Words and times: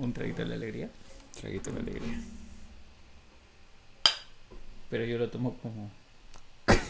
Un 0.00 0.14
traguito 0.14 0.42
de 0.42 0.48
la 0.48 0.54
alegría. 0.54 0.88
Traguito 1.38 1.70
de 1.72 1.80
alegría. 1.80 2.20
Pero 4.88 5.04
yo 5.04 5.18
lo 5.18 5.28
tomo 5.28 5.58
como. 5.58 5.90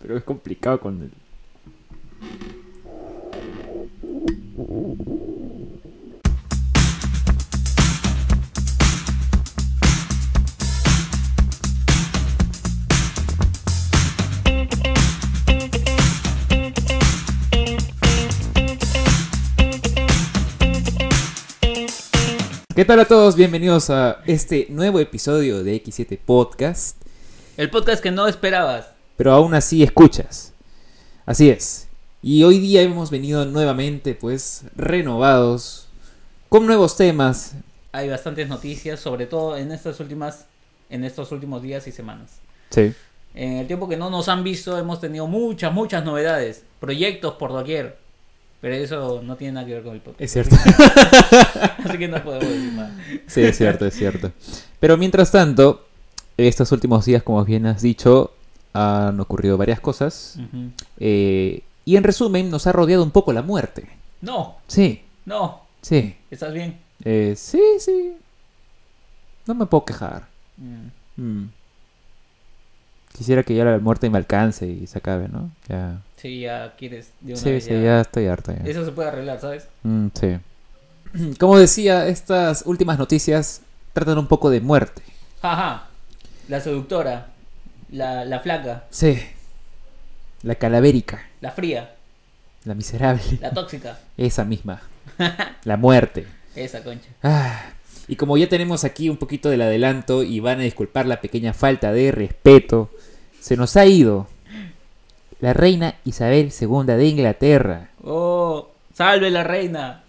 Pero 0.00 0.16
es 0.16 0.22
complicado 0.22 0.78
con 0.78 1.02
el. 1.02 1.10
¿Qué 22.78 22.84
tal 22.84 23.00
a 23.00 23.06
todos? 23.06 23.34
Bienvenidos 23.34 23.90
a 23.90 24.22
este 24.24 24.68
nuevo 24.70 25.00
episodio 25.00 25.64
de 25.64 25.82
X7 25.82 26.16
Podcast. 26.16 26.96
El 27.56 27.70
podcast 27.70 28.00
que 28.00 28.12
no 28.12 28.28
esperabas. 28.28 28.86
Pero 29.16 29.32
aún 29.32 29.52
así 29.54 29.82
escuchas. 29.82 30.52
Así 31.26 31.50
es. 31.50 31.88
Y 32.22 32.44
hoy 32.44 32.60
día 32.60 32.82
hemos 32.82 33.10
venido 33.10 33.44
nuevamente, 33.46 34.14
pues, 34.14 34.62
renovados, 34.76 35.88
con 36.48 36.66
nuevos 36.66 36.96
temas. 36.96 37.54
Hay 37.90 38.10
bastantes 38.10 38.48
noticias, 38.48 39.00
sobre 39.00 39.26
todo 39.26 39.56
en 39.56 39.72
estas 39.72 39.98
últimas, 39.98 40.46
en 40.88 41.02
estos 41.02 41.32
últimos 41.32 41.62
días 41.62 41.84
y 41.88 41.90
semanas. 41.90 42.38
Sí. 42.70 42.92
En 43.34 43.54
el 43.54 43.66
tiempo 43.66 43.88
que 43.88 43.96
no 43.96 44.08
nos 44.08 44.28
han 44.28 44.44
visto, 44.44 44.78
hemos 44.78 45.00
tenido 45.00 45.26
muchas, 45.26 45.72
muchas 45.72 46.04
novedades, 46.04 46.62
proyectos 46.78 47.34
por 47.34 47.50
doquier. 47.50 47.98
Pero 48.60 48.74
eso 48.74 49.22
no 49.22 49.36
tiene 49.36 49.52
nada 49.54 49.66
que 49.66 49.74
ver 49.74 49.82
con 49.84 49.94
el 49.94 50.00
podcast. 50.00 50.20
Es 50.20 50.32
cierto. 50.32 50.56
Así 51.84 51.96
que 51.98 52.08
no 52.08 52.22
podemos 52.22 52.48
decir 52.48 52.72
nada. 52.72 52.96
Sí, 53.26 53.42
es 53.42 53.56
cierto, 53.56 53.86
es 53.86 53.94
cierto. 53.94 54.32
Pero 54.80 54.96
mientras 54.96 55.30
tanto, 55.30 55.86
estos 56.36 56.72
últimos 56.72 57.04
días, 57.04 57.22
como 57.22 57.44
bien 57.44 57.66
has 57.66 57.82
dicho, 57.82 58.32
han 58.72 59.20
ocurrido 59.20 59.56
varias 59.56 59.78
cosas. 59.80 60.38
Eh, 60.98 61.62
y 61.84 61.96
en 61.96 62.02
resumen, 62.04 62.50
nos 62.50 62.66
ha 62.66 62.72
rodeado 62.72 63.02
un 63.04 63.12
poco 63.12 63.32
la 63.32 63.42
muerte. 63.42 63.88
No, 64.20 64.56
Sí, 64.66 65.02
no. 65.24 65.60
sí. 65.80 66.16
¿Estás 66.30 66.52
bien? 66.52 66.78
Eh, 67.04 67.34
sí, 67.36 67.62
sí. 67.78 68.12
No 69.46 69.54
me 69.54 69.66
puedo 69.66 69.84
quejar. 69.84 70.26
Mm. 70.56 71.22
Mm. 71.22 71.50
Quisiera 73.16 73.42
que 73.44 73.54
ya 73.54 73.64
la 73.64 73.78
muerte 73.78 74.10
me 74.10 74.18
alcance 74.18 74.66
y 74.66 74.86
se 74.88 74.98
acabe, 74.98 75.28
¿no? 75.28 75.50
Ya. 75.68 76.02
Sí, 76.20 76.40
ya 76.40 76.74
quieres 76.76 77.10
de 77.20 77.32
una 77.32 77.40
Sí, 77.40 77.50
vez 77.52 77.64
sí, 77.64 77.70
ya 77.70 78.00
estoy 78.00 78.26
harta. 78.26 78.54
ya. 78.56 78.68
Eso 78.68 78.84
se 78.84 78.90
puede 78.92 79.08
arreglar, 79.08 79.40
¿sabes? 79.40 79.68
Mm, 79.84 80.08
sí. 80.14 80.36
Como 81.38 81.58
decía, 81.58 82.06
estas 82.08 82.62
últimas 82.66 82.98
noticias 82.98 83.62
tratan 83.92 84.18
un 84.18 84.26
poco 84.26 84.50
de 84.50 84.60
muerte. 84.60 85.02
Ajá. 85.42 85.88
La 86.48 86.60
seductora, 86.60 87.28
la, 87.90 88.24
la 88.24 88.40
flaca, 88.40 88.84
Sí. 88.90 89.18
La 90.42 90.54
calavérica, 90.54 91.20
la 91.40 91.50
fría, 91.50 91.94
la 92.64 92.74
miserable, 92.74 93.22
la 93.40 93.50
tóxica. 93.50 93.98
esa 94.16 94.44
misma. 94.44 94.80
La 95.64 95.76
muerte. 95.76 96.26
Esa 96.54 96.82
concha. 96.84 97.08
Ah, 97.24 97.60
y 98.06 98.14
como 98.16 98.36
ya 98.36 98.48
tenemos 98.48 98.84
aquí 98.84 99.08
un 99.10 99.16
poquito 99.16 99.50
del 99.50 99.62
adelanto 99.62 100.22
y 100.22 100.38
van 100.40 100.60
a 100.60 100.62
disculpar 100.62 101.06
la 101.06 101.20
pequeña 101.20 101.52
falta 101.54 101.92
de 101.92 102.12
respeto, 102.12 102.88
se 103.40 103.56
nos 103.56 103.76
ha 103.76 103.84
ido 103.86 104.28
la 105.40 105.52
reina 105.52 105.94
Isabel 106.04 106.52
II 106.58 106.84
de 106.84 107.06
Inglaterra. 107.06 107.90
Oh, 108.02 108.68
salve 108.94 109.30
la 109.30 109.44
reina. 109.44 110.02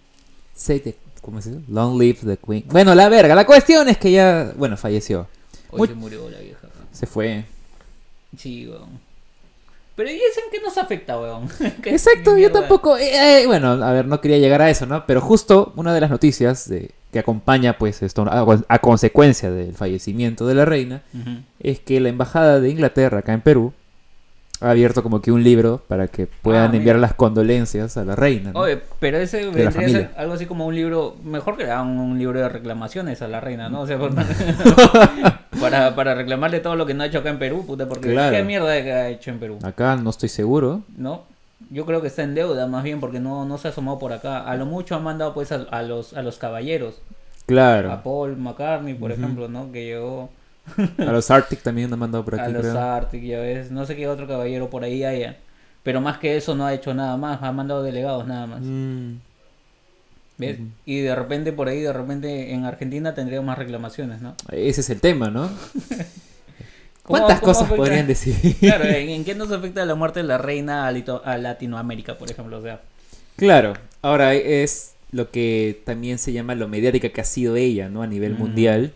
¿Cómo 1.22 1.41
se 1.41 1.52
dice? 1.52 1.61
Long 1.69 1.99
live 1.99 2.19
the 2.25 2.38
queen. 2.38 2.63
Bueno, 2.67 2.95
la 2.95 3.09
verga. 3.09 3.35
La 3.35 3.45
cuestión 3.45 3.88
es 3.89 3.97
que 3.97 4.11
ya, 4.11 4.52
bueno, 4.57 4.77
falleció. 4.77 5.27
Hoy 5.72 5.80
Muy- 5.80 5.88
se 5.89 5.94
murió 5.95 6.30
la 6.30 6.39
vieja. 6.39 6.67
Se 6.91 7.05
fue. 7.05 7.45
Sí, 8.38 8.67
weón. 8.67 9.00
Pero 9.95 10.09
¿y 10.12 10.16
eso 10.16 10.39
en 10.45 10.51
qué 10.51 10.62
nos 10.62 10.78
afecta, 10.78 11.19
weón? 11.19 11.50
¿Qué 11.84 11.91
Exacto, 11.91 12.38
yo 12.38 12.51
tampoco. 12.51 12.97
eh, 12.97 13.41
eh, 13.44 13.47
bueno, 13.47 13.72
a 13.72 13.91
ver, 13.91 14.06
no 14.07 14.22
quería 14.22 14.38
llegar 14.38 14.62
a 14.62 14.69
eso, 14.69 14.85
¿no? 14.85 15.06
Pero 15.06 15.19
justo 15.19 15.73
una 15.75 15.94
de 15.94 16.00
las 16.01 16.09
noticias 16.09 16.69
de, 16.69 16.91
que 17.12 17.19
acompaña, 17.19 17.78
pues, 17.78 18.01
esto 18.01 18.23
a, 18.23 18.45
a 18.69 18.79
consecuencia 18.79 19.51
del 19.51 19.73
fallecimiento 19.75 20.47
de 20.47 20.56
la 20.56 20.63
reina, 20.66 21.03
es 21.59 21.79
que 21.81 22.00
la 22.00 22.09
embajada 22.09 22.59
de 22.62 22.69
Inglaterra 22.69 23.19
acá 23.19 23.34
en 23.34 23.41
Perú 23.41 23.73
ha 24.62 24.72
abierto 24.72 25.02
como 25.03 25.22
que 25.22 25.31
un 25.31 25.44
libro 25.44 25.81
para 25.88 26.08
que 26.08 26.28
puedan 26.28 26.72
Ah, 26.74 26.75
enviar 26.75 26.97
las 26.97 27.14
condolencias 27.14 27.96
a 27.97 28.03
la 28.03 28.16
reina. 28.16 28.52
¿no? 28.52 28.59
Oye, 28.59 28.80
pero 29.00 29.18
ese 29.18 29.46
vendría 29.46 29.70
a 29.70 29.72
ser 29.72 30.12
algo 30.18 30.34
así 30.34 30.46
como 30.46 30.66
un 30.68 30.75
libro, 30.75 31.16
mejor 31.24 31.56
que 31.58 31.64
hagan 31.64 31.97
un 31.97 32.18
libro 32.20 32.40
de 32.40 32.50
reclamaciones 32.50 33.22
a 33.22 33.28
la 33.28 33.40
reina, 33.40 33.69
¿no? 33.69 33.81
O 33.81 33.88
sea, 33.88 33.98
por- 33.98 34.12
para, 35.62 35.96
para 35.96 36.16
reclamarle 36.16 36.59
todo 36.59 36.75
lo 36.75 36.86
que 36.86 36.94
no 36.94 37.03
ha 37.03 37.08
hecho 37.08 37.19
acá 37.19 37.30
en 37.30 37.40
Perú, 37.40 37.66
puta, 37.66 37.88
porque 37.88 38.12
Claro. 38.12 38.36
qué 38.36 38.44
mierda 38.44 38.81
que 38.84 38.92
ha 38.92 39.09
hecho 39.09 39.31
en 39.31 39.40
Perú, 39.40 39.59
Acá 39.64 39.96
no 39.96 40.09
estoy 40.09 40.30
seguro. 40.30 40.81
¿no? 40.98 41.24
Yo 41.69 41.86
creo 41.86 42.02
que 42.02 42.08
está 42.08 42.24
en 42.24 42.36
deuda 42.36 42.68
más 42.68 42.84
bien 42.84 43.00
porque 43.00 43.19
no, 43.19 43.46
no 43.46 43.58
se 43.58 43.68
ha 43.68 43.72
asomado 43.72 44.00
por 44.00 44.14
acá. 44.14 44.40
A 44.44 44.56
lo 44.56 44.66
mucho 44.66 44.96
han 44.96 45.03
mandado 45.03 45.34
pues 45.34 45.52
a, 45.52 45.56
a 45.72 45.84
los, 45.84 46.14
a 46.16 46.22
los 46.22 46.38
caballeros, 46.38 46.96
a 46.96 47.46
Claro. 47.46 48.02
Paul 48.03 48.38
McCartney, 48.38 48.94
por 48.94 49.12
ejemplo, 49.12 49.48
¿no? 49.48 49.72
Que 49.72 49.86
llegó 49.86 50.30
A 50.97 51.12
los 51.12 51.30
Arctic 51.31 51.62
también 51.62 51.91
han 51.94 52.00
mandado 52.00 52.24
por 52.25 52.40
a 52.40 52.44
aquí, 52.44 52.53
los 52.53 52.62
creo. 52.62 52.80
Arctic, 52.80 53.24
ya 53.24 53.40
ves, 53.40 53.72
no 53.72 53.85
sé 53.85 53.96
qué 53.96 54.07
otro 54.07 54.28
caballero 54.28 54.69
por 54.69 54.84
ahí 54.84 55.03
haya. 55.03 55.38
Pero 55.84 56.02
más 56.02 56.18
que 56.18 56.35
eso 56.38 56.56
no 56.56 56.66
ha 56.66 56.74
hecho 56.74 56.94
nada 56.94 57.16
más, 57.18 57.41
ha 57.41 57.52
mandado 57.52 57.84
delegados 57.84 58.28
nada 58.28 58.46
más. 58.47 58.62
Mm. 58.62 59.13
Y 60.85 61.00
de 61.02 61.16
repente 61.16 61.52
por 61.52 61.68
ahí, 61.68 61.81
de 61.81 61.91
repente 61.91 62.53
en 62.53 62.63
Argentina 62.63 63.13
tendríamos 63.13 63.46
más 63.47 63.57
reclamaciones, 63.57 64.22
¿no? 64.22 64.35
ese 64.52 64.80
es 64.81 64.90
el 64.90 65.02
tema, 65.02 65.30
¿no? 65.30 65.50
¿Cómo- 67.03 67.18
¿Cuántas 67.19 67.41
cosas 67.41 67.63
afecta? 67.63 67.75
podrían 67.75 68.07
decir? 68.07 68.36
Claro, 68.59 68.86
¿en, 68.86 69.09
en 69.09 69.25
qué 69.25 69.36
nos 69.36 69.51
afecta 69.51 69.84
la 69.86 69.96
muerte 69.96 70.22
de 70.22 70.28
la 70.28 70.38
reina 70.38 70.88
a, 70.88 70.91
Lito- 70.94 71.22
a 71.25 71.38
Latinoamérica, 71.38 72.18
por 72.18 72.30
ejemplo? 72.31 72.57
O 72.59 72.62
sea, 72.62 72.81
Claro, 73.36 73.74
ahora 74.01 74.34
es 74.36 74.94
lo 75.12 75.31
que 75.31 75.81
también 75.86 76.19
se 76.19 76.31
llama 76.34 76.56
lo 76.56 76.68
mediática 76.68 77.09
que 77.09 77.19
ha 77.22 77.25
sido 77.25 77.56
ella, 77.56 77.90
¿no? 77.90 78.01
A 78.03 78.07
nivel 78.07 78.36
Mm. 78.36 78.38
mundial. 78.38 78.94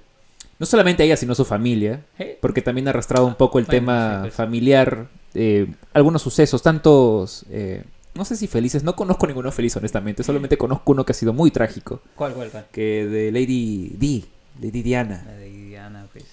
No 0.63 0.68
solamente 0.68 1.03
ella, 1.03 1.18
sino 1.18 1.35
su 1.35 1.44
familia. 1.44 2.06
Porque 2.40 2.62
también 2.62 2.88
ha 2.88 2.91
arrastrado 2.91 3.25
un 3.28 3.35
poco 3.35 3.59
el 3.59 3.66
Bueno, 3.66 3.79
tema 3.79 4.13
sí, 4.16 4.22
pues. 4.22 4.34
familiar. 4.34 5.07
eh, 5.34 5.68
algunos 5.94 6.22
sucesos, 6.22 6.62
tantos... 6.62 7.44
eh, 7.50 7.84
no 8.16 8.24
sé 8.24 8.38
si 8.38 8.47
felices, 8.47 8.81
no 8.81 8.96
conozco 8.96 9.28
ninguno 9.28 9.52
feliz, 9.52 9.75
honestamente. 9.75 10.23
Solamente 10.23 10.57
conozco 10.57 10.94
uno 10.94 11.03
que 11.06 11.12
ha 11.12 11.16
sido 11.16 11.34
muy 11.34 11.52
trágico. 11.52 12.00
¿cuál, 12.16 12.34
cuál, 12.34 12.50
cuál? 12.50 12.66
Que 12.72 13.06
de 13.06 13.29
Lady 13.34 13.90
Di, 13.97 14.23
Lady 14.62 14.81
Diana, 14.84 15.23
La 15.25 15.34
de 15.34 15.50
Diana, 15.50 16.07
pues. 16.13 16.23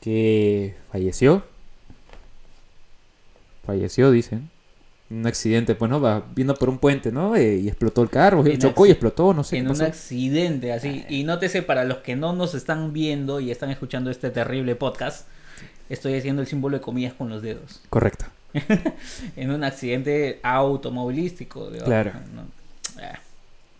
que 0.00 0.74
falleció. 0.90 1.42
Falleció, 3.66 4.10
dicen. 4.10 4.48
Un 5.10 5.26
accidente, 5.26 5.74
pues, 5.74 5.90
¿no? 5.90 6.00
Va 6.00 6.22
viendo 6.34 6.54
por 6.54 6.68
un 6.68 6.78
puente, 6.78 7.10
¿no? 7.10 7.34
Eh, 7.34 7.56
y 7.56 7.68
explotó 7.68 8.02
el 8.02 8.10
carro, 8.10 8.46
En 8.46 8.58
chocó 8.58 8.86
y 8.86 8.90
explotó, 8.92 9.34
no 9.34 9.42
sé 9.42 9.56
en 9.58 9.66
qué 9.66 9.72
un 9.72 9.82
accidente 9.82 10.72
así. 10.72 11.04
Y 11.08 11.24
nótese 11.24 11.62
para 11.62 11.84
los 11.84 11.98
que 11.98 12.14
no 12.14 12.32
nos 12.32 12.54
están 12.54 12.92
viendo 12.92 13.40
y 13.40 13.50
están 13.50 13.70
escuchando 13.70 14.10
este 14.10 14.30
terrible 14.30 14.76
podcast, 14.76 15.26
estoy 15.88 16.14
haciendo 16.14 16.42
el 16.42 16.48
símbolo 16.48 16.76
de 16.76 16.80
comillas 16.80 17.12
con 17.12 17.28
los 17.28 17.42
dedos. 17.42 17.80
Correcto. 17.90 18.26
En 19.36 19.50
un 19.50 19.64
accidente 19.64 20.40
automovilístico. 20.42 21.66
digamos, 21.70 21.84
Claro. 21.88 22.12
¿no? 22.34 22.42
Ah. 23.02 23.18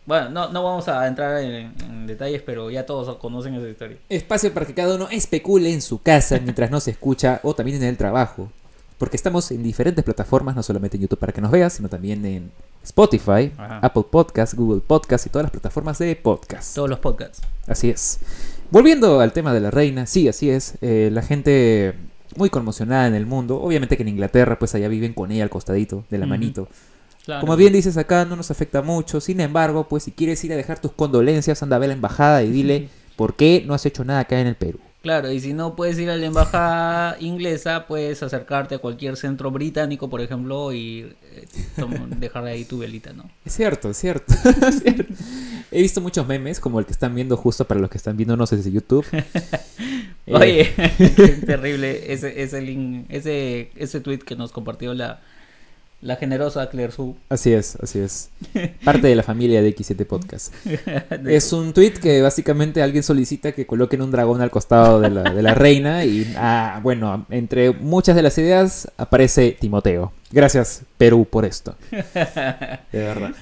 Bueno, 0.07 0.31
no, 0.31 0.49
no 0.49 0.65
vamos 0.65 0.89
a 0.89 1.07
entrar 1.07 1.41
en, 1.43 1.73
en 1.85 2.07
detalles, 2.07 2.43
pero 2.43 2.71
ya 2.71 2.85
todos 2.87 3.17
conocen 3.19 3.55
esa 3.55 3.69
historia. 3.69 3.99
Espacio 4.09 4.53
para 4.53 4.67
que 4.67 4.75
cada 4.75 4.97
uno 4.97 5.09
especule 5.11 5.73
en 5.73 5.83
su 5.83 6.03
casa 6.03 6.41
mientras 6.43 6.71
no 6.71 6.81
se 6.81 6.91
escucha 6.91 7.39
o 7.45 7.55
también 7.55 7.77
en 7.77 7.85
el 7.89 7.97
trabajo. 7.97 8.51
Porque 9.01 9.17
estamos 9.17 9.51
en 9.51 9.63
diferentes 9.63 10.05
plataformas, 10.05 10.55
no 10.55 10.63
solamente 10.63 10.99
en 10.99 11.05
YouTube 11.05 11.19
para 11.19 11.33
que 11.33 11.41
nos 11.41 11.51
veas, 11.51 11.73
sino 11.73 11.89
también 11.89 12.23
en 12.27 12.51
Spotify, 12.85 13.51
Ajá. 13.57 13.79
Apple 13.79 14.05
Podcasts, 14.11 14.55
Google 14.55 14.83
Podcasts 14.87 15.27
y 15.27 15.31
todas 15.31 15.45
las 15.45 15.51
plataformas 15.51 15.99
de 15.99 16.15
podcast. 16.17 16.75
Todos 16.75 16.91
los 16.91 16.99
podcasts. 16.99 17.41
Así 17.67 17.89
es. 17.89 18.19
Volviendo 18.71 19.21
al 19.21 19.33
tema 19.33 19.55
de 19.55 19.61
la 19.61 19.71
reina, 19.71 20.05
sí, 20.05 20.29
así 20.29 20.51
es. 20.51 20.75
eh, 20.83 21.09
la 21.11 21.23
gente 21.23 21.95
muy 22.37 22.51
conmocionada 22.51 23.07
en 23.07 23.15
el 23.15 23.25
mundo. 23.25 23.63
Obviamente 23.63 23.97
que 23.97 24.03
en 24.03 24.11
Inglaterra, 24.11 24.59
pues 24.59 24.75
allá 24.75 24.89
viven 24.89 25.15
con 25.15 25.33
ella 25.33 25.45
al 25.45 25.51
costadito 25.51 26.05
de 26.11 26.19
la 26.19 26.27
manito. 26.27 26.69
Claro. 27.25 27.41
Como 27.41 27.57
bien 27.57 27.73
dices 27.73 27.97
acá, 27.97 28.27
no 28.27 28.37
nos 28.37 28.51
afecta 28.51 28.83
mucho. 28.83 29.23
Sin 29.23 29.41
embargo, 29.41 29.89
pues 29.89 30.03
si 30.03 30.13
quieres 30.13 30.45
ir 30.45 30.53
a 30.53 30.57
dejar 30.57 30.79
tus 30.79 30.93
condolencias, 30.93 31.63
anda 31.63 31.77
a 31.77 31.79
ver 31.79 31.89
la 31.89 31.95
embajada 31.95 32.43
y 32.43 32.51
dile 32.51 32.91
por 33.17 33.35
qué 33.35 33.65
no 33.67 33.73
has 33.73 33.87
hecho 33.87 34.05
nada 34.05 34.21
acá 34.21 34.39
en 34.39 34.47
el 34.47 34.57
Perú. 34.57 34.79
Claro, 35.03 35.33
y 35.33 35.41
si 35.41 35.55
no 35.55 35.77
puedes 35.77 35.99
ir 35.99 36.11
a 36.11 36.17
la 36.17 36.27
embajada 36.27 37.17
inglesa, 37.21 37.87
puedes 37.87 38.23
acercarte 38.23 38.75
a 38.75 38.79
cualquier 38.79 39.17
centro 39.17 39.51
británico, 39.51 40.11
por 40.11 40.21
ejemplo, 40.21 40.75
y 40.75 41.15
eh, 41.33 41.47
dejar 42.19 42.45
ahí 42.45 42.67
tu 42.67 42.79
velita, 42.79 43.15
¿no? 43.15 43.31
Es 43.45 43.55
cierto, 43.55 43.91
es 43.91 43.97
cierto. 43.97 44.35
es 44.67 44.83
cierto. 44.83 45.15
He 45.71 45.81
visto 45.81 46.03
muchos 46.03 46.27
memes, 46.27 46.61
como 46.61 46.79
el 46.79 46.85
que 46.85 46.93
están 46.93 47.15
viendo 47.15 47.39
justo 47.39 47.65
para 47.65 47.81
los 47.81 47.89
que 47.89 47.97
están 47.97 48.17
viendo, 48.17 48.37
no 48.37 48.47
sé 48.47 48.63
si 48.63 48.71
YouTube. 48.71 49.07
Eh, 50.27 50.35
Oye, 50.35 50.75
qué 51.17 51.29
terrible 51.45 52.13
ese, 52.13 52.43
ese 52.43 52.61
link, 52.61 53.07
ese, 53.09 53.73
ese 53.75 54.01
tweet 54.01 54.19
que 54.19 54.37
nos 54.37 54.53
compartió 54.53 54.95
la, 54.95 55.21
La 56.03 56.17
generosa 56.17 56.71
Claire 56.71 56.93
Su. 56.93 57.15
Así 57.29 57.53
es, 57.53 57.77
así 57.77 57.99
es. 57.99 58.31
Parte 58.85 59.07
de 59.09 59.15
la 59.15 59.23
familia 59.23 59.61
de 59.61 59.77
X7 59.77 60.07
Podcast. 60.07 60.55
Es 61.29 61.53
un 61.53 61.75
tweet 61.75 61.93
que 61.93 62.23
básicamente 62.23 62.83
alguien 62.83 63.03
solicita 63.03 63.53
que 63.53 63.67
coloquen 63.67 64.01
un 64.01 64.11
dragón 64.11 64.41
al 64.41 64.51
costado 64.51 64.99
de 65.01 65.11
la, 65.11 65.23
de 65.25 65.43
la 65.43 65.55
reina 65.55 66.07
y, 66.07 66.33
ah, 66.39 66.81
bueno, 66.83 67.27
entre 67.29 67.73
muchas 67.73 68.17
de 68.17 68.23
las 68.23 68.39
ideas 68.39 68.89
aparece 68.97 69.55
Timoteo. 69.61 70.11
Gracias, 70.33 70.83
Perú, 70.97 71.27
por 71.29 71.45
esto. 71.45 71.75
De 71.91 72.79
verdad. 72.93 73.33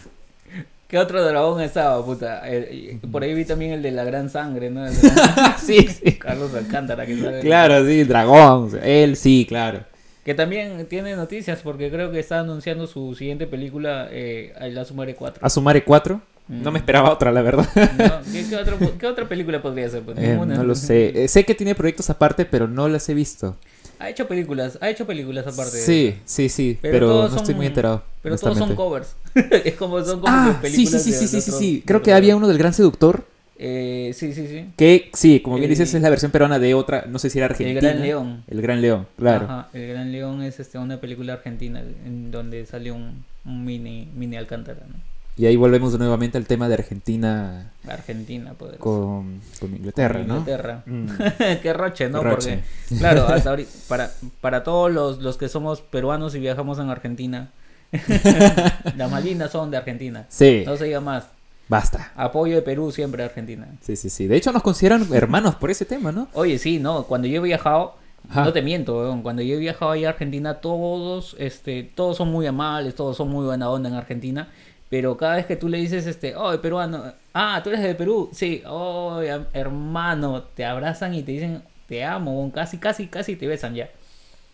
¿Qué 0.88 0.98
otro 0.98 1.22
dragón 1.24 1.60
estaba, 1.60 2.04
puta? 2.04 2.42
Eh, 2.46 2.98
por 3.12 3.22
ahí 3.22 3.34
vi 3.34 3.44
también 3.44 3.72
el 3.72 3.82
de 3.82 3.90
la 3.92 4.02
gran 4.04 4.30
sangre, 4.30 4.68
¿no? 4.70 4.84
Sí, 5.62 5.86
sí. 5.86 6.12
Carlos 6.18 6.52
Alcántara. 6.54 7.04
Que, 7.06 7.16
sale- 7.20 7.40
Claro, 7.40 7.86
sí, 7.86 8.04
dragón. 8.04 8.70
Él 8.82 9.14
sí, 9.16 9.44
claro. 9.48 9.80
Que 10.28 10.34
también 10.34 10.84
tiene 10.90 11.16
noticias 11.16 11.60
porque 11.64 11.90
creo 11.90 12.12
que 12.12 12.18
está 12.20 12.40
anunciando 12.40 12.86
su 12.86 13.14
siguiente 13.14 13.46
película, 13.46 14.08
eh, 14.10 14.52
La 14.72 14.84
Sumare 14.84 15.14
4. 15.14 15.38
A 15.42 15.48
Sumare 15.48 15.82
4. 15.82 16.20
No 16.48 16.70
me 16.70 16.80
esperaba 16.80 17.10
otra, 17.10 17.32
la 17.32 17.40
verdad. 17.40 17.66
¿No? 17.74 18.30
¿Qué, 18.30 18.44
qué 18.50 18.56
otro- 18.56 18.76
qué 18.98 19.06
otra 19.06 19.26
película 19.26 19.62
podría 19.62 19.88
ser? 19.88 20.02
Pues, 20.02 20.18
Eh, 20.18 20.38
no 20.38 20.64
lo 20.64 20.74
sé. 20.74 21.12
Eh, 21.24 21.28
sé 21.28 21.46
que 21.46 21.54
tiene 21.54 21.74
proyectos 21.74 22.10
aparte, 22.10 22.44
pero 22.44 22.68
no 22.68 22.90
las 22.90 23.08
he 23.08 23.14
visto. 23.14 23.56
Ha 24.00 24.10
hecho 24.10 24.28
películas, 24.28 24.76
ha 24.82 24.90
hecho 24.90 25.06
películas 25.06 25.46
aparte. 25.46 25.78
Sí, 25.78 26.18
sí, 26.26 26.50
sí. 26.50 26.78
Pero 26.82 27.26
no 27.30 27.34
estoy 27.34 27.54
muy 27.54 27.64
enterado. 27.64 28.02
Pero 28.20 28.36
todos 28.36 28.58
son 28.58 28.74
covers. 28.76 29.16
es 29.64 29.76
como 29.76 30.04
son 30.04 30.20
Ah, 30.26 30.58
sí, 30.62 30.68
sí, 30.68 30.76
películas 30.76 31.02
sí, 31.04 31.12
sí, 31.12 31.20
de 31.20 31.26
sí, 31.26 31.40
sí, 31.40 31.50
sí. 31.52 31.76
de 31.78 31.82
Creo 31.86 32.02
que 32.02 32.12
había 32.12 32.36
uno 32.36 32.48
del 32.48 32.58
Gran 32.58 32.74
Seductor. 32.74 33.24
Eh, 33.60 34.12
sí, 34.14 34.32
sí, 34.32 34.46
sí. 34.46 34.66
Que 34.76 35.10
sí, 35.12 35.40
como 35.40 35.56
bien 35.56 35.64
El- 35.64 35.70
dices, 35.70 35.92
es 35.92 36.00
la 36.00 36.10
versión 36.10 36.30
peruana 36.30 36.58
de 36.60 36.74
otra, 36.74 37.04
no 37.08 37.18
sé 37.18 37.28
si 37.28 37.38
era 37.38 37.46
El 37.46 37.52
argentina. 37.52 37.80
Gran 37.80 38.00
León. 38.02 38.44
El 38.46 38.62
Gran 38.62 38.80
León, 38.80 39.06
claro. 39.18 39.44
Ajá, 39.46 39.68
El 39.72 39.88
Gran 39.88 40.12
León 40.12 40.42
es 40.42 40.60
este, 40.60 40.78
una 40.78 40.98
película 41.00 41.32
argentina 41.34 41.80
en 42.06 42.30
donde 42.30 42.64
sale 42.66 42.92
un, 42.92 43.24
un 43.44 43.64
mini, 43.64 44.08
mini 44.14 44.36
Alcántara, 44.36 44.80
¿no? 44.88 44.94
Y 45.36 45.46
ahí 45.46 45.54
volvemos 45.54 45.96
nuevamente 45.96 46.36
al 46.36 46.46
tema 46.46 46.66
de 46.68 46.74
Argentina 46.74 47.70
Argentina, 47.88 48.54
pues. 48.58 48.76
con, 48.78 49.40
con 49.60 49.74
Inglaterra, 49.74 50.18
¿no? 50.26 50.38
Inglaterra. 50.38 50.82
Mm. 50.84 51.06
Qué 51.62 51.72
roche, 51.72 52.08
¿no? 52.08 52.22
Roche. 52.24 52.62
Porque, 52.88 52.98
claro, 53.00 53.26
hasta 53.28 53.50
ahorita, 53.50 53.70
para, 53.88 54.10
para 54.40 54.64
todos 54.64 54.90
los, 54.92 55.18
los 55.20 55.36
que 55.36 55.48
somos 55.48 55.80
peruanos 55.80 56.34
y 56.34 56.40
viajamos 56.40 56.78
en 56.80 56.90
Argentina, 56.90 57.50
las 58.96 59.10
Malvinas 59.10 59.50
son 59.52 59.70
de 59.70 59.76
Argentina. 59.76 60.26
Sí, 60.28 60.62
No 60.66 60.76
se 60.76 60.84
diga 60.86 61.00
más. 61.00 61.28
Basta. 61.68 62.12
Apoyo 62.16 62.56
de 62.56 62.62
Perú 62.62 62.90
siempre 62.90 63.22
a 63.22 63.26
Argentina. 63.26 63.68
Sí, 63.80 63.96
sí, 63.96 64.10
sí. 64.10 64.26
De 64.26 64.36
hecho, 64.36 64.52
nos 64.52 64.62
consideran 64.62 65.06
hermanos 65.12 65.54
por 65.54 65.70
ese 65.70 65.84
tema, 65.84 66.12
¿no? 66.12 66.28
Oye, 66.32 66.58
sí, 66.58 66.78
no, 66.78 67.04
cuando 67.04 67.28
yo 67.28 67.40
he 67.40 67.44
viajado, 67.44 67.94
Ajá. 68.28 68.44
no 68.44 68.52
te 68.52 68.62
miento, 68.62 68.98
weón, 68.98 69.22
cuando 69.22 69.42
yo 69.42 69.56
he 69.56 69.58
viajado 69.58 69.92
ahí 69.92 70.04
a 70.04 70.10
Argentina, 70.10 70.54
todos, 70.54 71.36
este, 71.38 71.82
todos 71.82 72.16
son 72.16 72.30
muy 72.30 72.46
amables, 72.46 72.94
todos 72.94 73.16
son 73.16 73.28
muy 73.28 73.44
buena 73.46 73.70
onda 73.70 73.88
en 73.88 73.94
Argentina, 73.94 74.48
pero 74.90 75.16
cada 75.16 75.36
vez 75.36 75.46
que 75.46 75.56
tú 75.56 75.68
le 75.68 75.78
dices, 75.78 76.06
este, 76.06 76.34
oh, 76.34 76.58
peruano, 76.60 77.12
ah, 77.34 77.60
tú 77.62 77.70
eres 77.70 77.82
de 77.82 77.94
Perú, 77.94 78.30
sí, 78.32 78.62
oh, 78.66 79.20
hermano, 79.52 80.42
te 80.42 80.64
abrazan 80.64 81.14
y 81.14 81.22
te 81.22 81.32
dicen, 81.32 81.62
te 81.88 82.04
amo, 82.04 82.38
weón, 82.38 82.50
casi, 82.50 82.78
casi, 82.78 83.06
casi 83.06 83.36
te 83.36 83.46
besan 83.46 83.74
ya. 83.74 83.90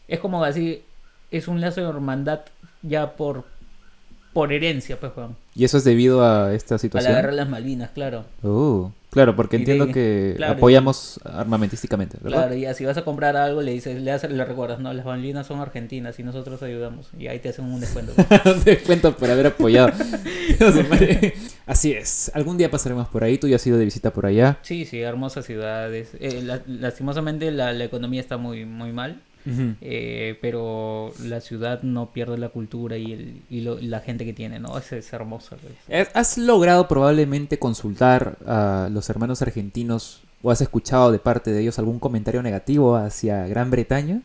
Es 0.09 0.21
como 0.21 0.45
así, 0.45 0.85
es 1.31 1.49
un 1.49 1.61
lazo 1.61 1.81
de 1.81 1.89
hermandad 1.89 2.41
ya 2.83 3.17
por, 3.17 3.45
por 4.35 4.53
herencia, 4.53 5.01
pues, 5.01 5.13
weón. 5.17 5.37
Y 5.55 5.65
eso 5.65 5.79
es 5.79 5.85
debido 5.85 6.23
a 6.23 6.53
esta 6.53 6.75
A 6.75 6.77
la 6.77 6.79
situación. 6.81 7.15
guerra 7.15 7.31
de 7.31 7.37
las 7.37 7.49
Malvinas, 7.49 7.91
claro. 7.95 8.25
Uh, 8.43 8.89
claro, 9.11 9.35
porque 9.37 9.57
Y 9.57 9.61
de- 9.61 9.63
entiendo 9.73 9.95
que 9.95 10.35
claro. 10.37 10.55
apoyamos 10.55 11.21
armamentísticamente, 11.25 12.19
¿verdad? 12.21 12.39
Claro, 12.49 12.55
ya 12.57 12.75
si 12.75 12.85
vas 12.85 12.97
a 12.97 13.03
comprar 13.05 13.37
algo, 13.37 13.63
le 13.63 13.71
dices, 13.73 14.03
le, 14.03 14.11
haces, 14.11 14.31
le 14.33 14.45
recuerdas, 14.45 14.81
no, 14.81 14.93
las 14.93 15.07
Malvinas 15.07 15.47
son 15.47 15.61
argentinas 15.61 16.19
y 16.19 16.25
nosotros 16.25 16.63
ayudamos. 16.63 17.07
Y 17.19 17.29
ahí 17.29 17.39
te 17.39 17.49
hacen 17.51 17.65
un 17.65 17.81
descuento. 17.81 18.13
Te 18.65 18.79
cuento 18.79 19.17
por 19.17 19.31
haber 19.31 19.47
apoyado. 19.47 19.93
Así 21.67 21.93
es. 21.93 22.31
Algún 22.35 22.59
día 22.59 22.71
pasaremos 22.71 23.09
por 23.09 23.25
ahí. 23.25 23.39
Tú 23.39 23.49
ya 23.49 23.57
has 23.57 23.67
ido 23.67 23.79
de 23.79 23.85
visita 23.85 24.13
por 24.13 24.27
allá. 24.27 24.59
Sí, 24.63 24.85
sí, 24.85 25.01
hermosas 25.01 25.47
ciudades. 25.47 26.11
Eh, 26.21 26.43
la- 26.43 26.61
lastimosamente 26.67 27.51
la, 27.51 27.73
la 27.73 27.85
economía 27.85 28.21
está 28.21 28.37
muy, 28.37 28.65
muy 28.65 28.93
mal, 28.93 29.21
eh, 29.81 30.39
pero 30.41 31.13
la 31.23 31.41
ciudad 31.41 31.83
no 31.83 32.11
pierde 32.13 32.39
la 32.39 32.49
cultura 32.49 32.97
y, 32.97 33.13
el, 33.13 33.43
y, 33.51 33.61
lo- 33.61 33.79
y 33.79 33.87
la 33.87 34.01
gente 34.01 34.25
que 34.25 34.33
tiene, 34.33 34.59
¿no? 34.61 34.77
Es, 34.79 34.93
es 34.93 35.13
hermosa. 35.13 35.57
pues. 35.57 35.73
Eh, 35.89 36.07
¿Has 36.15 36.39
logrado 36.39 36.89
probablemente 36.89 37.59
consultar 37.59 38.37
a 38.47 38.89
los 38.91 39.09
hermanos 39.11 39.43
argentinos 39.43 40.23
o 40.43 40.51
has 40.51 40.61
escuchado 40.61 41.11
de 41.13 41.19
parte 41.19 41.53
de 41.53 41.61
ellos 41.63 41.79
algún 41.79 41.99
comentario 41.99 42.43
negativo 42.43 42.97
hacia 42.97 43.47
Gran 43.47 43.71
Bretaña? 43.71 44.21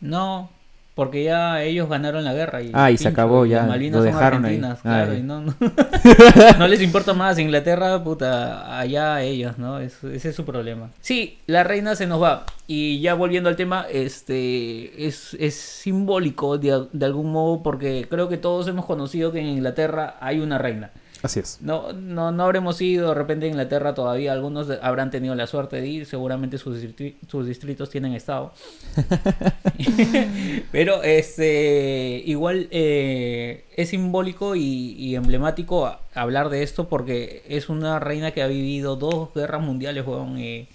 No, 0.00 0.50
porque 0.94 1.24
ya 1.24 1.62
ellos 1.62 1.88
ganaron 1.88 2.24
la 2.24 2.32
guerra. 2.34 2.62
Y, 2.62 2.70
Ah, 2.72 2.90
y 2.90 2.96
se 2.96 3.08
acabó, 3.08 3.46
ya, 3.46 3.66
lo 3.66 4.02
dejaron 4.02 4.44
ahí. 4.44 4.54
argentinas, 4.56 4.78
Ah, 4.78 4.82
claro, 4.82 5.14
y 5.16 5.22
no, 5.22 5.40
no, 5.40 5.54
no 6.58 6.68
les 6.68 6.80
importa 6.82 7.14
más 7.14 7.38
Inglaterra, 7.38 8.02
puta, 8.02 8.78
allá 8.78 9.22
ellos, 9.22 9.58
¿no? 9.58 9.78
Es- 9.80 10.02
ese 10.04 10.28
es 10.30 10.36
su 10.36 10.44
problema. 10.44 10.90
Sí, 11.00 11.38
la 11.46 11.64
reina 11.64 11.96
se 11.96 12.06
nos 12.06 12.22
va. 12.22 12.44
Y 12.66 13.00
ya 13.00 13.14
volviendo 13.14 13.48
al 13.48 13.56
tema, 13.56 13.86
este 13.90 15.06
es, 15.06 15.34
es 15.38 15.54
simbólico 15.54 16.58
de, 16.58 16.86
de 16.92 17.06
algún 17.06 17.30
modo 17.32 17.62
porque 17.62 18.06
creo 18.08 18.28
que 18.28 18.36
todos 18.38 18.68
hemos 18.68 18.86
conocido 18.86 19.32
que 19.32 19.40
en 19.40 19.46
Inglaterra 19.46 20.16
hay 20.20 20.40
una 20.40 20.58
reina. 20.58 20.90
Así 21.24 21.40
es. 21.40 21.58
No, 21.62 21.94
no, 21.94 22.32
no 22.32 22.42
habremos 22.44 22.78
ido 22.82 23.08
de 23.08 23.14
repente 23.14 23.46
a 23.46 23.48
Inglaterra 23.48 23.94
todavía. 23.94 24.32
Algunos 24.34 24.68
habrán 24.82 25.10
tenido 25.10 25.34
la 25.34 25.46
suerte 25.46 25.80
de 25.80 25.88
ir. 25.88 26.06
Seguramente 26.06 26.58
sus, 26.58 26.76
distri- 26.82 27.14
sus 27.26 27.46
distritos 27.46 27.88
tienen 27.88 28.12
estado. 28.12 28.52
Pero 30.72 31.02
este 31.02 32.22
igual 32.26 32.68
eh, 32.70 33.64
es 33.76 33.88
simbólico 33.90 34.54
y, 34.56 34.92
y 34.98 35.14
emblemático 35.16 35.96
hablar 36.14 36.48
de 36.50 36.62
esto 36.62 36.88
porque 36.88 37.42
es 37.48 37.68
una 37.68 37.98
reina 38.00 38.30
que 38.32 38.42
ha 38.42 38.46
vivido 38.46 38.96
dos 38.96 39.30
guerras 39.34 39.62
mundiales, 39.62 40.06
weón, 40.06 40.38
y 40.38 40.68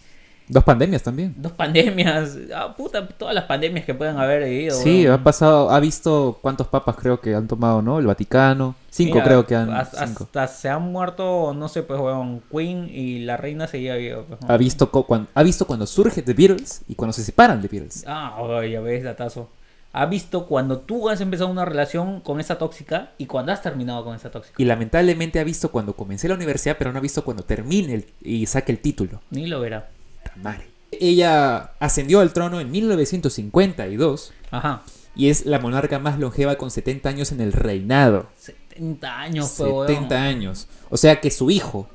Dos 0.50 0.64
pandemias 0.64 1.04
también. 1.04 1.36
dos 1.38 1.52
pandemias. 1.52 2.36
Ah, 2.54 2.76
puta, 2.76 3.08
todas 3.08 3.36
las 3.36 3.44
pandemias 3.46 3.86
que 3.86 3.94
puedan 3.94 4.18
haber 4.18 4.44
vivido. 4.44 4.76
Sí, 4.76 5.06
ha 5.06 5.24
pasado, 5.24 5.70
ha 5.70 5.80
visto 5.80 6.40
cuántos 6.42 6.68
papas 6.68 6.96
creo 6.96 7.22
que 7.22 7.36
han 7.36 7.48
tomado, 7.48 7.82
¿no? 7.84 8.00
El 8.00 8.08
Vaticano. 8.08 8.76
Cinco 8.90 9.16
Mira, 9.16 9.26
creo 9.26 9.46
que 9.46 9.56
han. 9.56 9.70
Hasta, 9.72 10.08
cinco. 10.08 10.24
hasta 10.24 10.48
se 10.48 10.68
han 10.68 10.82
muerto, 10.92 11.54
no 11.54 11.68
sé, 11.68 11.84
pues, 11.84 12.00
weón, 12.00 12.42
Queen 12.52 12.90
y 12.92 13.20
la 13.20 13.38
reina 13.38 13.68
seguía 13.68 13.96
viva. 13.96 14.24
pues, 14.28 14.40
Ha 14.48 14.58
visto, 14.58 14.90
co- 14.90 15.04
cuan- 15.06 15.28
ha 15.36 15.44
visto 15.44 15.68
cuando 15.68 15.86
surge 15.86 16.24
The 16.24 16.34
Beatles 16.34 16.82
y 16.88 16.96
cuando 16.96 17.14
se 17.14 17.24
separan 17.24 17.62
The 17.62 17.68
Beatles. 17.68 18.04
Ah, 18.08 18.36
ya 18.70 18.82
ves, 18.82 19.04
datazo. 19.04 19.50
Ha 19.94 20.06
visto 20.08 20.46
cuando 20.48 20.80
tú 20.80 21.10
has 21.10 21.20
empezado 21.22 21.50
una 21.50 21.66
relación 21.66 22.22
con 22.22 22.40
esa 22.40 22.58
tóxica 22.58 23.12
y 23.18 23.26
cuando 23.28 23.52
has 23.52 23.62
terminado 23.62 24.04
con 24.04 24.16
esa 24.16 24.30
tóxica. 24.30 24.56
Y 24.62 24.66
lamentablemente 24.66 25.40
ha 25.40 25.44
visto 25.44 25.72
cuando 25.72 25.94
comencé 25.94 26.28
la 26.28 26.36
universidad, 26.36 26.76
pero 26.78 26.92
no 26.92 26.98
ha 27.00 27.02
visto 27.02 27.24
cuando 27.24 27.44
termine 27.44 27.94
el- 27.94 28.06
y 28.22 28.46
saque 28.48 28.72
el 28.72 28.80
título. 28.80 29.22
Ni 29.32 29.46
lo 29.48 29.60
verá. 29.60 29.90
Madre. 30.42 30.68
Ella 30.92 31.72
ascendió 31.80 32.20
al 32.20 32.34
trono 32.34 32.60
en 32.60 32.72
1952 32.72 34.34
Ajá. 34.52 34.82
y 35.16 35.30
es 35.30 35.46
la 35.46 35.60
monarca 35.60 36.00
más 36.00 36.20
longeva 36.20 36.56
con 36.56 36.72
70 36.72 37.08
años 37.10 37.32
en 37.32 37.42
el 37.42 37.54
reinado. 37.54 38.28
70 38.40 39.20
años, 39.20 39.54
pues, 39.58 39.70
70 39.88 40.16
weón. 40.16 40.28
años. 40.28 40.68
O 40.90 40.98
sea 40.98 41.20
que 41.22 41.30
su 41.32 41.52
hijo, 41.52 41.88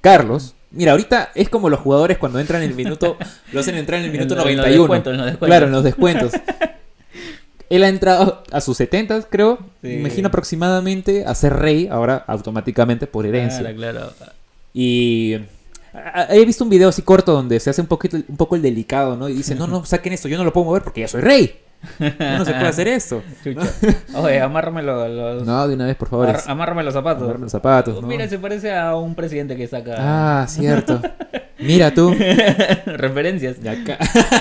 Carlos, 0.00 0.54
mira, 0.70 0.92
ahorita 0.92 1.30
es 1.34 1.48
como 1.48 1.68
los 1.70 1.80
jugadores 1.80 2.18
cuando 2.18 2.38
entran 2.40 2.62
en 2.62 2.70
el 2.70 2.76
minuto, 2.76 3.16
lo 3.52 3.60
hacen 3.60 3.76
entrar 3.76 4.00
en 4.00 4.06
el 4.06 4.12
minuto 4.12 4.34
En 4.34 4.38
lo- 4.40 4.48
en 4.48 4.56
los 4.56 4.66
91. 4.66 4.82
descuentos, 4.82 5.12
en 5.12 5.16
los 5.18 5.26
descuentos. 5.26 5.48
Claro, 5.48 5.66
en 5.66 5.72
los 5.72 5.84
descuentos. 5.84 6.32
Él 7.68 7.82
ha 7.82 7.88
entrado 7.88 8.44
a 8.52 8.60
sus 8.60 8.76
70, 8.76 9.22
creo, 9.22 9.58
Sí. 9.82 9.88
me 9.88 9.94
imagino 9.94 10.28
aproximadamente, 10.28 11.24
a 11.26 11.34
ser 11.34 11.52
rey, 11.54 11.88
ahora 11.90 12.24
automáticamente 12.28 13.08
por 13.08 13.26
herencia. 13.26 13.60
Claro, 13.74 14.12
claro. 14.18 14.32
Y 14.72 15.38
he 16.30 16.44
visto 16.44 16.64
un 16.64 16.70
video 16.70 16.88
así 16.88 17.02
corto 17.02 17.32
donde 17.32 17.58
se 17.60 17.70
hace 17.70 17.80
un 17.80 17.86
poquito 17.86 18.16
un 18.28 18.36
poco 18.36 18.56
el 18.56 18.62
delicado, 18.62 19.16
¿no? 19.16 19.28
Y 19.28 19.34
dice, 19.34 19.54
no, 19.54 19.66
no, 19.66 19.84
saquen 19.84 20.12
esto, 20.12 20.28
yo 20.28 20.36
no 20.38 20.44
lo 20.44 20.52
puedo 20.52 20.66
mover 20.66 20.82
porque 20.82 21.00
ya 21.02 21.08
soy 21.08 21.20
rey. 21.20 21.60
Ya 22.00 22.38
no 22.38 22.44
se 22.44 22.52
puede 22.52 22.66
hacer 22.68 22.88
esto. 22.88 23.22
Chucha. 23.44 23.60
Oye, 24.14 24.40
amárrame 24.40 24.82
los, 24.82 25.08
los- 25.10 25.44
No, 25.46 25.68
de 25.68 25.74
una 25.74 25.86
vez, 25.86 25.94
por 25.96 26.08
favor. 26.08 26.30
es- 26.30 26.48
amárrame 26.48 26.82
los 26.82 26.94
zapatos. 26.94 27.22
Amarrarme 27.22 27.44
los 27.44 27.52
zapatos, 27.52 28.00
¿no? 28.02 28.08
Mira, 28.08 28.26
se 28.28 28.38
parece 28.38 28.72
a 28.74 28.96
un 28.96 29.14
presidente 29.14 29.56
que 29.56 29.68
saca 29.68 29.94
Ah, 29.98 30.46
cierto. 30.48 31.00
Mira 31.58 31.92
tú. 31.92 32.14
referencias. 32.86 33.56
Y 33.62 33.68
acá 33.68 33.98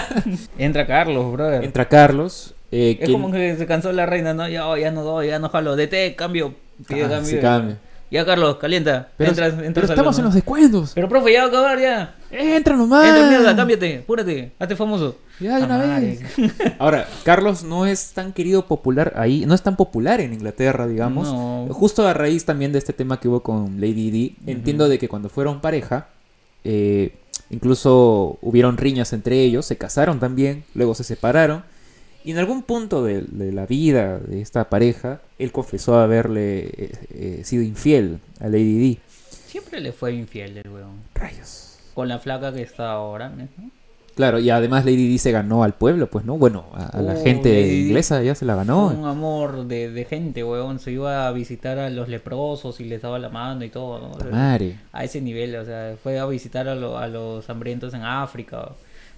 Entra 0.58 0.86
Carlos, 0.88 1.32
brother. 1.32 1.64
entra 1.64 1.88
Carlos. 1.88 2.56
eh, 2.72 2.98
Es 3.00 3.08
que- 3.08 3.12
como 3.14 3.32
que 3.32 3.56
se 3.58 3.66
cansó 3.66 3.92
la 3.92 4.06
reina, 4.06 4.34
¿no? 4.34 4.48
Ya, 4.48 4.68
oh, 4.68 4.78
ya 4.78 4.92
no 4.92 5.04
doy, 5.04 5.28
ya 5.28 5.40
no 5.40 5.50
jalo. 5.50 5.76
DT, 5.76 6.16
cambio. 6.16 6.56
Pide 6.88 7.06
Ah, 7.06 7.10
cambio. 7.10 7.30
sí, 7.32 7.40
cambio. 7.40 7.78
Ya, 8.15 8.25
Carlos, 8.25 8.55
calienta. 8.55 9.10
Pero, 9.17 9.31
entras, 9.31 9.53
entras 9.62 9.89
estamos 9.89 10.17
en 10.19 10.24
los 10.24 10.34
descuentos. 10.34 10.93
Pero, 10.95 11.10
profe, 11.10 11.34
ya 11.34 11.39
va 11.41 11.45
a 11.45 11.50
acabar, 11.50 11.79
ya. 11.81 12.15
Entra 12.31 12.77
nomás. 12.77 13.05
Entra, 13.10 13.27
mierda, 13.29 13.55
cámbiate. 13.57 13.98
Apúrate. 13.98 14.53
Hazte 14.57 14.75
famoso. 14.77 15.17
Ya 15.41 15.57
de 15.57 15.63
una 15.65 15.98
Ah, 15.98 16.00
vez. 16.00 16.22
Ahora, 16.79 17.10
Carlos 17.25 17.63
no 17.65 17.86
es 17.86 18.13
tan 18.13 18.31
querido 18.31 18.67
popular 18.67 19.12
ahí, 19.17 19.45
no 19.45 19.53
es 19.53 19.62
tan 19.62 19.75
popular 19.75 20.22
en 20.22 20.31
Inglaterra, 20.34 20.88
digamos. 20.88 21.27
No. 21.27 21.67
Justo 21.74 22.07
a 22.07 22.13
raíz 22.13 22.45
también 22.45 22.72
de 22.72 22.79
este 22.79 22.93
tema 22.93 23.19
que 23.19 23.27
hubo 23.27 23.41
con 23.43 23.81
Lady 23.81 24.12
Di, 24.12 24.38
entiendo 24.48 24.88
de 24.88 24.98
que 24.98 25.10
cuando 25.10 25.27
fueron 25.27 25.60
pareja, 25.60 26.07
eh, 26.63 27.15
incluso 27.50 28.38
hubieron 28.41 28.77
riñas 28.77 29.12
entre 29.12 29.41
ellos, 29.41 29.65
se 29.65 29.77
casaron 29.77 30.22
también, 30.22 30.63
luego 30.74 30.95
se 30.95 31.03
separaron. 31.03 31.63
Y 32.25 32.32
en 32.32 32.39
algún 32.39 32.63
punto 32.63 33.03
de, 33.03 33.22
de 33.22 33.51
la 33.53 33.65
vida 33.67 34.17
de 34.20 34.41
esta 34.41 34.67
pareja, 34.70 35.22
él 35.38 35.51
confesó 35.51 36.00
haberle 36.00 36.65
eh, 36.65 36.91
eh, 37.12 37.41
sido 37.46 37.62
infiel 37.63 38.20
a 38.39 38.48
Lady 38.50 38.77
Di. 38.79 39.00
Siempre 39.29 39.79
le 39.79 39.91
fue 39.91 40.13
infiel 40.13 40.58
el 40.58 40.70
weón. 40.70 41.01
Rayos. 41.13 41.77
Con 41.94 42.08
la 42.08 42.17
flaca 42.20 42.51
que 42.51 42.63
está 42.63 42.91
ahora. 42.91 43.29
¿no? 43.29 43.48
Claro, 44.15 44.39
y 44.39 44.50
además 44.50 44.86
Lady 44.86 45.08
Di 45.08 45.17
se 45.20 45.32
ganó 45.32 45.63
al 45.63 45.74
pueblo, 45.75 46.08
pues, 46.10 46.25
¿no? 46.25 46.38
Bueno, 46.38 46.65
a, 46.74 46.86
a 46.86 47.01
la 47.01 47.13
Oh, 47.13 47.22
gente 47.24 47.50
Lady 47.62 47.82
inglesa 47.88 48.24
ya 48.24 48.34
se 48.34 48.46
la 48.46 48.55
ganó. 48.55 48.88
Un 48.88 49.05
amor 49.05 49.67
de, 49.67 49.91
de 49.91 50.05
gente, 50.05 50.44
weón. 50.44 50.79
Se 50.79 50.91
iba 50.91 51.27
a 51.27 51.32
visitar 51.32 51.77
a 51.79 51.89
los 51.89 52.10
leprosos 52.10 52.79
y 52.79 52.86
les 52.86 53.01
daba 53.03 53.20
la 53.20 53.29
mano 53.29 53.63
y 53.65 53.70
todo, 53.70 54.00
¿no? 54.00 54.32
Madre. 54.32 54.79
A 54.94 55.03
ese 55.03 55.22
nivel, 55.22 55.55
o 55.58 55.63
sea, 55.65 55.96
fue 56.01 56.17
a 56.17 56.25
visitar 56.25 56.67
a, 56.67 56.75
lo- 56.75 56.98
a 56.98 57.08
los 57.08 57.48
hambrientos 57.50 57.94
en 57.94 58.01
África. 58.03 58.70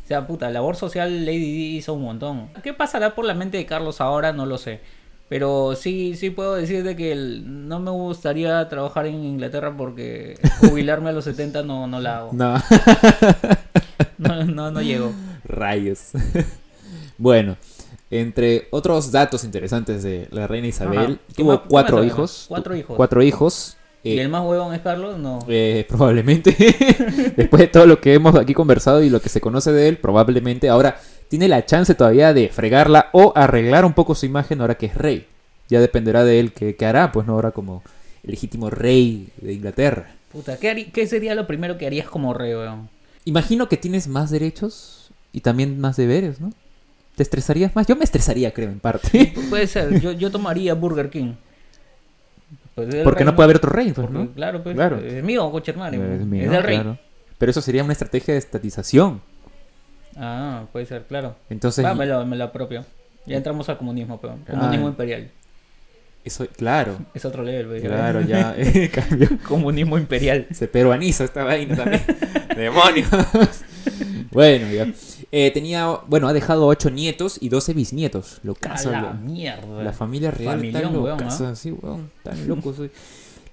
O 0.08 0.10
sea, 0.10 0.26
puta, 0.26 0.50
labor 0.50 0.78
social 0.78 1.26
Lady 1.26 1.40
Di 1.52 1.76
hizo 1.76 1.94
un 1.94 2.04
montón. 2.04 2.48
¿Qué 2.64 2.74
pasará 2.74 3.14
por 3.14 3.26
la 3.26 3.34
mente 3.34 3.58
de 3.58 3.66
Carlos 3.66 4.00
ahora? 4.00 4.32
No 4.32 4.46
lo 4.46 4.58
sé. 4.58 4.80
Pero 5.28 5.76
sí, 5.76 6.16
sí 6.16 6.30
puedo 6.30 6.56
decirte 6.56 6.96
que 6.96 7.12
el- 7.12 7.68
no 7.68 7.82
me 7.82 7.92
gustaría 7.92 8.70
trabajar 8.70 9.06
en 9.08 9.16
Inglaterra 9.26 9.76
porque 9.76 10.40
jubilarme 10.62 11.10
a 11.10 11.12
los 11.12 11.26
70 11.26 11.64
no, 11.64 11.88
no 11.88 12.00
la 12.00 12.20
hago. 12.20 12.30
No, 12.32 12.56
No, 14.18 14.46
no, 14.46 14.72
no 14.72 14.82
llego. 14.82 15.12
rayos. 15.44 16.12
bueno, 17.18 17.58
entre 18.10 18.68
otros 18.72 19.12
datos 19.12 19.44
interesantes 19.44 20.04
de 20.04 20.28
la 20.32 20.48
reina 20.48 20.68
Isabel, 20.68 20.98
Ajá. 21.00 21.18
¿Qué 21.36 21.44
tuvo 21.44 21.64
cuatro 21.64 22.04
hijos. 22.06 22.46
Cuatro 22.48 22.76
hijos. 22.76 22.96
Cuatro 22.96 23.22
hijos. 23.22 23.77
¿Y 24.14 24.18
eh, 24.18 24.22
el 24.22 24.30
más 24.30 24.46
huevón 24.46 24.74
es 24.74 24.82
Carlos? 24.82 25.18
No. 25.18 25.40
Eh, 25.48 25.86
probablemente. 25.90 26.56
Después 27.36 27.60
de 27.62 27.68
todo 27.68 27.86
lo 27.86 28.00
que 28.02 28.14
hemos 28.14 28.36
aquí 28.36 28.54
conversado 28.54 29.04
y 29.04 29.10
lo 29.10 29.22
que 29.22 29.30
se 29.30 29.42
conoce 29.42 29.72
de 29.72 29.88
él, 29.88 29.98
probablemente 29.98 30.70
ahora 30.70 31.00
tiene 31.30 31.48
la 31.48 31.66
chance 31.66 31.94
todavía 31.96 32.34
de 32.34 32.50
fregarla 32.50 33.10
o 33.12 33.34
arreglar 33.36 33.86
un 33.86 33.94
poco 33.94 34.16
su 34.16 34.26
imagen 34.26 34.62
ahora 34.62 34.76
que 34.76 34.86
es 34.88 34.96
rey. 34.96 35.28
Ya 35.70 35.82
dependerá 35.82 36.24
de 36.24 36.40
él 36.40 36.54
qué, 36.54 36.76
qué 36.76 36.86
hará, 36.86 37.12
pues 37.12 37.28
no 37.28 37.34
ahora 37.34 37.52
como 37.52 37.84
el 38.24 38.32
legítimo 38.32 38.70
rey 38.70 39.28
de 39.42 39.54
Inglaterra. 39.54 40.16
Puta, 40.32 40.58
¿qué, 40.58 40.70
harí- 40.72 40.92
qué 40.92 41.06
sería 41.08 41.36
lo 41.36 41.46
primero 41.48 41.78
que 41.78 41.86
harías 41.88 42.08
como 42.08 42.34
rey, 42.34 42.54
weón? 42.54 42.90
Imagino 43.26 43.68
que 43.68 43.76
tienes 43.78 44.08
más 44.08 44.30
derechos 44.32 45.10
y 45.34 45.42
también 45.42 45.80
más 45.82 45.98
deberes, 45.98 46.40
¿no? 46.40 46.54
¿Te 47.16 47.24
estresarías 47.24 47.76
más? 47.76 47.88
Yo 47.88 47.96
me 47.96 48.04
estresaría, 48.06 48.54
creo, 48.54 48.70
en 48.70 48.80
parte. 48.80 49.34
Puede 49.50 49.68
ser, 49.68 50.00
yo, 50.00 50.12
yo 50.14 50.32
tomaría 50.32 50.74
Burger 50.76 51.10
King. 51.10 51.34
Pues 52.78 52.94
es 52.94 53.04
Porque 53.04 53.24
rey, 53.24 53.26
no 53.26 53.36
puede 53.36 53.46
haber 53.46 53.56
otro 53.58 53.72
rey, 53.72 53.92
pues, 53.92 54.08
Porque, 54.08 54.14
¿no? 54.24 54.32
Claro, 54.34 54.62
pues, 54.62 54.76
Claro. 54.76 54.98
es 55.00 55.24
mío, 55.24 55.50
coche 55.52 55.72
hermano. 55.72 55.98
Es 56.04 56.22
Es, 56.22 56.26
mío, 56.28 56.52
del 56.52 56.62
rey. 56.64 56.76
claro. 56.76 56.98
Pero 57.40 57.50
eso 57.50 57.60
sería 57.62 57.84
una 57.84 57.94
estrategia 57.94 58.36
de 58.36 58.38
estatización. 58.40 59.20
Ah, 60.16 60.66
puede 60.72 60.86
ser, 60.86 61.04
claro. 61.06 61.36
Entonces, 61.50 61.84
Va, 61.84 61.96
me 61.96 62.06
lo, 62.06 62.24
me 62.26 62.36
lo 62.36 62.44
apropio. 62.44 62.86
Ya 63.26 63.38
entramos 63.38 63.68
al 63.70 63.78
comunismo, 63.80 64.22
pero 64.22 64.38
comunismo 64.48 64.86
Ah. 64.88 64.90
imperial. 64.90 65.30
eso, 66.24 66.46
claro, 66.56 66.98
Es 67.16 67.26
otro 67.26 67.42
level, 67.44 67.82
claro, 67.82 68.22
ya 68.22 68.54
eh, 68.58 68.90
cambió. 68.94 69.28
comunismo 69.48 69.98
imperial. 69.98 70.46
Se 70.52 70.68
peruaniza 70.68 71.24
esta 71.24 71.44
vaina 71.44 71.76
también. 71.76 72.04
Demonios. 72.56 73.10
Bueno, 74.38 74.72
ya. 74.72 74.94
Eh, 75.32 75.50
tenía, 75.52 75.88
bueno, 76.08 76.28
ha 76.28 76.34
dejado 76.34 76.68
ocho 76.68 76.92
nietos 76.92 77.38
y 77.42 77.50
12 77.50 77.74
bisnietos. 77.74 78.40
Lo 78.44 78.54
caso, 78.54 78.92
la 78.92 79.14
mierda. 79.14 79.84
La 79.84 79.94
familia 79.94 80.30
real 80.30 80.62
weón. 80.96 81.24
¿ah? 81.24 81.56
Sí, 81.56 81.72
weón, 81.72 82.12
tan 82.24 82.48
locos. 82.48 82.78
hoy. 82.78 82.92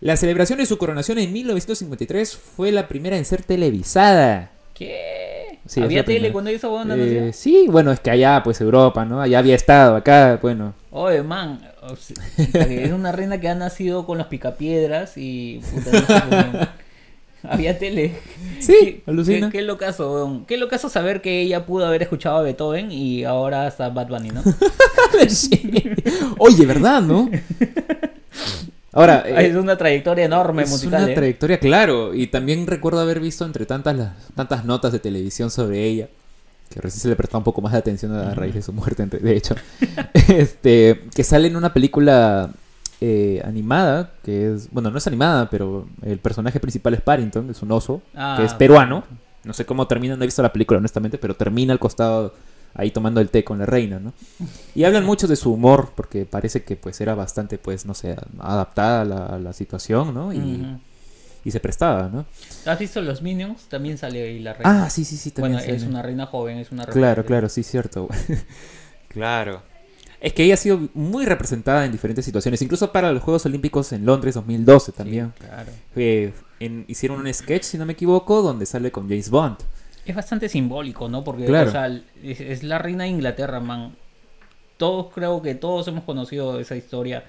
La 0.01 0.17
celebración 0.19 0.59
de 0.59 0.67
su 0.67 0.77
coronación 0.77 1.19
en 1.19 1.33
1953 1.33 2.37
fue 2.37 2.71
la 2.71 2.87
primera 2.87 3.17
en 3.17 3.25
ser 3.25 3.43
televisada. 3.43 4.51
¿Qué? 4.75 5.61
Sí, 5.67 5.81
¿Había 5.81 6.05
tele 6.05 6.19
primera. 6.19 6.33
cuando 6.35 6.51
hizo 6.51 6.71
weón 6.75 6.91
Eh, 6.93 7.31
sí, 7.33 7.67
bueno, 7.71 7.91
es 7.91 8.01
que 8.01 8.11
allá, 8.11 8.43
pues 8.45 8.61
Europa, 8.61 9.07
¿no? 9.07 9.23
Allá 9.23 9.39
había 9.39 9.55
estado, 9.55 9.97
acá, 9.97 10.39
bueno. 10.43 10.75
Oye, 10.91 11.23
man, 11.23 11.61
es 12.53 12.93
una 12.93 13.13
reina 13.13 13.41
que 13.41 13.49
ha 13.49 13.55
nacido 13.55 14.05
con 14.05 14.19
los 14.19 14.27
picapiedras 14.27 15.15
y 15.17 15.61
puta, 15.73 15.91
no 15.93 16.07
sé 16.07 16.23
cómo- 16.53 16.67
había 17.49 17.79
tele. 17.79 18.13
Sí, 18.61 18.73
Qué- 18.81 19.03
alucina. 19.07 19.51
Qué, 19.51 19.59
qué 19.59 19.63
locazo, 19.65 20.13
weón. 20.13 20.45
Qué 20.47 20.57
locazo 20.57 20.89
saber 20.89 21.21
que 21.21 21.41
ella 21.43 21.67
pudo 21.67 21.87
haber 21.87 22.03
escuchado 22.03 22.37
a 22.39 22.43
Beethoven 22.43 22.91
y 22.93 23.25
ahora 23.25 23.67
está 23.69 23.89
Bad 23.91 24.09
Bunny, 24.09 24.31
¿no? 24.31 24.43
Oye, 26.39 26.67
¿verdad, 26.67 27.03
no? 27.03 27.31
Ahora, 28.93 29.25
eh, 29.27 29.49
es 29.49 29.57
una 29.57 29.77
trayectoria 29.77 30.25
enorme 30.25 30.63
es 30.63 30.71
musical, 30.71 31.03
una 31.05 31.13
¿eh? 31.13 31.15
trayectoria, 31.15 31.59
claro. 31.59 32.15
Y 32.15 32.29
también 32.29 32.67
recuerdo 32.67 33.01
haber 33.01 33.21
visto 33.21 33.45
entre 33.45 33.67
tantas, 33.67 33.97
las- 33.97 34.13
tantas 34.35 34.65
notas 34.65 34.93
de 34.93 34.99
televisión 34.99 35.51
sobre 35.51 35.85
ella, 35.85 36.09
que 36.71 36.81
recién 36.81 37.01
se 37.03 37.09
le 37.09 37.17
prestaba 37.17 37.39
un 37.39 37.45
poco 37.45 37.61
más 37.61 37.73
de 37.73 37.79
atención 37.79 38.13
a 38.17 38.35
raíz 38.35 38.55
de 38.55 38.63
su 38.63 38.73
muerte, 38.73 39.05
de 39.07 39.37
hecho, 39.37 39.55
este, 40.29 41.01
que 41.15 41.25
sale 41.25 41.49
en 41.49 41.57
una 41.57 41.73
película 41.73 42.51
eh, 43.07 43.43
animada, 43.45 44.13
que 44.23 44.55
es, 44.55 44.71
bueno, 44.71 44.91
no 44.91 44.97
es 44.99 45.07
animada, 45.07 45.51
pero 45.51 45.87
el 46.03 46.19
personaje 46.19 46.59
principal 46.61 46.95
es 46.95 47.01
Parrington, 47.03 47.51
es 47.51 47.61
un 47.63 47.71
oso, 47.73 48.01
Ah, 48.15 48.37
que 48.39 48.45
es 48.47 48.55
peruano. 48.55 49.05
No 49.45 49.53
sé 49.53 49.67
cómo 49.67 49.87
termina, 49.87 50.17
no 50.17 50.23
he 50.23 50.27
visto 50.27 50.43
la 50.43 50.53
película 50.53 50.79
honestamente, 50.79 51.19
pero 51.19 51.35
termina 51.35 51.73
al 51.75 51.79
costado 51.79 52.33
ahí 52.75 52.91
tomando 52.91 53.21
el 53.21 53.29
té 53.29 53.45
con 53.45 53.59
la 53.59 53.67
reina, 53.67 53.99
¿no? 54.01 54.13
Y 54.75 54.85
hablan 54.85 55.05
mucho 55.05 55.27
de 55.29 55.37
su 55.37 55.53
humor, 55.53 55.93
porque 55.95 56.25
parece 56.25 56.65
que 56.65 56.77
pues 56.77 56.99
era 57.01 57.15
bastante, 57.15 57.59
pues, 57.59 57.85
no 57.85 57.93
sé, 57.95 58.17
adaptada 58.41 59.03
a 59.03 59.05
la, 59.05 59.27
a 59.27 59.39
la 59.39 59.53
situación, 59.53 60.15
¿no? 60.15 60.33
Y, 60.33 60.65
y 61.45 61.51
se 61.51 61.61
prestaba, 61.61 62.09
¿no? 62.11 62.25
¿Has 62.65 62.79
visto 62.79 63.03
los 63.03 63.21
Minions? 63.21 63.65
También 63.69 63.99
sale 63.99 64.23
ahí 64.23 64.39
la 64.39 64.55
reina. 64.55 64.85
Ah, 64.87 64.91
sí, 64.91 65.05
sí, 65.05 65.19
sí, 65.19 65.31
también. 65.31 65.59
bueno, 65.63 65.73
es 65.75 65.83
una 65.83 66.01
reina 66.01 66.25
joven, 66.27 66.57
es 66.57 66.73
una 66.73 66.85
Claro, 66.85 67.01
referente. 67.23 67.27
claro, 67.29 67.49
sí, 67.51 67.63
cierto. 67.63 68.09
claro. 69.09 69.63
Es 70.25 70.33
que 70.33 70.43
ella 70.45 70.55
ha 70.55 70.57
sido 70.57 70.81
muy 70.95 71.27
representada 71.27 71.85
en 71.85 71.93
diferentes 71.93 72.25
situaciones, 72.25 72.63
incluso 72.63 72.91
para 72.93 73.13
los 73.13 73.23
Juegos 73.23 73.45
Olímpicos 73.47 73.93
en 73.93 74.07
Londres 74.07 74.35
2012 74.35 74.91
Sí, 74.93 74.97
también. 74.97 75.33
claro. 75.39 75.71
Eh, 75.97 76.33
en- 76.61 76.85
hicieron 76.89 77.21
un 77.21 77.33
sketch, 77.33 77.63
si 77.65 77.77
no 77.79 77.85
me 77.85 77.93
equivoco, 77.93 78.41
donde 78.41 78.65
sale 78.65 78.91
con 78.91 79.09
James 79.09 79.29
Bond. 79.29 79.59
Es 80.07 80.17
bastante 80.17 80.49
simbólico, 80.49 81.09
¿no? 81.09 81.23
Porque, 81.25 81.45
Claro. 81.45 81.69
o 81.69 81.73
sea, 81.73 81.89
es, 82.23 82.41
es 82.41 82.63
la 82.63 82.79
reina 82.79 83.05
de 83.05 83.11
Inglaterra, 83.11 83.61
man. 83.61 83.95
Todos, 84.77 85.13
creo 85.15 85.41
que 85.43 85.55
todos 85.55 85.87
hemos 85.89 86.05
conocido 86.05 86.59
esa 86.59 86.75
historia 86.77 87.25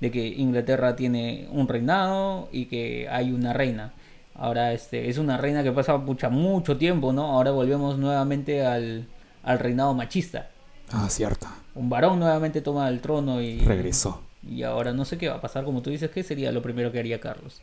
de 0.00 0.10
que 0.10 0.26
Inglaterra 0.26 0.96
tiene 0.96 1.46
un 1.52 1.68
reinado 1.68 2.48
y 2.52 2.66
que 2.66 3.08
hay 3.10 3.32
una 3.32 3.52
reina. 3.52 3.92
Ahora, 4.34 4.72
este, 4.72 5.08
es 5.08 5.18
una 5.18 5.36
reina 5.36 5.62
que 5.62 5.72
pasa 5.72 5.96
mucho 5.98 6.76
tiempo, 6.76 7.12
¿no? 7.12 7.26
Ahora 7.26 7.50
volvemos 7.52 7.98
nuevamente 7.98 8.64
al, 8.64 9.06
al 9.42 9.58
reinado 9.58 9.94
machista. 9.94 10.50
Ah, 10.92 11.08
cierto. 11.08 11.46
Un 11.74 11.88
varón 11.88 12.18
nuevamente 12.18 12.60
toma 12.60 12.88
el 12.88 13.00
trono 13.00 13.40
y... 13.40 13.60
Regresó. 13.60 14.22
Y 14.48 14.62
ahora 14.62 14.92
no 14.92 15.04
sé 15.04 15.18
qué 15.18 15.28
va 15.28 15.36
a 15.36 15.40
pasar, 15.40 15.64
como 15.64 15.82
tú 15.82 15.90
dices, 15.90 16.10
¿qué 16.10 16.22
sería 16.22 16.50
lo 16.52 16.62
primero 16.62 16.90
que 16.90 16.98
haría 16.98 17.20
Carlos? 17.20 17.60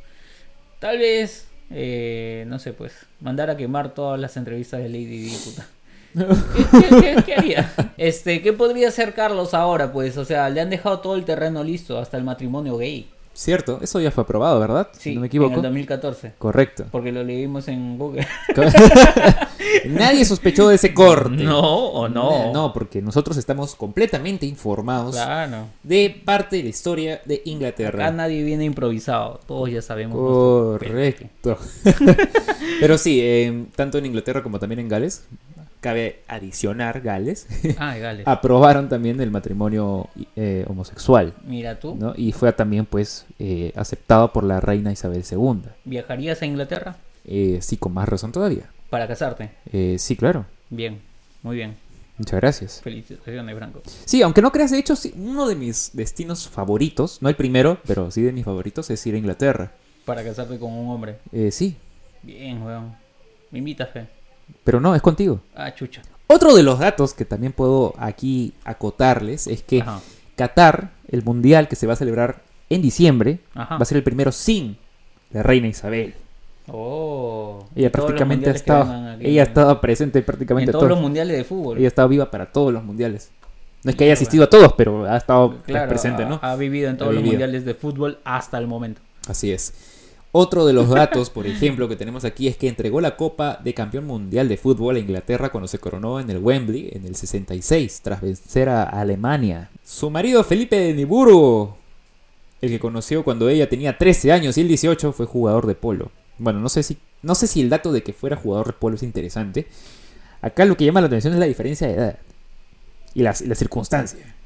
Tal 0.80 1.00
vez, 1.00 1.48
eh, 1.72 2.46
no 2.48 2.60
sé, 2.60 2.74
pues, 2.74 2.94
mandar 3.20 3.50
a 3.50 3.58
quemar 3.58 3.94
todas 3.94 4.20
las 4.20 4.38
entrevistas 4.38 4.82
de 4.82 4.90
Lady 4.90 5.06
Di, 5.24 5.36
puta. 5.44 5.68
¿Qué, 6.14 6.66
qué- 6.80 7.02
qué- 7.16 7.24
qué 7.26 7.34
haría? 7.36 7.74
Este, 7.98 8.42
¿qué 8.42 8.54
podría 8.54 8.88
hacer 8.90 9.14
Carlos 9.14 9.54
ahora? 9.54 9.92
Pues, 9.92 10.18
o 10.18 10.26
sea, 10.26 10.50
le 10.50 10.62
han 10.62 10.70
dejado 10.70 11.00
todo 11.00 11.16
el 11.16 11.26
terreno 11.26 11.64
listo, 11.64 11.98
hasta 12.00 12.18
el 12.18 12.24
matrimonio 12.24 12.78
gay. 12.78 13.10
Cierto, 13.38 13.78
eso 13.84 14.00
ya 14.02 14.10
fue 14.10 14.24
aprobado, 14.24 14.60
¿verdad? 14.60 14.88
Sí, 14.94 15.00
si 15.00 15.10
no 15.14 15.22
me 15.22 15.26
en 15.28 15.30
equivoco. 15.30 15.56
el 15.58 15.62
2014. 15.62 16.34
Correcto. 16.40 16.86
Porque 16.92 17.12
lo 17.12 17.24
leímos 17.24 17.68
en 17.68 17.96
Google. 18.00 18.26
Nadie 19.86 20.26
sospechó 20.26 20.68
de 20.70 20.76
ese 20.76 20.92
corte. 20.94 21.44
No, 21.44 21.60
o 21.62 22.10
no. 22.10 22.52
No, 22.52 22.74
porque 22.74 23.00
nosotros 23.00 23.38
estamos 23.38 23.76
completamente 23.76 24.48
informados 24.48 25.14
Claro. 25.16 25.68
de 25.84 26.20
parte 26.26 26.58
de 26.58 26.64
la 26.64 26.70
historia 26.70 27.22
de 27.26 27.36
Acá 27.36 27.42
Inglaterra. 27.46 28.12
nadie 28.12 28.44
viene 28.44 28.66
improvisado. 28.66 29.40
Todos 29.46 29.70
ya 29.70 29.84
sabemos. 29.84 30.18
Correcto. 30.18 31.60
Pero 32.80 32.98
sí, 32.98 33.20
eh, 33.22 33.66
tanto 33.76 34.00
en 34.00 34.08
Inglaterra 34.08 34.42
como 34.42 34.58
también 34.60 34.80
en 34.80 34.88
Gales, 34.90 35.26
cabe 35.80 36.22
adicionar 36.28 37.02
Gales, 37.02 37.48
Ah, 37.78 37.98
Gales. 37.98 38.28
aprobaron 38.28 38.90
también 38.90 39.20
el 39.22 39.32
matrimonio 39.32 40.10
eh, 40.36 40.66
homosexual. 40.68 41.34
Mira 41.46 41.80
tú, 41.80 41.96
¿no? 41.96 42.14
Y 42.18 42.32
fue 42.32 42.52
también 42.54 42.86
pues 42.86 43.26
eh, 43.40 43.72
aceptado 43.76 44.34
por 44.34 44.44
la 44.44 44.60
reina 44.60 44.92
Isabel 44.92 45.24
II. 45.30 45.62
¿viajarías 45.86 46.42
a 46.42 46.46
Inglaterra 46.46 46.98
Eh, 47.26 47.60
sí, 47.62 47.78
con 47.78 47.94
más 47.94 48.08
razón 48.10 48.32
todavía. 48.32 48.70
para 48.90 49.08
casarte? 49.08 49.52
Eh, 49.72 49.98
sí, 50.00 50.16
claro. 50.16 50.46
Bien, 50.70 51.00
muy 51.44 51.56
bien. 51.56 51.76
Muchas 52.18 52.40
gracias. 52.42 52.82
Felicitaciones, 52.82 53.56
Franco. 53.56 53.82
Sí, 54.06 54.24
aunque 54.24 54.42
no 54.42 54.52
creas, 54.52 54.72
de 54.72 54.80
hecho, 54.80 54.96
sí, 54.96 55.14
uno 55.16 55.48
de 55.48 55.56
mis 55.56 55.92
destinos 55.94 56.50
favoritos, 56.50 57.22
no 57.22 57.30
el 57.30 57.36
primero, 57.36 57.78
pero 57.86 58.10
sí 58.10 58.24
de 58.24 58.32
mis 58.32 58.44
favoritos, 58.44 58.90
es 58.90 59.06
ir 59.06 59.14
a 59.14 59.18
Inglaterra. 59.20 59.72
Para 60.04 60.24
casarte 60.24 60.58
con 60.58 60.72
un 60.74 60.90
hombre. 60.90 61.18
Eh, 61.32 61.52
sí, 61.52 61.76
Bien, 62.24 62.62
weón. 62.64 62.96
Me 63.52 63.60
invitas, 63.60 63.90
fe. 63.92 64.08
Pero 64.64 64.80
no, 64.80 64.96
es 64.96 65.02
contigo. 65.02 65.40
Ah, 65.56 65.74
chucha. 65.74 66.02
Otro 66.28 66.54
de 66.56 66.64
los 66.64 66.80
datos 66.80 67.14
que 67.14 67.24
también 67.26 67.54
puedo 67.54 67.94
aquí 67.98 68.54
acotarles 68.66 69.48
es 69.48 69.64
que 69.64 69.82
Ajá. 69.82 70.02
Qatar, 70.36 70.92
el 71.08 71.24
mundial 71.24 71.68
que 71.68 71.76
se 71.76 71.88
va 71.88 71.94
a 71.94 71.96
celebrar 71.96 72.42
en 72.70 72.82
diciembre, 72.82 73.40
Ajá. 73.56 73.78
va 73.78 73.82
a 73.82 73.86
ser 73.86 73.98
el 73.98 74.04
primero 74.04 74.32
sin 74.32 74.78
la 75.32 75.42
reina 75.44 75.68
Isabel. 75.68 76.14
Oh. 76.70 77.66
Ella 77.76 77.92
todos 77.92 78.06
prácticamente 78.08 78.50
ha 78.50 78.54
estado, 78.54 79.12
aquí. 79.14 79.26
ella 79.28 79.42
ha 79.44 79.46
estado 79.46 79.80
presente 79.82 80.22
prácticamente 80.22 80.70
en 80.70 80.74
todos 80.74 80.84
todo- 80.84 80.90
los 80.90 81.00
mundiales 81.02 81.38
de 81.38 81.44
fútbol. 81.44 81.78
Ella 81.78 81.88
ha 81.88 81.90
estado 81.90 82.10
viva 82.10 82.30
para 82.30 82.52
todos 82.52 82.74
los 82.74 82.84
mundiales. 82.84 83.32
No 83.84 83.92
es 83.92 83.96
que 83.96 84.04
haya 84.04 84.14
asistido 84.14 84.44
a 84.44 84.50
todos, 84.50 84.74
pero 84.74 85.06
ha 85.06 85.16
estado 85.16 85.62
Claro, 85.64 85.88
presente, 85.88 86.26
¿no? 86.26 86.40
Ha, 86.42 86.52
ha 86.52 86.56
vivido 86.58 86.90
en 86.90 86.98
todos 86.98 87.14
los 87.14 87.24
mundiales 87.24 87.64
de 87.64 87.74
fútbol 87.74 88.20
hasta 88.26 88.58
el 88.58 88.68
momento. 88.68 89.02
Así 89.30 89.52
es. 89.52 89.74
Otro 90.40 90.68
de 90.68 90.74
los 90.74 90.88
datos, 90.88 91.32
por 91.32 91.48
ejemplo, 91.48 91.90
que 91.90 91.96
tenemos 91.96 92.24
aquí 92.24 92.48
es 92.48 92.58
que 92.58 92.68
entregó 92.68 93.02
la 93.02 93.18
Copa 93.18 93.60
de 93.64 93.74
Campeón 93.74 94.06
Mundial 94.06 94.48
de 94.48 94.58
Fútbol 94.58 94.96
a 94.96 95.00
Inglaterra 95.00 95.50
cuando 95.50 95.68
se 95.68 95.80
coronó 95.80 96.20
en 96.20 96.30
el 96.30 96.38
Wembley 96.38 96.92
en 96.94 97.08
el 97.08 97.16
66, 97.16 98.02
tras 98.04 98.22
vencer 98.22 98.70
a 98.70 98.84
Alemania. 98.84 99.72
Su 99.84 100.12
marido 100.12 100.44
Felipe 100.44 100.76
de 100.76 100.94
Niburgo, 100.94 101.76
el 102.62 102.70
que 102.70 102.80
conoció 102.80 103.24
cuando 103.24 103.50
ella 103.50 103.68
tenía 103.68 103.98
13 103.98 104.32
años 104.32 104.56
y 104.60 104.62
él 104.62 104.68
18, 104.68 105.12
fue 105.12 105.26
jugador 105.26 105.66
de 105.66 105.74
polo. 105.74 106.12
Bueno, 106.38 106.60
no 106.60 106.70
sé 106.70 106.84
si, 106.84 107.00
no 107.24 107.34
sé 107.34 107.48
si 107.48 107.62
el 107.62 107.70
dato 107.70 107.92
de 107.92 108.04
que 108.04 108.14
fuera 108.14 108.36
jugador 108.36 108.68
de 108.68 108.74
polo 108.74 108.96
es 108.96 109.02
interesante. 109.02 109.66
Acá 110.44 110.66
lo 110.66 110.78
que 110.78 110.86
llama 110.86 111.02
la 111.02 111.08
atención 111.08 111.34
es 111.34 111.40
la 111.40 111.48
diferencia 111.48 111.88
de 111.88 111.94
edad 111.96 112.20
y 113.16 113.24
las, 113.24 113.42
la 113.42 113.56
circunstancia. 113.56 114.37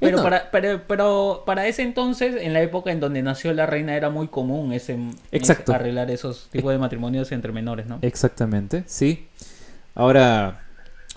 Pero, 0.00 0.22
para, 0.22 0.50
pero, 0.50 0.82
pero 0.86 1.42
para 1.46 1.66
ese 1.66 1.82
entonces, 1.82 2.34
en 2.40 2.52
la 2.52 2.60
época 2.62 2.90
en 2.92 3.00
donde 3.00 3.22
nació 3.22 3.52
la 3.52 3.66
reina, 3.66 3.94
era 3.96 4.10
muy 4.10 4.28
común 4.28 4.72
ese, 4.72 4.98
Exacto. 5.30 5.72
ese- 5.72 5.74
arreglar 5.80 6.10
esos 6.10 6.48
tipos 6.50 6.72
de 6.72 6.78
matrimonios 6.78 7.30
entre 7.32 7.52
menores, 7.52 7.86
¿no? 7.86 7.98
Exactamente, 8.02 8.84
sí. 8.86 9.26
Ahora, 9.94 10.62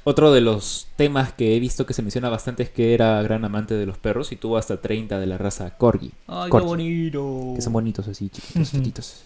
otro 0.03 0.31
de 0.33 0.41
los 0.41 0.87
temas 0.97 1.31
que 1.33 1.55
he 1.55 1.59
visto 1.59 1.85
que 1.85 1.93
se 1.93 2.01
menciona 2.01 2.29
bastante 2.29 2.63
es 2.63 2.69
que 2.69 2.93
era 2.93 3.21
gran 3.23 3.43
amante 3.45 3.73
de 3.73 3.85
los 3.85 3.97
perros 3.97 4.31
y 4.31 4.35
tuvo 4.35 4.57
hasta 4.57 4.81
30 4.81 5.19
de 5.19 5.25
la 5.25 5.37
raza 5.37 5.77
Corgi. 5.77 6.11
Ay, 6.27 6.51
qué 6.51 6.57
bonito. 6.59 7.53
Que 7.55 7.61
son 7.61 7.73
bonitos 7.73 8.07
así, 8.07 8.29
chiquitos, 8.29 8.71
chiquitos. 8.71 9.23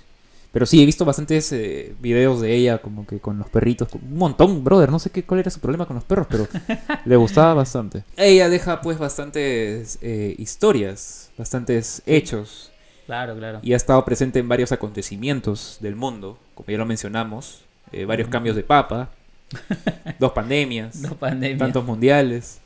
Pero 0.52 0.66
sí, 0.66 0.82
he 0.82 0.86
visto 0.86 1.06
bastantes 1.06 1.52
eh, 1.52 1.94
videos 2.00 2.42
de 2.42 2.56
ella 2.56 2.80
como 2.80 3.06
que 3.06 3.20
con 3.20 3.38
los 3.38 3.50
perritos. 3.50 3.88
Un 3.94 4.18
montón, 4.18 4.64
brother. 4.64 4.90
No 4.90 4.98
sé 4.98 5.12
qué, 5.12 5.24
cuál 5.24 5.42
era 5.42 5.52
su 5.52 5.60
problema 5.60 5.86
con 5.86 5.96
los 5.96 6.04
perros, 6.04 6.28
pero 6.30 6.48
le 7.06 7.16
gustaba 7.18 7.54
bastante. 7.54 8.04
Ella 8.18 8.50
deja 8.50 8.82
pues 8.82 8.98
bastantes 8.98 10.00
eh, 10.02 10.36
historias, 10.40 11.30
bastantes 11.38 12.02
hechos. 12.06 12.72
Claro, 13.06 13.36
claro. 13.36 13.60
y 13.64 13.74
ha 13.74 13.76
estado 13.76 14.06
presente 14.06 14.38
en 14.38 14.48
varios 14.48 14.72
acontecimientos 14.72 15.78
del 15.82 15.96
mundo, 15.96 16.38
como 16.54 16.70
ya 16.70 16.78
lo 16.78 16.86
mencionamos, 16.86 17.64
eh, 17.92 18.06
varios 18.06 18.30
cambios 18.30 18.56
de 18.56 18.62
papa, 18.62 19.10
dos 20.20 20.32
pandemias, 20.32 20.96
No 20.98 21.16
pandemia. 21.16 21.58
tantos 21.58 21.84
mundiales, 21.84 22.60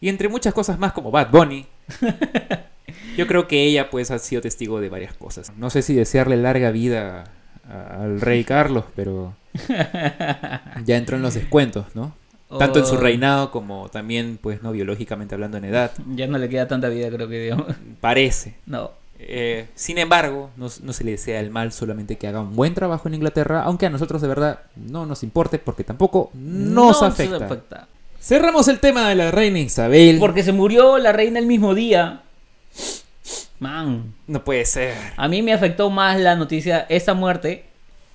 y 0.00 0.08
entre 0.08 0.28
muchas 0.28 0.52
cosas 0.52 0.80
más 0.80 0.92
como 0.92 1.12
Bad 1.12 1.30
Bunny. 1.30 1.66
Yo 3.16 3.26
creo 3.26 3.48
que 3.48 3.64
ella 3.64 3.90
pues 3.90 4.10
ha 4.10 4.18
sido 4.18 4.42
testigo 4.42 4.80
de 4.80 4.88
varias 4.88 5.14
cosas. 5.14 5.52
No 5.56 5.70
sé 5.70 5.82
si 5.82 5.94
desearle 5.94 6.36
larga 6.36 6.70
vida 6.70 7.24
al 7.68 8.20
rey 8.20 8.44
Carlos, 8.44 8.84
pero 8.94 9.34
ya 10.84 10.96
entró 10.96 11.16
en 11.16 11.22
los 11.22 11.34
descuentos, 11.34 11.86
¿no? 11.94 12.14
Tanto 12.58 12.80
en 12.80 12.86
su 12.86 12.96
Oh, 12.96 12.98
reinado 12.98 13.50
como 13.50 13.88
también, 13.88 14.38
pues, 14.40 14.62
no 14.62 14.72
biológicamente 14.72 15.34
hablando 15.34 15.56
en 15.56 15.64
edad. 15.64 15.92
Ya 16.14 16.26
no 16.26 16.36
le 16.36 16.50
queda 16.50 16.68
tanta 16.68 16.88
vida, 16.90 17.08
creo 17.08 17.28
que 17.28 17.40
digamos. 17.40 17.66
Parece. 18.00 18.56
No. 18.66 18.90
Eh, 19.18 19.68
sin 19.74 19.98
embargo, 19.98 20.50
no, 20.56 20.68
no 20.82 20.92
se 20.92 21.04
le 21.04 21.12
desea 21.12 21.40
el 21.40 21.50
mal, 21.50 21.72
solamente 21.72 22.16
que 22.16 22.26
haga 22.26 22.40
un 22.40 22.54
buen 22.54 22.74
trabajo 22.74 23.08
en 23.08 23.14
Inglaterra, 23.14 23.62
aunque 23.62 23.86
a 23.86 23.90
nosotros 23.90 24.20
de 24.20 24.28
verdad 24.28 24.60
no 24.76 25.06
nos 25.06 25.22
importe 25.22 25.58
porque 25.58 25.84
tampoco 25.84 26.30
nos 26.34 27.00
No 27.00 27.06
afecta. 27.06 27.88
Cerramos 28.20 28.68
el 28.68 28.80
tema 28.80 29.08
de 29.08 29.14
la 29.14 29.30
reina 29.30 29.58
Isabel. 29.58 30.18
Porque 30.18 30.42
se 30.42 30.52
murió 30.52 30.98
la 30.98 31.12
reina 31.12 31.38
el 31.38 31.46
mismo 31.46 31.74
día. 31.74 32.22
Man, 33.62 34.12
No 34.26 34.42
puede 34.44 34.64
ser. 34.64 34.94
a 35.16 35.28
mí 35.28 35.40
me 35.42 35.52
afectó 35.52 35.88
más 35.88 36.18
la 36.20 36.34
noticia, 36.36 36.84
esa 36.88 37.14
muerte 37.14 37.64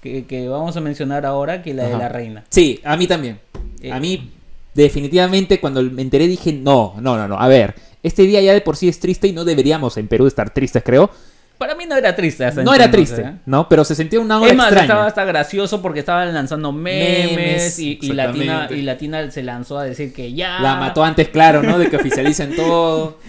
que, 0.02 0.26
que 0.26 0.48
vamos 0.50 0.76
a 0.76 0.82
mencionar 0.82 1.26
ahora, 1.26 1.64
que 1.64 1.74
la 1.74 1.86
de 1.88 1.98
la 1.98 2.10
reina. 2.10 2.44
Sí, 2.50 2.82
a 2.84 2.98
mí 2.98 3.08
también. 3.08 3.40
Eh, 3.82 3.92
A 3.92 4.00
mí, 4.00 4.30
definitivamente, 4.74 5.60
cuando 5.60 5.82
me 5.82 6.02
enteré 6.02 6.28
dije, 6.28 6.52
no, 6.54 6.96
no, 7.00 7.16
no, 7.18 7.28
no. 7.28 7.40
A 7.40 7.48
ver, 7.48 7.76
este 8.04 8.24
día 8.24 8.42
ya 8.42 8.54
de 8.54 8.62
por 8.62 8.76
sí 8.76 8.88
es 8.90 9.00
triste 9.00 9.28
y 9.28 9.32
no 9.32 9.46
deberíamos 9.46 9.96
en 9.98 10.08
Perú 10.08 10.28
estar 10.28 10.50
tristes, 10.52 10.84
creo. 10.86 11.10
Para 11.58 11.74
mí 11.76 11.86
no 11.88 11.96
era 11.96 12.16
triste. 12.16 12.46
hasta 12.46 12.62
No 12.62 12.74
era 12.74 12.92
triste, 12.92 13.22
¿eh? 13.22 13.34
¿no? 13.48 13.68
Pero 13.68 13.84
se 13.84 13.96
sentía 13.96 14.20
una 14.20 14.40
hora 14.40 14.52
Es 14.52 14.56
más, 14.56 14.68
extraña. 14.68 14.84
estaba 14.86 15.06
hasta 15.08 15.26
gracioso 15.26 15.82
porque 15.82 16.02
estaban 16.02 16.32
lanzando 16.34 16.72
memes, 16.72 17.32
Memes, 17.36 17.80
y, 17.80 17.98
y 18.02 18.12
Latina, 18.12 18.44
exactamente. 18.44 18.76
y 18.78 18.82
Latina 18.84 19.32
se 19.32 19.42
lanzó 19.44 19.80
a 19.80 19.84
decir 19.86 20.14
que 20.14 20.34
ya. 20.34 20.60
La 20.60 20.76
mató 20.76 21.04
antes, 21.04 21.30
claro, 21.30 21.64
¿no? 21.64 21.80
De 21.80 21.90
que 21.90 21.96
oficialicen 21.96 22.56
todo. 22.56 23.18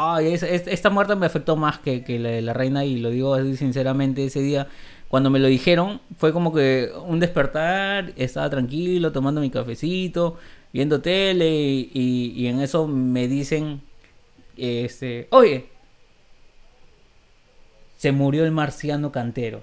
Ay, 0.00 0.28
es- 0.34 0.44
es- 0.44 0.68
esta 0.68 0.90
muerte 0.90 1.16
me 1.16 1.26
afectó 1.26 1.56
más 1.56 1.78
que, 1.80 2.04
que 2.04 2.20
la 2.20 2.28
de 2.30 2.40
la 2.42 2.52
reina 2.52 2.84
y 2.84 2.98
lo 2.98 3.10
digo 3.10 3.34
así 3.34 3.56
sinceramente 3.56 4.24
ese 4.24 4.40
día. 4.40 4.68
Cuando 5.08 5.28
me 5.30 5.38
lo 5.40 5.48
dijeron 5.48 6.00
fue 6.18 6.32
como 6.32 6.52
que 6.54 6.90
un 7.06 7.18
despertar, 7.18 8.12
estaba 8.16 8.48
tranquilo, 8.48 9.10
tomando 9.10 9.40
mi 9.40 9.50
cafecito, 9.50 10.36
viendo 10.72 11.00
tele 11.00 11.48
y, 11.50 11.90
y- 11.94 12.32
y 12.36 12.46
en 12.46 12.60
eso 12.60 12.86
me 12.86 13.26
dicen, 13.26 13.80
este, 14.56 15.26
oye, 15.30 15.66
se 17.96 18.12
murió 18.12 18.44
el 18.44 18.52
marciano 18.52 19.10
cantero. 19.10 19.62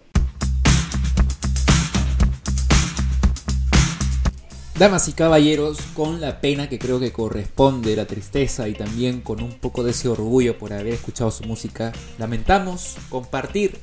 Damas 4.77 5.07
y 5.07 5.13
caballeros, 5.13 5.79
con 5.93 6.19
la 6.19 6.41
pena 6.41 6.67
que 6.67 6.77
creo 6.77 6.99
que 6.99 7.13
corresponde, 7.13 7.95
la 7.95 8.07
tristeza 8.07 8.67
y 8.67 8.73
también 8.73 9.21
con 9.21 9.41
un 9.41 9.53
poco 9.53 9.85
de 9.85 9.91
ese 9.91 10.09
orgullo 10.09 10.57
por 10.57 10.73
haber 10.73 10.87
escuchado 10.87 11.31
su 11.31 11.45
música, 11.45 11.93
lamentamos 12.17 12.97
compartir 13.07 13.79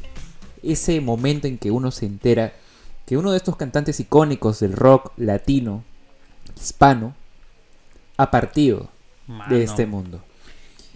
ese 0.62 1.00
momento 1.00 1.46
en 1.46 1.56
que 1.56 1.70
uno 1.70 1.90
se 1.90 2.04
entera 2.04 2.52
que 3.06 3.16
uno 3.16 3.30
de 3.30 3.38
estos 3.38 3.56
cantantes 3.56 4.00
icónicos 4.00 4.60
del 4.60 4.74
rock 4.74 5.12
latino, 5.16 5.82
hispano, 6.60 7.14
ha 8.18 8.30
partido 8.30 8.90
Mano. 9.26 9.54
de 9.54 9.64
este 9.64 9.86
mundo. 9.86 10.22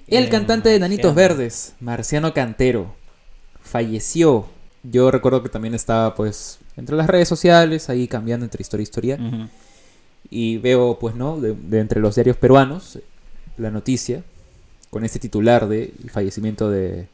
El 0.09 0.25
El 0.25 0.29
cantante 0.29 0.69
de 0.69 0.79
Nanitos 0.79 1.15
Marciano. 1.15 1.37
Verdes, 1.37 1.75
Marciano 1.81 2.35
Cantero, 2.35 2.95
falleció. 3.63 4.47
Yo 4.83 5.11
recuerdo 5.11 5.43
que 5.43 5.49
también 5.49 5.75
estaba 5.75 6.15
pues 6.15 6.59
entre 6.77 6.97
las 6.97 7.07
redes 7.07 7.29
sociales, 7.29 7.89
ahí 7.89 8.07
cambiando 8.07 8.45
entre 8.45 8.61
historia 8.61 8.83
y 8.83 8.85
historia. 8.85 9.19
Y 10.31 10.59
veo, 10.59 10.99
pues, 10.99 11.15
¿no? 11.15 11.41
De, 11.41 11.55
de 11.55 11.81
entre 11.81 12.01
los 12.01 12.15
diarios 12.15 12.37
peruanos, 12.37 12.99
la 13.57 13.71
noticia 13.71 14.23
con 14.91 15.05
este 15.05 15.19
titular 15.19 15.69
de 15.69 15.93
el 16.03 16.11
fallecimiento 16.11 16.71
de, 16.71 17.09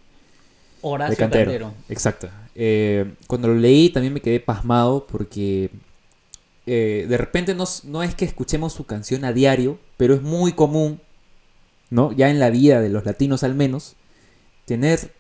Horacio 0.83 1.13
de 1.13 1.17
Cantero. 1.17 1.51
Cantero. 1.51 1.75
Exacto. 1.89 2.29
Eh, 2.55 3.15
cuando 3.27 3.49
lo 3.49 3.55
leí 3.55 3.89
también 3.89 4.13
me 4.13 4.21
quedé 4.21 4.41
pasmado 4.41 5.07
porque 5.11 5.71
eh, 6.67 7.07
de 7.09 7.17
repente 7.17 7.55
no, 7.55 7.65
no 7.85 8.03
es 8.03 8.15
que 8.15 8.25
escuchemos 8.25 8.73
su 8.73 8.85
canción 8.85 9.25
a 9.25 9.33
diario, 9.33 9.79
pero 9.97 10.15
es 10.15 10.23
muy 10.23 10.53
común, 10.53 11.01
¿no? 11.89 12.13
Ya 12.13 12.31
en 12.31 12.41
la 12.41 12.51
vida 12.51 12.81
de 12.81 12.89
los 12.89 13.07
latinos 13.07 13.43
al 13.45 13.55
menos, 13.55 13.95
tener 14.67 15.13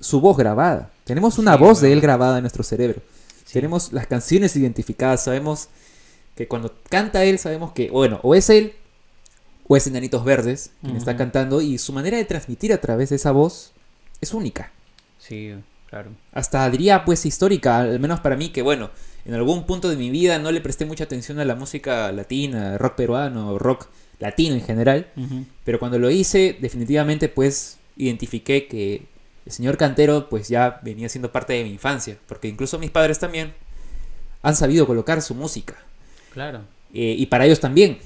su 0.00 0.20
voz 0.20 0.36
grabada. 0.36 0.92
Tenemos 1.04 1.38
una 1.38 1.54
Sí, 1.56 1.60
voz 1.62 1.80
de 1.80 1.92
él 1.92 2.00
grabada 2.00 2.38
en 2.38 2.42
nuestro 2.42 2.62
cerebro. 2.62 3.02
Sí. 3.44 3.54
Tenemos 3.54 3.92
las 3.92 4.06
canciones 4.06 4.56
identificadas, 4.56 5.24
sabemos 5.24 5.68
que 6.36 6.48
cuando 6.48 6.74
canta 6.88 7.24
él, 7.24 7.38
sabemos 7.38 7.72
que, 7.72 7.90
bueno, 7.90 8.20
o 8.22 8.34
es 8.34 8.50
él 8.50 8.74
o 9.68 9.76
es 9.76 9.86
Enanitos 9.86 10.24
Verdes 10.24 10.70
quien 10.82 10.96
está 10.96 11.12
Ujú. 11.12 11.18
cantando 11.18 11.60
y 11.60 11.78
su 11.78 11.92
manera 11.92 12.16
de 12.16 12.24
transmitir 12.24 12.72
a 12.72 12.80
través 12.80 13.10
de 13.10 13.16
esa 13.16 13.32
voz 13.32 13.72
es 14.20 14.34
única. 14.34 14.72
Sí, 15.18 15.54
claro. 15.88 16.10
Hasta 16.32 16.68
diría 16.70 17.04
pues 17.04 17.24
histórica, 17.26 17.78
al 17.78 18.00
menos 18.00 18.20
para 18.20 18.36
mí 18.36 18.48
que 18.50 18.62
bueno, 18.62 18.90
en 19.24 19.34
algún 19.34 19.66
punto 19.66 19.88
de 19.88 19.96
mi 19.96 20.10
vida 20.10 20.38
no 20.38 20.50
le 20.50 20.60
presté 20.60 20.84
mucha 20.84 21.04
atención 21.04 21.38
a 21.38 21.44
la 21.44 21.54
música 21.54 22.10
latina, 22.12 22.76
rock 22.78 22.96
peruano, 22.96 23.58
rock 23.58 23.88
latino 24.18 24.54
en 24.54 24.62
general, 24.62 25.06
pero 25.64 25.78
cuando 25.78 25.98
lo 25.98 26.10
hice 26.10 26.56
definitivamente 26.60 27.28
pues 27.28 27.78
identifiqué 27.96 28.66
que 28.66 29.06
el 29.44 29.52
señor 29.52 29.76
Cantero 29.76 30.28
pues 30.28 30.48
ya 30.48 30.80
venía 30.82 31.08
siendo 31.08 31.30
parte 31.32 31.52
de 31.52 31.64
mi 31.64 31.70
infancia, 31.70 32.16
porque 32.26 32.48
incluso 32.48 32.78
mis 32.78 32.90
padres 32.90 33.18
también 33.18 33.52
han 34.42 34.56
sabido 34.56 34.86
colocar 34.86 35.22
su 35.22 35.34
música. 35.34 35.76
Claro. 36.32 36.60
Eh, 36.94 37.14
y 37.18 37.26
para 37.26 37.44
ellos 37.46 37.60
también, 37.60 37.98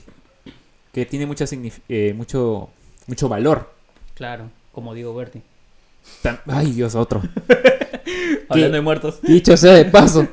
que 0.92 1.06
tiene 1.06 1.26
mucha 1.26 1.44
eh, 1.88 2.14
mucho, 2.16 2.68
mucho 3.06 3.28
valor. 3.28 3.72
Claro, 4.14 4.50
como 4.72 4.94
digo 4.94 5.14
Berti. 5.14 5.42
Tan- 6.22 6.40
Ay, 6.46 6.72
Dios, 6.72 6.94
otro. 6.94 7.22
Hablando 8.48 8.74
de 8.76 8.80
muertos. 8.80 9.20
Dicho 9.22 9.56
sea 9.56 9.74
de 9.74 9.84
paso, 9.86 10.26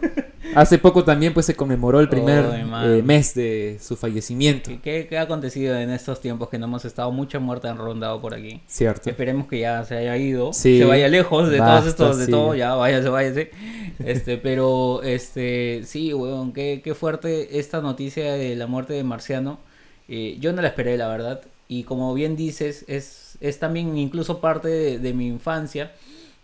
hace 0.56 0.78
poco 0.78 1.04
también 1.04 1.34
pues 1.34 1.46
se 1.46 1.56
conmemoró 1.56 2.00
el 2.00 2.10
primer 2.10 2.66
man. 2.66 2.92
eh, 2.92 3.02
mes 3.04 3.34
de 3.34 3.78
su 3.82 3.96
fallecimiento. 3.96 4.70
¿Qué, 4.70 4.80
qué, 4.82 5.08
qué 5.10 5.18
ha 5.18 5.24
acontecido 5.24 5.78
en 5.78 5.90
estos 5.90 6.20
tiempos 6.22 6.50
que 6.50 6.58
no 6.60 6.66
hemos 6.66 6.86
estado? 6.86 7.12
Mucha 7.12 7.40
muerte 7.40 7.68
han 7.68 7.78
rondado 7.78 8.22
por 8.22 8.34
aquí. 8.34 8.62
Cierto. 8.68 9.10
Esperemos 9.10 9.48
que 9.48 9.60
ya 9.60 9.84
se 9.86 9.96
haya 9.98 10.18
ido, 10.18 10.54
Sí. 10.54 10.80
se 10.80 10.86
vaya 10.86 11.08
lejos 11.08 11.50
de 11.50 11.60
Basta, 11.60 11.76
todos 11.76 11.88
estos, 11.90 12.18
de 12.20 12.26
sí. 12.26 12.32
todo, 12.32 12.56
ya 12.56 12.76
váyase, 12.76 13.10
váyase. 13.10 13.52
Este, 14.04 14.38
pero 14.38 15.02
este, 15.04 15.82
sí, 15.86 16.14
weón, 16.14 16.54
qué, 16.54 16.82
qué 16.84 16.94
fuerte 16.96 17.60
esta 17.60 17.82
noticia 17.82 18.34
de 18.34 18.56
la 18.56 18.68
muerte 18.68 18.94
de 18.94 19.04
Marciano. 19.04 19.60
Eh, 20.08 20.38
yo 20.40 20.52
no 20.54 20.62
la 20.62 20.70
esperé, 20.70 20.98
la 20.98 21.08
verdad. 21.08 21.42
Y 21.70 21.84
como 21.84 22.14
bien 22.14 22.36
dices, 22.36 22.84
es, 22.88 23.38
es 23.40 23.58
también 23.60 23.98
incluso 23.98 24.40
parte 24.42 24.68
de, 24.68 25.00
de 25.00 25.14
mi 25.14 25.28
infancia. 25.28 25.92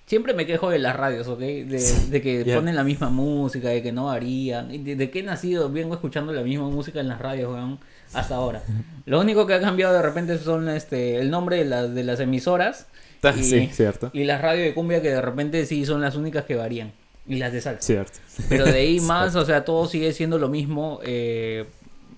Siempre 0.10 0.34
me 0.34 0.48
quejo 0.48 0.72
de 0.72 0.80
las 0.80 0.96
radios, 0.96 1.28
¿ok? 1.28 1.38
De, 1.38 2.22
que 2.24 2.44
ponen 2.56 2.76
la 2.76 2.84
misma 2.84 3.12
música, 3.12 3.70
de 3.70 3.84
que 3.84 3.92
no 3.92 4.06
varían. 4.06 4.84
De, 4.84 5.12
que 5.12 5.20
he 5.20 5.24
nacido, 5.24 5.72
vengo 5.72 5.94
escuchando 5.94 6.34
la 6.34 6.42
misma 6.42 6.68
música 6.68 7.00
en 7.00 7.08
las 7.08 7.20
radios, 7.20 7.54
weón, 7.54 7.80
hasta 8.14 8.36
ahora. 8.36 8.64
Lo 9.06 9.22
único 9.22 9.46
que 9.46 9.54
ha 9.54 9.62
cambiado 9.62 9.94
de 9.94 10.02
repente 10.02 10.40
son 10.40 10.68
este 10.68 11.18
el 11.18 11.30
nombre 11.30 11.58
de, 11.58 11.66
las 11.66 11.94
de 11.94 12.04
las 12.04 12.20
emisoras. 12.20 12.88
Ah, 13.22 13.34
y, 13.38 13.44
sí, 13.44 13.70
cierto. 13.74 14.12
Y 14.14 14.24
las 14.24 14.40
radios 14.40 14.64
de 14.64 14.74
cumbia 14.74 15.02
que 15.02 15.10
de 15.10 15.20
repente 15.20 15.66
sí 15.66 15.86
son 15.86 16.00
las 16.00 16.16
únicas 16.16 16.46
que 16.46 16.56
varían. 16.56 16.94
Y 17.28 17.36
las 17.36 17.52
de 17.52 17.60
salsa. 17.60 17.82
Cierto. 17.82 18.18
Pero 18.48 18.64
de 18.64 18.80
ahí 18.80 19.00
más, 19.02 19.36
o 19.36 19.44
sea, 19.44 19.66
todo 19.66 19.88
sigue 19.88 20.14
siendo 20.14 20.40
lo 20.40 20.48
mismo. 20.48 21.02
Eh, 21.04 21.66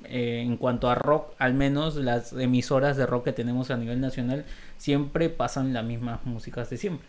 eh, 0.03 0.43
en 0.45 0.57
cuanto 0.57 0.91
a 0.91 0.93
rock, 0.93 1.33
al 1.39 1.55
menos 1.55 1.95
las 1.95 2.33
emisoras 2.33 2.97
de 2.97 3.07
rock 3.07 3.23
que 3.23 3.33
tenemos 3.33 3.71
a 3.71 3.77
nivel 3.77 3.99
nacional 3.99 4.45
siempre 4.77 5.29
pasan 5.29 5.73
las 5.73 5.83
mismas 5.83 6.23
músicas 6.23 6.69
de 6.69 6.77
siempre. 6.77 7.07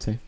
Sí. 0.00 0.18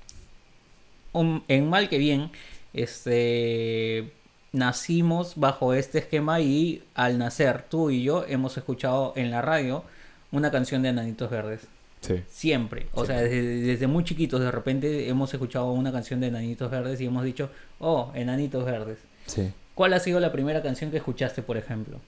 en 1.49 1.69
mal 1.69 1.89
que 1.89 1.99
bien, 1.99 2.31
este 2.73 4.13
nacimos 4.53 5.35
bajo 5.37 5.75
este 5.75 5.99
esquema 5.99 6.41
y 6.41 6.83
al 6.95 7.19
nacer 7.19 7.65
tú 7.69 7.91
y 7.91 8.03
yo 8.03 8.25
hemos 8.29 8.57
escuchado 8.57 9.15
en 9.17 9.31
la 9.31 9.43
radio 9.43 9.83
una 10.31 10.51
canción 10.51 10.83
de 10.83 10.91
Enanitos 10.91 11.31
Verdes. 11.31 11.63
Sí. 12.01 12.23
Siempre. 12.29 12.87
O 12.93 13.07
sea, 13.07 13.21
desde, 13.21 13.87
muy 13.87 14.05
chiquitos 14.05 14.41
de 14.41 14.51
repente 14.51 15.09
hemos 15.09 15.33
escuchado 15.33 15.71
una 15.71 15.93
canción 15.93 16.21
de 16.21 16.29
Enanitos 16.29 16.71
Verdes 16.71 17.01
y 17.01 17.07
hemos 17.07 17.25
dicho, 17.25 17.51
oh, 17.79 18.11
Enanitos 18.15 18.65
Verdes. 18.65 18.99
Sí. 19.27 19.53
¿Cuál 19.75 19.95
ha 19.95 20.01
sido 20.01 20.21
la 20.21 20.33
primera 20.33 20.63
canción 20.63 20.91
que 20.91 20.99
escuchaste, 20.99 21.43
por 21.43 21.57
ejemplo? 21.57 22.01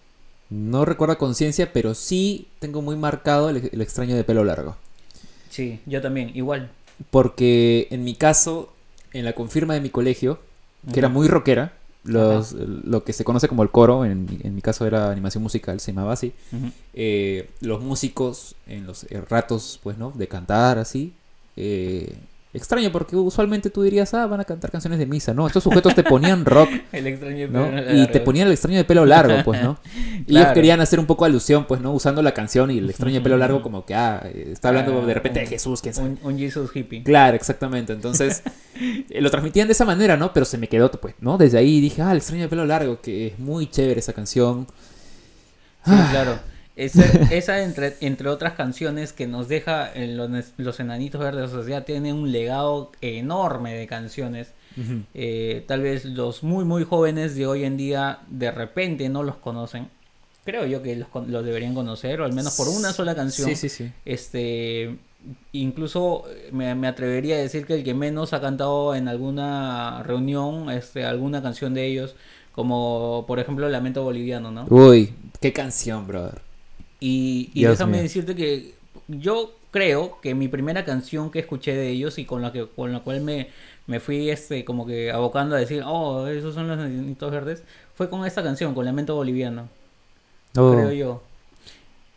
No 0.50 0.84
recuerdo 0.84 1.16
conciencia, 1.16 1.72
pero 1.72 1.94
sí 1.94 2.48
tengo 2.58 2.82
muy 2.82 2.96
marcado 2.96 3.50
el, 3.50 3.80
extraño 3.80 4.14
de 4.16 4.24
pelo 4.24 4.44
largo. 4.44 4.76
Sí, 5.48 5.80
yo 5.86 6.02
también, 6.02 6.32
igual. 6.34 6.70
Porque 7.10 7.88
en 7.90 8.04
mi 8.04 8.14
caso, 8.14 8.72
en 9.12 9.24
la 9.24 9.34
confirma 9.34 9.74
de 9.74 9.80
mi 9.80 9.90
colegio, 9.90 10.38
que 10.92 10.98
era 10.98 11.08
muy 11.08 11.28
rockera, 11.28 11.72
los, 12.04 12.52
lo 12.52 13.02
que 13.04 13.12
se 13.12 13.24
conoce 13.24 13.48
como 13.48 13.62
el 13.62 13.70
coro, 13.70 14.04
en, 14.04 14.40
en, 14.42 14.54
mi 14.54 14.60
caso 14.60 14.86
era 14.86 15.10
animación 15.10 15.42
musical, 15.42 15.80
se 15.80 15.92
llamaba 15.92 16.12
así, 16.12 16.34
eh, 16.92 17.48
los 17.60 17.80
músicos 17.80 18.54
en 18.66 18.86
los 18.86 19.06
ratos, 19.28 19.80
pues, 19.82 19.96
¿no? 19.96 20.10
De 20.10 20.28
cantar 20.28 20.78
así, 20.78 21.14
eh, 21.56 22.14
extraño 22.54 22.92
porque 22.92 23.16
usualmente 23.16 23.68
tú 23.68 23.82
dirías, 23.82 24.14
ah, 24.14 24.26
van 24.26 24.40
a 24.40 24.44
cantar 24.44 24.70
canciones 24.70 24.98
de 24.98 25.06
misa, 25.06 25.34
¿no? 25.34 25.46
Estos 25.46 25.64
sujetos 25.64 25.94
te 25.94 26.04
ponían 26.04 26.44
rock. 26.44 26.70
el 26.92 27.06
extraño 27.06 27.48
¿no? 27.48 27.68
Y 27.92 28.06
te 28.06 28.20
ponían 28.20 28.46
el 28.46 28.52
extraño 28.52 28.78
de 28.78 28.84
pelo 28.84 29.04
largo, 29.04 29.34
pues, 29.44 29.62
¿no? 29.62 29.78
Y 30.26 30.36
ellos 30.36 30.52
querían 30.52 30.80
hacer 30.80 31.00
un 31.00 31.06
poco 31.06 31.24
alusión, 31.24 31.66
pues, 31.66 31.80
¿no? 31.80 31.92
Usando 31.92 32.22
la 32.22 32.32
canción 32.32 32.70
y 32.70 32.78
el 32.78 32.88
extraño 32.88 33.16
de 33.16 33.20
pelo 33.20 33.36
largo 33.36 33.60
como 33.60 33.84
que, 33.84 33.94
ah, 33.94 34.26
está 34.32 34.68
hablando 34.68 35.04
de 35.04 35.14
repente 35.14 35.40
de 35.40 35.46
Jesús, 35.46 35.82
quién 35.82 35.94
sabe. 35.94 36.16
Un, 36.22 36.38
Jesus 36.38 36.70
hippie. 36.74 37.02
Claro, 37.02 37.36
exactamente. 37.36 37.92
Entonces, 37.92 38.42
lo 39.10 39.30
transmitían 39.30 39.66
de 39.68 39.72
esa 39.72 39.84
manera, 39.84 40.16
¿no? 40.16 40.32
Pero 40.32 40.46
se 40.46 40.56
me 40.56 40.68
quedó, 40.68 40.90
pues, 40.92 41.14
¿no? 41.20 41.36
Desde 41.36 41.58
ahí 41.58 41.80
dije, 41.80 42.02
ah, 42.02 42.12
el 42.12 42.18
extraño 42.18 42.42
de 42.42 42.48
pelo 42.48 42.64
largo, 42.64 43.00
que 43.00 43.28
es 43.28 43.38
muy 43.38 43.66
chévere 43.68 44.00
esa 44.00 44.12
canción. 44.12 44.66
Sí, 45.84 45.92
claro. 46.10 46.53
Esa, 46.76 47.04
esa 47.34 47.62
entre, 47.62 47.96
entre 48.00 48.28
otras 48.28 48.54
canciones 48.54 49.12
que 49.12 49.26
nos 49.26 49.48
deja 49.48 49.92
en 49.92 50.16
los, 50.16 50.80
Enanitos 50.80 51.20
Verdes 51.20 51.52
o 51.52 51.62
sea, 51.62 51.84
tiene 51.84 52.12
un 52.12 52.32
legado 52.32 52.90
enorme 53.00 53.74
de 53.74 53.86
canciones. 53.86 54.52
Eh, 55.14 55.62
tal 55.68 55.82
vez 55.82 56.04
los 56.04 56.42
muy 56.42 56.64
muy 56.64 56.82
jóvenes 56.82 57.36
de 57.36 57.46
hoy 57.46 57.62
en 57.62 57.76
día 57.76 58.18
de 58.28 58.50
repente 58.50 59.08
no 59.08 59.22
los 59.22 59.36
conocen. 59.36 59.88
Creo 60.44 60.66
yo 60.66 60.82
que 60.82 60.96
los, 60.96 61.44
deberían 61.44 61.74
conocer, 61.74 62.20
o 62.20 62.24
al 62.24 62.32
menos 62.32 62.56
por 62.56 62.68
una 62.68 62.92
sola 62.92 63.14
canción. 63.14 63.48
Sí, 63.48 63.56
sí, 63.56 63.68
sí. 63.68 63.92
Este, 64.04 64.98
incluso 65.52 66.24
me, 66.50 66.74
me, 66.74 66.88
atrevería 66.88 67.36
a 67.36 67.38
decir 67.38 67.66
que 67.66 67.74
el 67.74 67.84
que 67.84 67.94
menos 67.94 68.32
ha 68.32 68.40
cantado 68.40 68.94
en 68.94 69.06
alguna 69.06 70.02
reunión, 70.02 70.70
este, 70.70 71.04
alguna 71.04 71.40
canción 71.40 71.72
de 71.72 71.86
ellos, 71.86 72.16
como 72.52 73.24
por 73.26 73.38
ejemplo 73.38 73.68
Lamento 73.68 74.02
Boliviano, 74.02 74.50
¿no? 74.50 74.66
Uy, 74.68 75.14
qué 75.40 75.52
canción, 75.52 76.06
brother. 76.06 76.42
Y, 77.06 77.50
déjame 77.54 78.00
decirte 78.00 78.34
que 78.34 78.72
yo 79.08 79.52
creo 79.70 80.20
que 80.22 80.34
mi 80.34 80.48
primera 80.48 80.86
canción 80.86 81.30
que 81.30 81.40
escuché 81.40 81.74
de 81.74 81.90
ellos 81.90 82.18
y 82.18 82.24
con 82.24 82.40
la 82.40 82.50
que 82.50 82.66
con 82.66 82.92
la 82.92 83.00
cual 83.00 83.20
me, 83.20 83.48
me 83.86 84.00
fui 84.00 84.30
este 84.30 84.64
como 84.64 84.86
que 84.86 85.10
abocando 85.10 85.54
a 85.54 85.58
decir, 85.58 85.82
oh, 85.84 86.26
esos 86.28 86.54
son 86.54 86.66
los 86.66 86.78
nenitos 86.78 87.30
verdes, 87.30 87.62
fue 87.94 88.08
con 88.08 88.24
esta 88.24 88.42
canción, 88.42 88.74
con 88.74 88.86
Lamento 88.86 89.14
Boliviano. 89.14 89.68
Oh. 90.56 90.72
Creo 90.72 90.92
yo. 90.92 91.22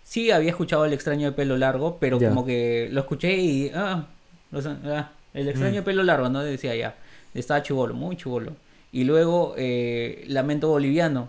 Sí, 0.06 0.32
había 0.32 0.52
escuchado 0.52 0.86
El 0.86 0.94
extraño 0.94 1.26
de 1.26 1.32
pelo 1.34 1.58
largo, 1.58 1.98
pero 2.00 2.18
como 2.18 2.46
que 2.46 2.88
lo 2.90 3.02
escuché 3.02 3.36
y. 3.36 3.70
Ah, 3.76 4.08
ah 4.54 5.12
el 5.34 5.50
extraño 5.50 5.76
de 5.76 5.82
mm. 5.82 5.84
pelo 5.84 6.04
largo, 6.04 6.30
¿no? 6.30 6.42
Decía 6.42 6.76
ya. 6.76 6.96
Estaba 7.34 7.62
chivolo, 7.62 7.94
muy 7.94 8.16
chivolo. 8.16 8.54
Y 8.94 9.04
luego 9.04 9.54
eh, 9.58 10.24
Lamento 10.28 10.70
Boliviano. 10.70 11.28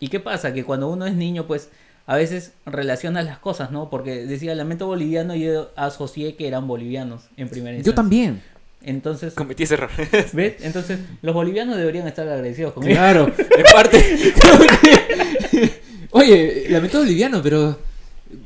¿Y 0.00 0.08
qué 0.08 0.18
pasa? 0.18 0.52
Que 0.52 0.64
cuando 0.64 0.88
uno 0.88 1.06
es 1.06 1.14
niño, 1.14 1.46
pues 1.46 1.70
a 2.08 2.16
veces 2.16 2.52
relacionas 2.64 3.26
las 3.26 3.38
cosas, 3.38 3.70
¿no? 3.70 3.90
Porque 3.90 4.24
decía 4.24 4.54
lamento 4.54 4.86
boliviano 4.86 5.34
y 5.34 5.42
yo 5.42 5.70
asocié 5.76 6.36
que 6.36 6.48
eran 6.48 6.66
bolivianos 6.66 7.24
en 7.36 7.50
primera 7.50 7.76
instancia. 7.76 7.92
Yo 7.92 7.94
también. 7.94 8.42
Entonces. 8.80 9.34
Cometí 9.34 9.64
ese 9.64 9.74
error. 9.74 9.90
¿Ves? 10.32 10.54
Entonces, 10.60 11.00
los 11.20 11.34
bolivianos 11.34 11.76
deberían 11.76 12.08
estar 12.08 12.26
agradecidos 12.26 12.72
conmigo. 12.72 12.94
Claro, 12.94 13.26
en 13.58 13.64
parte. 13.74 14.02
Oye, 16.12 16.64
lamento 16.70 17.00
boliviano, 17.00 17.42
pero 17.42 17.78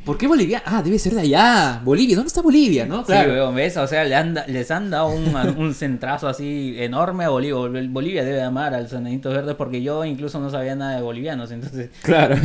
¿Por 0.04 0.16
qué 0.16 0.28
Bolivia? 0.28 0.62
Ah, 0.64 0.80
debe 0.82 0.98
ser 0.98 1.14
de 1.14 1.22
allá. 1.22 1.80
Bolivia, 1.84 2.14
¿dónde 2.14 2.28
está 2.28 2.40
Bolivia? 2.40 2.86
¿No? 2.86 3.04
Claro. 3.04 3.50
Sí, 3.50 3.54
¿ves? 3.56 3.76
O 3.76 3.86
sea, 3.86 4.04
les 4.04 4.70
han 4.70 4.90
dado 4.90 5.08
un, 5.08 5.34
un, 5.58 5.74
centrazo 5.74 6.28
así 6.28 6.76
enorme 6.78 7.24
a 7.24 7.30
Bolivia. 7.30 7.56
Bolivia 7.88 8.24
debe 8.24 8.42
amar 8.42 8.74
al 8.74 8.88
Sonadito 8.88 9.30
Verde 9.30 9.54
porque 9.56 9.82
yo 9.82 10.04
incluso 10.04 10.38
no 10.38 10.50
sabía 10.50 10.76
nada 10.76 10.96
de 10.96 11.02
bolivianos. 11.02 11.50
Entonces, 11.50 11.90
claro. 12.02 12.36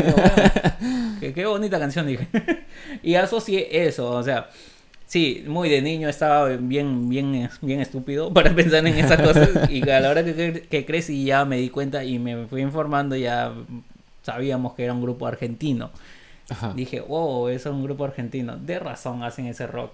qué, 1.19 1.45
bonita 1.45 1.77
canción, 1.79 2.07
dije. 2.07 2.27
y 3.03 3.15
asocié 3.15 3.85
eso, 3.87 4.09
o 4.09 4.23
sea. 4.23 4.49
Sí, 5.05 5.45
muy 5.47 5.69
de 5.69 5.81
niño 5.81 6.09
estaba 6.09 6.49
bien, 6.49 7.07
bien, 7.07 7.49
bien 7.61 7.79
estúpido 7.79 8.33
para 8.33 8.53
pensar 8.53 8.85
en 8.85 8.97
esas 8.97 9.21
cosas. 9.21 9.49
Y 9.69 9.89
a 9.89 10.01
la 10.01 10.09
hora 10.09 10.25
que, 10.25 10.67
que 10.69 10.85
crecí 10.85 11.23
ya 11.23 11.45
me 11.45 11.55
di 11.55 11.69
cuenta 11.69 12.03
y 12.03 12.19
me 12.19 12.45
fui 12.47 12.61
informando, 12.61 13.15
ya 13.15 13.53
sabíamos 14.23 14.73
que 14.73 14.83
era 14.83 14.91
un 14.91 15.01
grupo 15.01 15.25
argentino. 15.25 15.91
Dije, 16.75 17.01
wow, 17.01 17.49
es 17.49 17.65
un 17.65 17.83
grupo 17.83 18.05
argentino. 18.05 18.57
De 18.57 18.79
razón 18.79 19.23
hacen 19.23 19.47
ese 19.47 19.67
rock. 19.67 19.91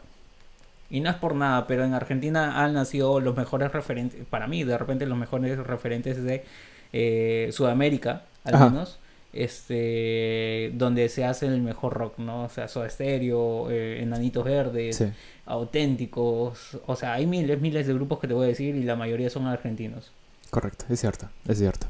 Y 0.89 0.99
no 0.99 1.09
es 1.09 1.15
por 1.15 1.33
nada, 1.33 1.65
pero 1.65 1.83
en 1.83 1.93
Argentina 1.93 2.63
han 2.63 2.73
nacido 2.73 3.19
los 3.19 3.35
mejores 3.35 3.71
referentes, 3.71 4.25
para 4.29 4.47
mí, 4.47 4.63
de 4.63 4.77
repente 4.77 5.07
los 5.07 5.17
mejores 5.17 5.57
referentes 5.57 6.23
de 6.23 6.43
eh, 6.91 7.49
Sudamérica, 7.51 8.23
al 8.43 8.59
menos, 8.59 8.99
este, 9.33 10.71
donde 10.75 11.09
se 11.09 11.25
hace 11.25 11.47
el 11.47 11.61
mejor 11.61 11.93
rock, 11.93 12.19
¿no? 12.19 12.43
O 12.43 12.49
sea, 12.49 12.67
Soda 12.67 12.87
Stereo, 12.89 13.71
eh, 13.71 14.03
Enanitos 14.03 14.45
Verdes, 14.45 15.03
Auténticos, 15.47 16.77
o 16.85 16.95
sea, 16.95 17.13
hay 17.13 17.25
miles, 17.25 17.59
miles 17.59 17.87
de 17.87 17.93
grupos 17.95 18.19
que 18.19 18.27
te 18.27 18.35
voy 18.35 18.45
a 18.45 18.47
decir 18.49 18.75
y 18.75 18.83
la 18.83 18.95
mayoría 18.95 19.31
son 19.31 19.47
argentinos. 19.47 20.11
Correcto, 20.51 20.85
es 20.89 20.99
cierto, 20.99 21.27
es 21.47 21.57
cierto. 21.57 21.87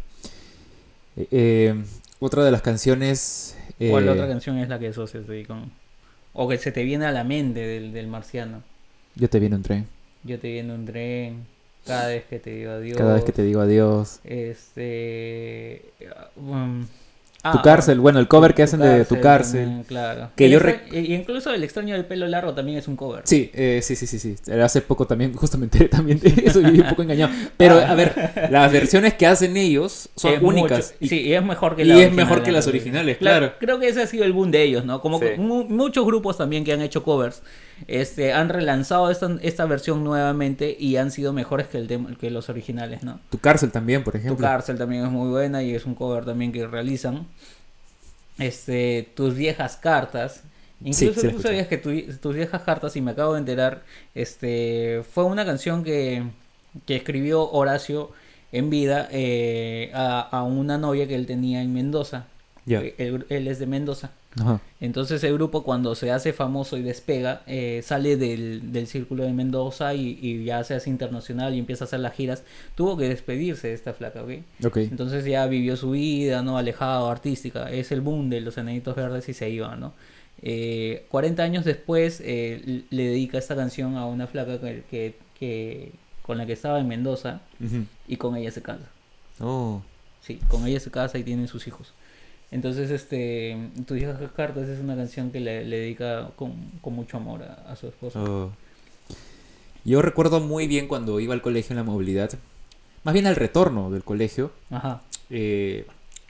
Eh, 1.18 1.76
otra 2.20 2.46
de 2.46 2.52
las 2.52 2.62
canciones 2.62 3.58
¿Cuál 3.78 4.10
otra 4.10 4.26
eh, 4.26 4.30
canción 4.30 4.58
es 4.58 4.70
la 4.70 4.80
que 4.80 4.90
asocias 4.90 5.28
ahí 5.30 5.46
con.? 5.46 5.72
O 6.34 6.48
que 6.48 6.58
se 6.58 6.72
te 6.72 6.84
viene 6.84 7.06
a 7.06 7.12
la 7.12 7.24
mente 7.24 7.60
del, 7.60 7.94
del 7.94 8.08
marciano. 8.08 8.64
Yo 9.16 9.30
te 9.30 9.40
viene 9.40 9.56
un 9.56 9.62
tren. 9.62 9.86
Yo 10.24 10.40
te 10.40 10.52
viene 10.52 10.74
un 10.74 10.86
tren. 10.86 11.46
Cada 11.86 12.08
vez 12.08 12.24
que 12.26 12.40
te 12.40 12.52
digo 12.52 12.72
adiós. 12.72 12.98
Cada 12.98 13.14
vez 13.14 13.24
que 13.24 13.32
te 13.32 13.44
digo 13.44 13.62
adiós. 13.62 14.20
Este. 14.24 15.82
Um, 16.38 16.86
tu 17.52 17.58
ah, 17.58 17.62
cárcel, 17.62 18.00
bueno, 18.00 18.20
el 18.20 18.30
cover 18.30 18.54
que 18.54 18.64
hacen 18.64 18.80
de 18.80 19.04
tu 19.04 19.20
cárcel. 19.20 19.84
claro. 19.86 20.30
Que 20.34 20.50
yo 20.50 20.60
Y 20.94 21.14
incluso 21.14 21.54
el 21.54 21.62
extraño 21.66 21.94
del 21.94 22.06
pelo 22.06 22.26
largo 22.26 22.54
también 22.54 22.78
es 22.78 22.88
un 22.88 22.96
cover. 22.96 23.24
Sí, 23.26 23.52
eh, 23.54 23.82
sí, 23.84 23.98
sí, 23.98 24.08
sí, 24.08 24.18
sí. 24.18 24.36
Hace 24.50 24.80
poco 24.80 25.06
también, 25.06 25.34
justamente, 25.36 25.90
también 25.90 26.22
eso 26.24 26.62
y 26.62 26.80
un 26.80 26.88
poco 26.88 27.02
engañado. 27.02 27.34
Pero, 27.58 27.80
a 27.80 27.94
ver, 27.96 28.50
las 28.50 28.72
versiones 28.72 29.16
que 29.16 29.28
hacen 29.28 29.58
ellos 29.58 30.08
son 30.16 30.44
únicas. 30.46 30.96
sí, 31.02 31.20
y 31.20 31.34
es 31.34 31.44
mejor 31.44 31.76
que, 31.76 31.84
y 31.84 31.92
es 31.92 32.14
mejor 32.14 32.44
que 32.44 32.54
las 32.54 32.66
originales, 32.68 33.18
claro. 33.18 33.56
Creo 33.60 33.78
que 33.78 33.90
ese 33.90 34.02
ha 34.02 34.08
sido 34.08 34.24
el 34.24 34.32
boom 34.32 34.50
de 34.50 34.64
ellos, 34.64 34.86
¿no? 34.86 35.02
Como 35.02 35.20
muchos 35.38 36.06
grupos 36.06 36.38
también 36.38 36.64
que 36.64 36.72
han 36.72 36.82
hecho 36.82 37.04
covers 37.04 37.42
este, 37.88 38.34
han 38.34 38.50
relanzado 38.50 39.10
esta, 39.10 39.38
esta 39.42 39.66
versión 39.66 40.04
nuevamente 40.04 40.76
y 40.80 40.98
han 40.98 41.12
sido 41.12 41.34
mejores 41.34 41.68
que, 41.68 41.78
el 41.78 42.18
que 42.20 42.30
los 42.30 42.50
originales, 42.50 43.04
¿no? 43.04 43.20
Tu 43.30 43.40
cárcel 43.40 43.72
también, 43.72 44.04
por 44.04 44.16
ejemplo. 44.16 44.38
Tu 44.38 44.42
cárcel 44.42 44.78
también 44.78 45.06
es 45.06 45.12
muy 45.12 45.30
buena 45.30 45.64
y 45.64 45.74
es 45.74 45.86
un 45.86 45.96
cover 45.96 46.26
también 46.26 46.52
que 46.52 46.66
realizan. 46.68 47.28
Este, 48.38 49.10
tus 49.16 49.36
viejas 49.36 49.78
cartas. 49.78 50.44
Incluso 50.84 51.30
tú 51.30 51.42
sabías 51.42 51.68
que 51.68 51.78
tus 51.78 52.36
viejas 52.36 52.62
cartas, 52.64 52.96
y 52.96 53.02
me 53.02 53.12
acabo 53.12 53.34
de 53.34 53.40
enterar, 53.40 53.84
este, 54.16 55.02
fue 55.14 55.24
una 55.24 55.46
canción 55.46 55.84
que, 55.84 56.24
que 56.86 56.98
escribió 56.98 57.50
Horacio 57.52 58.12
en 58.52 58.70
vida 58.70 59.08
eh, 59.12 59.92
a, 59.94 60.22
a, 60.22 60.44
una 60.44 60.78
novia 60.78 61.08
que 61.08 61.16
él 61.16 61.26
tenía 61.26 61.62
en 61.62 61.74
Mendoza. 61.74 62.28
Él, 62.66 63.26
él 63.30 63.48
es 63.48 63.60
de 63.60 63.66
Mendoza. 63.66 64.12
Ajá. 64.40 64.60
Entonces 64.82 65.24
el 65.24 65.34
grupo 65.34 65.64
cuando 65.64 65.94
se 65.96 66.12
hace 66.12 66.34
famoso 66.34 66.78
y 66.78 66.82
despega, 66.82 67.44
eh, 67.46 67.82
sale 67.84 68.18
del, 68.18 68.72
del 68.72 68.88
círculo 68.88 69.24
de 69.24 69.32
Mendoza 69.34 69.94
y, 69.94 70.18
y 70.22 70.44
ya 70.46 70.64
se 70.64 70.74
hace 70.74 70.90
internacional 70.90 71.54
y 71.54 71.60
empieza 71.60 71.84
a 71.84 71.88
hacer 71.88 72.00
las 72.00 72.14
giras, 72.16 72.44
tuvo 72.76 72.98
que 72.98 73.08
despedirse 73.08 73.68
de 73.68 73.74
esta 73.76 73.94
flaca, 73.94 74.24
¿ok? 74.24 74.32
Entonces 74.90 75.24
ya 75.26 75.46
vivió 75.46 75.78
su 75.78 75.92
vida, 75.92 76.42
¿no? 76.42 76.58
Alejado, 76.58 77.10
artística. 77.10 77.72
Es 77.72 77.92
el 77.92 78.02
boom 78.02 78.30
de 78.30 78.42
los 78.42 78.58
enanitos 78.58 78.96
verdes 78.96 79.30
y 79.30 79.34
se 79.34 79.50
iba, 79.50 79.76
¿no? 79.76 79.94
Eh, 80.42 81.06
40 81.10 81.42
años 81.44 81.64
después 81.64 82.22
eh, 82.26 82.84
le 82.90 83.04
dedica 83.08 83.38
esta 83.38 83.56
canción 83.56 83.96
a 83.98 84.06
una 84.08 84.28
flaca 84.28 84.60
que, 84.60 84.84
que, 84.90 85.16
que- 85.40 85.92
con 86.22 86.38
la 86.38 86.46
que 86.46 86.54
estaba 86.54 86.80
en 86.80 86.88
Mendoza 86.88 87.42
y 88.08 88.16
con 88.18 88.36
ella 88.38 88.50
se 88.52 88.62
casa. 88.62 88.86
Oh. 89.40 89.82
Sí, 90.22 90.40
con 90.48 90.66
ella 90.66 90.80
se 90.80 90.90
casa 90.90 91.18
y 91.18 91.24
tienen 91.24 91.48
sus 91.50 91.68
hijos. 91.68 91.94
Entonces, 92.54 92.92
este, 92.92 93.58
Tu 93.88 93.96
hija 93.96 94.18
cartas 94.36 94.70
es 94.70 94.80
una 94.80 94.96
canción 94.96 95.32
que 95.32 95.40
le, 95.40 95.66
le 95.66 95.80
dedica 95.80 96.30
con, 96.36 96.54
con 96.82 96.94
mucho 96.94 97.18
amor 97.18 97.42
a, 97.44 97.72
a 97.72 97.76
su 97.76 97.88
esposa. 97.88 98.22
Oh. 98.24 98.52
Yo 99.86 100.02
recuerdo 100.02 100.40
muy 100.40 100.68
bien 100.68 100.88
cuando 100.88 101.20
iba 101.20 101.34
al 101.34 101.42
colegio 101.42 101.74
en 101.74 101.78
la 101.78 101.84
movilidad, 101.84 102.30
más 103.04 103.14
bien 103.14 103.28
al 103.28 103.36
retorno 103.36 103.92
del 103.92 104.04
colegio, 104.04 104.52
Ajá, 104.70 105.02
eh, 105.30 105.86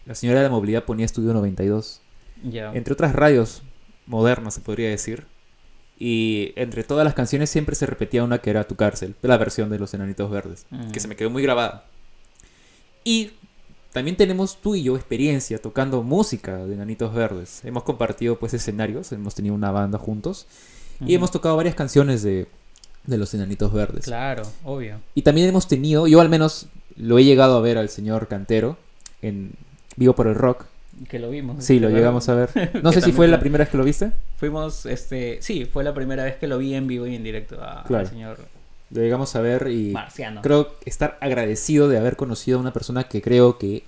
la 0.05 0.15
señora 0.15 0.39
de 0.39 0.45
la 0.45 0.49
movilidad 0.51 0.85
ponía 0.85 1.05
Estudio 1.05 1.33
92, 1.33 2.01
ya. 2.43 2.71
entre 2.73 2.93
otras 2.93 3.13
radios 3.13 3.61
modernas 4.07 4.55
se 4.55 4.61
podría 4.61 4.89
decir, 4.89 5.25
y 5.99 6.53
entre 6.55 6.83
todas 6.83 7.05
las 7.05 7.13
canciones 7.13 7.49
siempre 7.51 7.75
se 7.75 7.85
repetía 7.85 8.23
una 8.23 8.39
que 8.39 8.49
era 8.49 8.63
Tu 8.63 8.75
cárcel, 8.75 9.13
la 9.21 9.37
versión 9.37 9.69
de 9.69 9.77
Los 9.77 9.93
Enanitos 9.93 10.31
Verdes, 10.31 10.65
Mm. 10.71 10.89
que 10.91 10.99
se 10.99 11.07
me 11.07 11.15
quedó 11.15 11.29
muy 11.29 11.43
grabada. 11.43 11.85
Y 13.03 13.31
también 13.93 14.17
tenemos 14.17 14.57
tú 14.61 14.75
y 14.75 14.83
yo 14.83 14.95
experiencia 14.95 15.59
tocando 15.61 16.03
música 16.03 16.57
de 16.65 16.73
Enanitos 16.73 17.13
Verdes. 17.13 17.61
Hemos 17.63 17.83
compartido 17.83 18.37
pues 18.39 18.53
escenarios, 18.53 19.11
hemos 19.11 19.35
tenido 19.35 19.55
una 19.55 19.71
banda 19.71 19.97
juntos 19.97 20.47
y 21.05 21.15
hemos 21.15 21.31
tocado 21.31 21.55
varias 21.55 21.75
canciones 21.75 22.23
de, 22.23 22.47
de 23.05 23.17
Los 23.17 23.33
Enanitos 23.33 23.71
Verdes. 23.71 24.05
Claro, 24.05 24.43
obvio. 24.63 24.99
Y 25.15 25.21
también 25.21 25.47
hemos 25.47 25.67
tenido, 25.67 26.07
yo 26.07 26.21
al 26.21 26.29
menos 26.29 26.67
lo 26.97 27.17
he 27.17 27.23
llegado 27.23 27.57
a 27.57 27.61
ver 27.61 27.77
al 27.77 27.89
señor 27.89 28.27
Cantero 28.27 28.77
en 29.21 29.51
Vivo 29.95 30.13
por 30.13 30.27
el 30.27 30.35
Rock. 30.35 30.65
Que 31.09 31.17
lo 31.19 31.29
vimos. 31.31 31.63
Sí, 31.65 31.79
lo 31.79 31.89
llegamos 31.89 32.29
a 32.29 32.35
ver. 32.35 32.79
No 32.83 32.91
sé 32.91 33.01
si 33.01 33.11
fue 33.11 33.27
la 33.27 33.39
primera 33.39 33.63
vez 33.63 33.71
que 33.71 33.77
lo 33.77 33.83
viste. 33.83 34.11
Fuimos, 34.37 34.85
este, 34.85 35.39
sí, 35.41 35.65
fue 35.65 35.83
la 35.83 35.93
primera 35.93 36.23
vez 36.23 36.35
que 36.35 36.47
lo 36.47 36.57
vi 36.59 36.73
en 36.75 36.87
vivo 36.87 37.07
y 37.07 37.15
en 37.15 37.23
directo 37.23 37.61
a- 37.63 37.83
Claro. 37.83 38.05
al 38.05 38.09
señor 38.09 38.37
Lo 38.93 39.01
llegamos 39.01 39.35
a 39.35 39.41
ver 39.41 39.67
y 39.71 39.91
Marciano. 39.91 40.41
creo 40.41 40.75
estar 40.85 41.17
agradecido 41.21 41.87
de 41.87 41.97
haber 41.97 42.15
conocido 42.15 42.57
a 42.57 42.61
una 42.61 42.73
persona 42.73 43.05
que 43.05 43.21
creo 43.21 43.57
que 43.57 43.83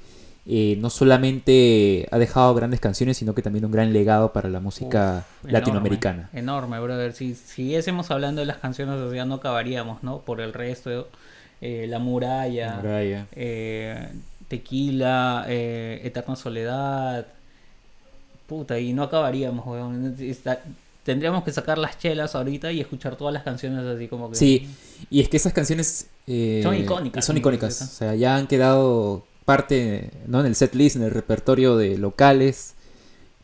eh, 0.48 0.78
no 0.80 0.90
solamente 0.92 2.08
ha 2.12 2.18
dejado 2.20 2.54
grandes 2.54 2.80
canciones, 2.80 3.18
sino 3.18 3.34
que 3.34 3.42
también 3.42 3.66
un 3.66 3.72
gran 3.72 3.94
legado 3.94 4.32
para 4.34 4.48
la 4.50 4.60
música 4.60 5.26
Uf, 5.44 5.52
latinoamericana. 5.52 6.30
Enorme, 6.34 6.78
enorme, 6.78 6.80
brother. 6.82 7.14
Si 7.14 7.34
siguiésemos 7.36 8.12
hablando 8.12 8.42
de 8.42 8.46
las 8.48 8.58
canciones, 8.58 8.96
o 8.96 9.12
sea, 9.12 9.26
no 9.26 9.36
acabaríamos, 9.36 10.04
¿no? 10.04 10.20
Por 10.20 10.42
el 10.42 10.54
resto, 10.54 11.08
eh, 11.62 11.88
La 11.90 11.98
Muralla, 12.00 12.76
Muralla. 12.82 13.26
eh, 13.34 14.08
Tequila, 14.48 15.46
Eterna 15.50 16.36
Soledad. 16.36 17.26
Puta, 18.48 18.78
y 18.80 18.94
no 18.94 19.04
acabaríamos, 19.04 19.66
weón. 19.66 20.16
Está- 20.20 20.62
tendríamos 21.06 21.44
que 21.44 21.52
sacar 21.52 21.78
las 21.78 22.00
chelas 22.00 22.34
ahorita 22.34 22.72
y 22.72 22.82
escuchar 22.82 23.16
todas 23.16 23.32
las 23.32 23.44
canciones 23.44 23.86
así 23.86 24.08
como 24.08 24.32
que... 24.32 24.36
Sí, 24.36 24.68
y 25.12 25.22
es 25.22 25.30
que 25.30 25.38
esas 25.38 25.54
canciones 25.54 26.08
eh, 26.26 26.62
Son 26.64 26.76
icónicas, 26.76 27.24
Son 27.24 27.38
icónicas. 27.38 27.80
O 27.80 27.86
sea, 27.86 28.16
ya 28.16 28.36
han 28.36 28.48
quedado 28.48 29.24
parte 29.46 30.10
¿no? 30.26 30.40
en 30.40 30.48
el 30.48 30.56
set 30.56 30.74
list, 30.74 30.96
en 30.96 31.04
el 31.04 31.12
repertorio 31.12 31.78
de 31.78 32.00
locales, 32.00 32.74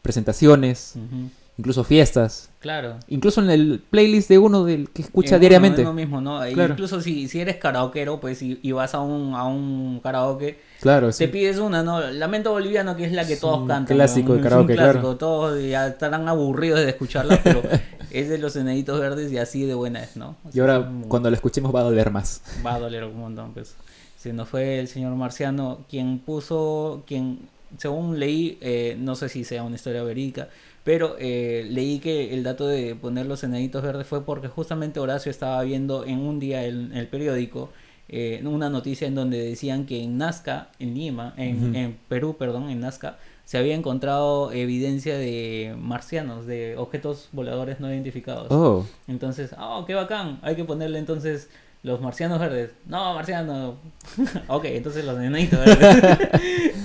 presentaciones, 0.02 0.94
Ujú, 0.96 1.30
incluso 1.62 1.84
fiestas, 1.84 2.50
Claro. 2.60 2.96
incluso 3.08 3.40
en 3.42 3.52
el 3.52 3.82
playlist 3.92 4.30
de 4.30 4.40
uno 4.40 4.64
del 4.66 4.90
que 4.90 5.04
escucha 5.04 5.36
Es 5.36 5.42
diariamente. 5.42 5.84
Lo 5.84 5.94
mismo, 5.94 6.20
¿no? 6.22 6.44
E 6.44 6.54
Claro. 6.54 6.74
Incluso 6.74 7.00
si, 7.02 7.28
si 7.28 7.40
eres 7.40 7.58
karaoquero, 7.58 8.20
pues, 8.20 8.42
y, 8.42 8.60
y 8.64 8.72
vas 8.72 8.96
a 8.96 9.00
un, 9.02 9.36
a 9.36 9.44
un 9.46 10.00
karaoke, 10.02 10.60
Claro, 10.82 11.12
te 11.12 11.26
un- 11.26 11.32
pides 11.32 11.60
una, 11.60 11.84
¿no? 11.84 12.02
Lamento 12.12 12.52
Boliviano, 12.52 12.96
que 12.96 13.06
es 13.06 13.12
la 13.12 13.26
que 13.28 13.34
Es 13.34 13.40
todos 13.40 13.60
cantan. 13.68 13.86
clásico 13.96 14.30
¿no? 14.30 14.34
de 14.34 14.40
Es 14.40 14.44
un 14.46 14.50
karaoke, 14.50 14.74
claro. 14.74 14.92
clásico, 14.94 15.16
Todos 15.18 15.64
ya 15.64 15.88
estarán 15.88 16.28
aburridos 16.28 16.80
de 16.80 16.90
escucharla, 16.90 17.40
pero 17.44 17.62
es 18.12 18.28
de 18.30 18.38
los 18.40 18.56
enanitos 18.56 19.00
verdes 19.00 19.32
y 19.32 19.38
así 19.38 19.64
de 19.66 19.76
buena 19.76 20.02
es, 20.04 20.18
¿no? 20.18 20.36
y 20.52 20.60
ahora 20.60 20.84
Como- 20.84 21.08
cuando 21.10 21.30
la 21.30 21.36
escuchemos 21.36 21.74
va 21.74 21.82
a 21.82 21.84
doler 21.84 22.10
más. 22.12 22.42
Va 22.66 22.74
a 22.76 22.80
doler 22.80 23.04
un 23.04 23.20
montón, 23.20 23.54
pues. 23.54 23.76
Si 24.18 24.34
no 24.34 24.46
fue 24.46 24.80
el 24.80 24.88
señor 24.88 25.16
Marciano 25.16 25.80
quien 25.90 26.20
puso, 26.20 27.04
quien, 27.08 27.40
según 27.78 28.20
leí, 28.20 28.58
eh, 28.62 28.96
no 29.00 29.16
sé 29.16 29.30
si 29.30 29.44
sea 29.44 29.64
una 29.64 29.76
historia 29.78 30.04
verídica, 30.04 30.48
pero 30.84 31.16
eh, 31.20 31.66
leí 31.70 32.00
que 32.00 32.34
el 32.34 32.44
dato 32.44 32.68
de 32.68 32.96
poner 32.96 33.26
los 33.26 33.44
enanitos 33.44 33.84
verdes 33.84 34.08
fue 34.08 34.26
porque 34.26 34.48
justamente 34.48 35.00
Horacio 35.00 35.30
estaba 35.30 35.62
viendo 35.64 36.06
en 36.06 36.20
un 36.20 36.40
día 36.40 36.66
en 36.66 36.96
el 36.96 37.08
periódico 37.08 37.70
eh, 38.14 38.42
una 38.46 38.70
noticia 38.70 39.08
en 39.08 39.16
donde 39.16 39.42
decían 39.42 39.86
que 39.86 40.04
en 40.04 40.18
Nazca, 40.18 40.70
en 40.80 40.96
Lima, 40.96 41.34
en, 41.38 41.98
Perú, 42.10 42.36
perdón, 42.38 42.70
en 42.70 42.82
Nazca, 42.82 43.18
se 43.46 43.58
había 43.58 43.74
encontrado 43.74 44.52
evidencia 44.52 45.18
de 45.18 45.76
marcianos, 45.80 46.46
de 46.46 46.76
objetos 46.78 47.30
voladores 47.32 47.80
no 47.80 47.90
identificados. 47.90 48.48
Oh, 48.50 48.86
Entonces, 49.08 49.56
oh, 49.58 49.86
qué 49.86 49.94
bacán. 49.94 50.40
Hay 50.42 50.58
que 50.58 50.66
ponerle 50.66 51.00
entonces 51.00 51.50
los 51.84 52.02
marcianos 52.02 52.40
verdes. 52.40 52.72
No, 52.86 53.14
marciano. 53.14 53.78
ok, 54.48 54.66
entonces 54.66 55.06
los 55.06 55.18
enanitos 55.18 55.60
verdes. 55.60 56.28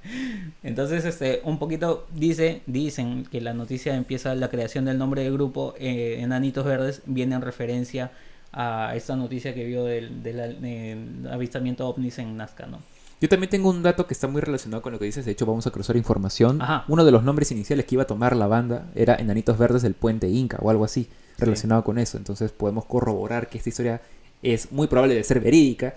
entonces, 0.62 1.04
este, 1.04 1.40
un 1.44 1.58
poquito 1.58 2.06
dice, 2.14 2.62
dicen 2.66 3.24
que 3.24 3.40
la 3.40 3.52
noticia 3.52 3.94
empieza 3.94 4.34
la 4.34 4.48
creación 4.48 4.84
del 4.86 4.98
nombre 4.98 5.22
del 5.22 5.32
grupo 5.32 5.74
eh, 5.78 6.18
Enanitos 6.20 6.64
Verdes 6.64 7.02
viene 7.06 7.34
en 7.34 7.42
referencia 7.42 8.10
a 8.52 8.94
esta 8.96 9.16
noticia 9.16 9.54
que 9.54 9.64
vio 9.64 9.84
del, 9.84 10.22
del 10.22 10.60
del 10.62 11.28
avistamiento 11.30 11.86
ovnis 11.86 12.18
en 12.18 12.36
Nazca, 12.36 12.66
¿no? 12.66 12.78
yo 13.20 13.28
también 13.28 13.50
tengo 13.50 13.70
un 13.70 13.82
dato 13.82 14.06
que 14.06 14.14
está 14.14 14.28
muy 14.28 14.40
relacionado 14.42 14.82
con 14.82 14.92
lo 14.92 14.98
que 14.98 15.06
dices. 15.06 15.24
De 15.24 15.32
hecho, 15.32 15.46
vamos 15.46 15.66
a 15.66 15.70
cruzar 15.70 15.96
información. 15.96 16.60
Ajá. 16.60 16.84
Uno 16.88 17.04
de 17.04 17.12
los 17.12 17.22
nombres 17.22 17.50
iniciales 17.50 17.86
que 17.86 17.94
iba 17.94 18.02
a 18.02 18.06
tomar 18.06 18.36
la 18.36 18.46
banda 18.46 18.88
era 18.94 19.14
Enanitos 19.14 19.56
Verdes 19.56 19.82
del 19.82 19.94
Puente 19.94 20.28
Inca 20.28 20.58
o 20.60 20.70
algo 20.70 20.84
así, 20.84 21.08
relacionado 21.38 21.84
con 21.84 21.98
eso. 21.98 22.16
Entonces 22.18 22.52
podemos 22.52 22.84
corroborar 22.84 23.48
que 23.48 23.58
esta 23.58 23.68
historia 23.68 24.00
es 24.42 24.72
muy 24.72 24.86
probable 24.86 25.14
de 25.14 25.24
ser 25.24 25.40
verídica. 25.40 25.94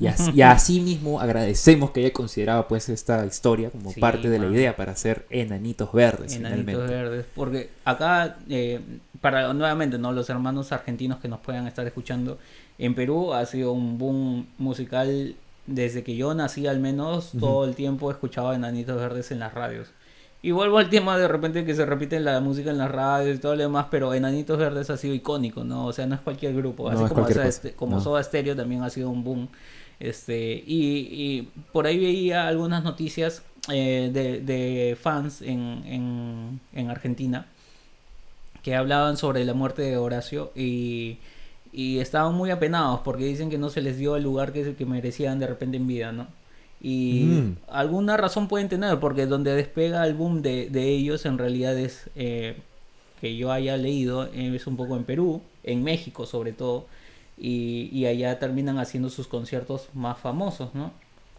Y 0.00 0.06
así, 0.06 0.30
y 0.36 0.42
así 0.42 0.80
mismo 0.80 1.20
agradecemos 1.20 1.90
que 1.90 1.98
haya 2.00 2.12
considerado 2.12 2.68
pues 2.68 2.88
esta 2.88 3.26
historia 3.26 3.70
como 3.70 3.92
Sí, 3.92 4.00
parte 4.00 4.28
de 4.30 4.38
la 4.38 4.46
idea 4.46 4.76
para 4.76 4.92
hacer 4.92 5.26
Enanitos 5.30 5.92
Verdes. 5.92 6.32
Enanitos 6.34 6.64
finalmente. 6.64 6.94
verdes. 6.94 7.26
Porque 7.34 7.70
acá, 7.84 8.36
eh, 8.48 8.80
para 9.20 9.52
nuevamente, 9.52 9.98
¿no? 9.98 10.12
Los 10.12 10.30
hermanos 10.30 10.70
argentinos 10.70 11.18
que 11.18 11.26
nos 11.26 11.40
puedan 11.40 11.66
estar 11.66 11.84
escuchando, 11.86 12.38
en 12.78 12.94
Perú 12.94 13.34
ha 13.34 13.44
sido 13.46 13.72
un 13.72 13.98
boom 13.98 14.46
musical 14.58 15.34
desde 15.66 16.02
que 16.04 16.14
yo 16.16 16.34
nací 16.34 16.66
al 16.68 16.78
menos, 16.78 17.32
todo 17.38 17.64
el 17.64 17.74
tiempo 17.74 18.10
escuchaba 18.10 18.54
Enanitos 18.54 18.96
Verdes 18.96 19.30
en 19.32 19.40
las 19.40 19.54
radios. 19.54 19.88
Y 20.42 20.52
vuelvo 20.52 20.78
al 20.78 20.88
tema 20.88 21.18
de 21.18 21.28
repente 21.28 21.64
que 21.66 21.74
se 21.74 21.84
repite 21.84 22.18
la 22.18 22.40
música 22.40 22.70
en 22.70 22.78
las 22.78 22.90
radios 22.90 23.36
y 23.36 23.40
todo 23.40 23.54
lo 23.56 23.62
demás, 23.62 23.86
pero 23.90 24.14
Enanitos 24.14 24.58
Verdes 24.58 24.88
ha 24.88 24.96
sido 24.96 25.14
icónico, 25.14 25.64
¿no? 25.64 25.86
O 25.86 25.92
sea, 25.92 26.06
no 26.06 26.14
es 26.14 26.20
cualquier 26.22 26.54
grupo. 26.54 26.90
No 26.90 26.90
Así 26.90 27.08
como, 27.08 27.14
cualquier 27.22 27.46
Este- 27.46 27.72
como 27.72 27.96
no. 27.96 28.00
Soda 28.00 28.22
Stereo 28.22 28.56
también 28.56 28.82
ha 28.82 28.88
sido 28.90 29.10
un 29.10 29.22
boom. 29.22 29.48
Este, 29.98 30.54
y, 30.66 31.08
y 31.10 31.48
por 31.72 31.86
ahí 31.86 31.98
veía 31.98 32.48
algunas 32.48 32.82
noticias 32.82 33.42
eh, 33.70 34.10
de, 34.12 34.40
de 34.40 34.96
fans 34.96 35.42
en, 35.42 35.82
en, 35.84 36.60
en 36.72 36.88
Argentina 36.90 37.46
que 38.62 38.74
hablaban 38.76 39.18
sobre 39.18 39.44
la 39.44 39.52
muerte 39.54 39.82
de 39.82 39.96
Horacio 39.98 40.52
y, 40.54 41.18
y 41.72 41.98
estaban 41.98 42.34
muy 42.34 42.50
apenados 42.50 43.00
porque 43.04 43.24
dicen 43.24 43.50
que 43.50 43.58
no 43.58 43.68
se 43.70 43.82
les 43.82 43.98
dio 43.98 44.16
el 44.16 44.22
lugar 44.22 44.52
que, 44.52 44.74
que 44.74 44.86
merecían 44.86 45.38
de 45.38 45.46
repente 45.46 45.76
en 45.76 45.86
vida, 45.86 46.12
¿no? 46.12 46.26
Y 46.82 47.24
Mm. 47.24 47.56
alguna 47.68 48.16
razón 48.16 48.48
pueden 48.48 48.68
tener 48.68 48.98
porque 49.00 49.26
donde 49.26 49.54
despega 49.54 50.06
el 50.06 50.14
boom 50.14 50.40
de, 50.42 50.70
de 50.70 50.88
ellos 50.88 51.26
en 51.26 51.36
realidad 51.38 51.78
es 51.78 52.08
eh, 52.16 52.56
que 53.20 53.36
yo 53.36 53.52
haya 53.52 53.76
leído 53.76 54.24
eh, 54.32 54.52
es 54.54 54.66
un 54.66 54.76
poco 54.76 54.96
en 54.96 55.04
Perú, 55.04 55.42
en 55.62 55.82
México 55.84 56.24
sobre 56.24 56.52
todo 56.52 56.86
y, 57.36 57.90
y 57.92 58.06
allá 58.06 58.38
terminan 58.38 58.78
haciendo 58.78 59.10
sus 59.10 59.26
conciertos 59.26 59.88
más 59.94 60.18
famosos, 60.18 60.74
¿no? 60.74 60.92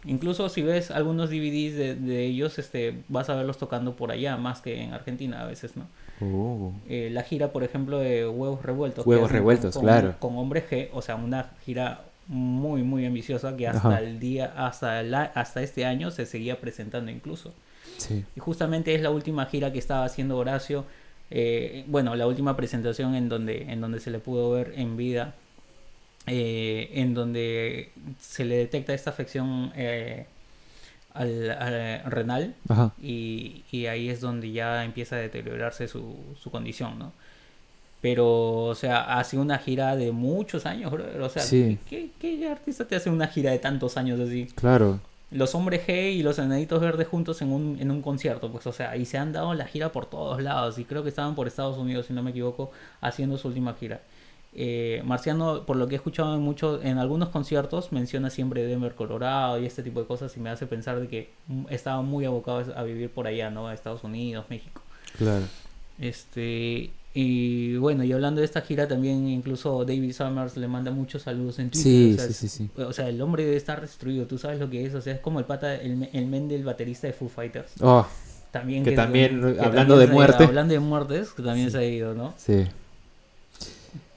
Incluso 0.04 0.48
si 0.48 0.62
ves 0.62 0.90
algunos 0.90 1.30
DVDs 1.30 1.76
de, 1.76 1.94
de 1.94 2.24
ellos, 2.26 2.58
este, 2.58 3.02
vas 3.08 3.28
a 3.28 3.36
verlos 3.36 3.56
tocando 3.58 3.94
por 3.94 4.10
allá, 4.10 4.36
más 4.36 4.60
que 4.60 4.82
en 4.82 4.92
Argentina 4.92 5.42
a 5.42 5.46
veces, 5.46 5.76
¿no? 5.76 5.86
Oh. 6.20 6.72
Eh, 6.88 7.08
la 7.12 7.22
gira, 7.22 7.52
por 7.52 7.62
ejemplo, 7.62 7.98
de 8.00 8.26
Huevos 8.28 8.62
Revueltos. 8.64 9.06
Huevos 9.06 9.30
Revueltos, 9.30 9.74
con, 9.74 9.84
claro. 9.84 10.16
Con 10.18 10.36
Hombre 10.38 10.64
G, 10.68 10.88
o 10.92 11.02
sea, 11.02 11.14
una 11.14 11.50
gira 11.64 12.02
muy, 12.28 12.82
muy 12.82 13.04
ambiciosa 13.06 13.56
que 13.56 13.66
hasta 13.68 13.88
Ajá. 13.88 14.00
el 14.00 14.18
día, 14.20 14.52
hasta, 14.56 15.00
el 15.00 15.14
a- 15.14 15.32
hasta 15.34 15.62
este 15.62 15.84
año 15.84 16.10
se 16.10 16.26
seguía 16.26 16.60
presentando 16.60 17.10
incluso. 17.10 17.52
Sí. 17.98 18.24
Y 18.36 18.40
justamente 18.40 18.94
es 18.94 19.02
la 19.02 19.10
última 19.10 19.46
gira 19.46 19.72
que 19.72 19.78
estaba 19.78 20.04
haciendo 20.04 20.36
Horacio. 20.38 20.84
eh, 21.30 21.84
bueno, 21.88 22.14
la 22.14 22.26
última 22.26 22.56
presentación 22.56 23.14
en 23.14 23.28
donde, 23.28 23.62
en 23.72 23.80
donde 23.80 24.00
se 24.00 24.10
le 24.10 24.18
pudo 24.18 24.50
ver 24.50 24.72
en 24.76 24.96
vida. 24.96 25.34
eh, 26.26 26.90
en 26.94 27.14
donde 27.14 27.90
se 28.20 28.44
le 28.44 28.56
detecta 28.56 28.94
esta 28.94 29.10
afección 29.10 29.72
eh, 29.74 30.26
al, 31.14 31.50
al 31.50 32.04
renal 32.10 32.54
y 33.02 33.86
ahí 33.86 34.08
es 34.08 34.20
donde 34.20 34.52
ya 34.52 34.84
empieza 34.84 35.16
a 35.16 35.18
deteriorarse 35.18 35.88
su, 35.88 36.14
su 36.40 36.50
condición, 36.50 36.98
¿no? 36.98 37.12
Pero, 38.02 38.64
o 38.64 38.74
sea, 38.74 39.18
hace 39.18 39.38
una 39.38 39.58
gira 39.58 39.96
de 39.96 40.12
muchos 40.12 40.66
años, 40.66 40.90
brother. 40.90 41.20
O 41.22 41.28
sea, 41.30 41.40
Sí. 41.42 41.78
¿qué, 41.88 42.10
qué 42.20 42.46
artista 42.48 42.84
te 42.86 42.96
hace 42.96 43.08
una 43.08 43.28
gira 43.28 43.52
de 43.52 43.58
tantos 43.60 43.96
años 43.96 44.20
así? 44.20 44.48
Claro. 44.56 44.98
Los 45.30 45.54
Hombres 45.54 45.86
G 45.86 46.12
y 46.12 46.22
los 46.22 46.38
Enanitos 46.38 46.80
Verdes 46.80 47.06
juntos 47.08 47.40
en 47.40 47.52
un, 47.52 47.78
en 47.80 47.90
un 47.90 48.02
concierto, 48.02 48.50
pues, 48.52 48.66
o 48.66 48.72
sea, 48.72 48.96
y 48.96 49.06
se 49.06 49.16
han 49.16 49.32
dado 49.32 49.54
la 49.54 49.64
gira 49.66 49.92
por 49.92 50.04
todos 50.06 50.42
lados. 50.42 50.78
Y 50.78 50.84
creo 50.84 51.02
que 51.04 51.08
estaban 51.08 51.34
por 51.34 51.46
Estados 51.46 51.78
Unidos, 51.78 52.06
si 52.06 52.12
no 52.12 52.22
me 52.22 52.32
equivoco, 52.32 52.70
haciendo 53.00 53.38
su 53.38 53.48
última 53.48 53.72
gira. 53.74 54.00
Eh, 54.54 55.00
Marciano, 55.06 55.64
por 55.64 55.76
lo 55.76 55.86
que 55.88 55.94
he 55.94 55.96
escuchado 55.96 56.34
en, 56.34 56.42
muchos 56.42 56.84
en 56.84 56.98
algunos 56.98 57.30
conciertos, 57.30 57.92
menciona 57.92 58.28
siempre 58.28 58.64
Denver, 58.66 58.94
Colorado 58.94 59.58
y 59.58 59.64
este 59.64 59.82
tipo 59.82 60.00
de 60.00 60.06
cosas 60.06 60.36
y 60.36 60.40
me 60.40 60.50
hace 60.50 60.66
pensar 60.66 61.00
de 61.00 61.08
que 61.08 61.30
estaba 61.70 62.02
muy 62.02 62.26
abocado 62.26 62.76
a 62.76 62.82
vivir 62.82 63.08
por 63.08 63.26
allá, 63.26 63.48
¿no? 63.48 63.68
A 63.68 63.72
Estados 63.74 64.04
Unidos, 64.04 64.44
México. 64.50 64.82
Claro. 65.16 65.46
Este, 65.98 66.90
y 67.14 67.76
bueno, 67.76 68.04
y 68.04 68.12
hablando 68.12 68.40
de 68.40 68.46
esta 68.46 68.62
gira 68.62 68.88
también, 68.88 69.28
incluso 69.28 69.84
David 69.84 70.12
Summers 70.12 70.56
le 70.56 70.66
manda 70.66 70.90
muchos 70.90 71.22
saludos 71.22 71.58
en 71.58 71.70
Twitter. 71.70 71.82
Sí, 71.82 72.14
o 72.14 72.16
sea, 72.16 72.26
sí, 72.28 72.32
sí, 72.32 72.48
sí. 72.48 72.70
O 72.82 72.92
sea, 72.92 73.08
el 73.08 73.20
hombre 73.20 73.44
debe 73.44 73.56
estar 73.56 73.80
destruido, 73.82 74.26
tú 74.26 74.38
sabes 74.38 74.58
lo 74.58 74.70
que 74.70 74.86
es, 74.86 74.94
o 74.94 75.02
sea, 75.02 75.14
es 75.14 75.20
como 75.20 75.38
el 75.38 75.44
pata, 75.44 75.74
el, 75.74 76.08
el 76.12 76.26
men 76.26 76.48
del 76.48 76.64
baterista 76.64 77.06
de 77.06 77.12
Foo 77.12 77.28
Fighters. 77.28 77.72
Oh, 77.80 78.06
También 78.50 78.82
Que 78.82 78.92
también, 78.92 79.44
hablando 79.60 79.94
también 79.94 79.98
de 79.98 80.06
muerte. 80.06 80.44
Hablando 80.44 80.72
de 80.72 80.80
muertes, 80.80 81.30
que 81.32 81.42
también 81.42 81.70
se 81.70 81.78
ha 81.78 81.84
ido, 81.84 82.14
¿no? 82.14 82.32
sí. 82.38 82.64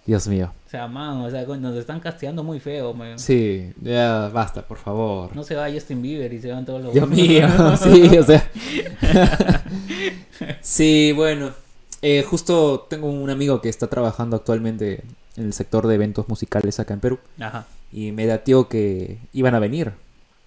Dios 0.05 0.27
mío. 0.27 0.53
O 0.67 0.69
sea, 0.69 0.87
man, 0.87 1.21
o 1.21 1.31
sea, 1.31 1.43
nos 1.45 1.75
están 1.75 1.99
casteando 1.99 2.43
muy 2.43 2.59
feo, 2.59 2.93
man. 2.93 3.17
Sí, 3.17 3.73
ya 3.81 4.29
basta, 4.31 4.61
por 4.61 4.77
favor. 4.77 5.35
No 5.35 5.43
se 5.43 5.55
va 5.55 5.71
Justin 5.71 5.99
Bieber 6.01 6.31
y 6.31 6.39
se 6.39 6.51
van 6.51 6.63
todos 6.63 6.83
los... 6.83 6.93
Dios 6.93 7.09
mío, 7.09 7.47
sí, 7.77 8.15
o 8.15 8.23
sea. 8.23 8.47
sí, 10.61 11.11
bueno. 11.11 11.64
Eh, 12.01 12.23
justo 12.23 12.85
tengo 12.89 13.07
un 13.07 13.29
amigo 13.29 13.61
que 13.61 13.69
está 13.69 13.87
trabajando 13.87 14.35
actualmente 14.35 15.03
en 15.37 15.45
el 15.45 15.53
sector 15.53 15.87
de 15.87 15.95
eventos 15.95 16.27
musicales 16.29 16.79
acá 16.79 16.93
en 16.93 16.99
Perú. 16.99 17.19
Ajá. 17.39 17.65
Y 17.91 18.11
me 18.11 18.25
datió 18.25 18.67
que 18.67 19.17
iban 19.33 19.55
a 19.55 19.59
venir. 19.59 19.91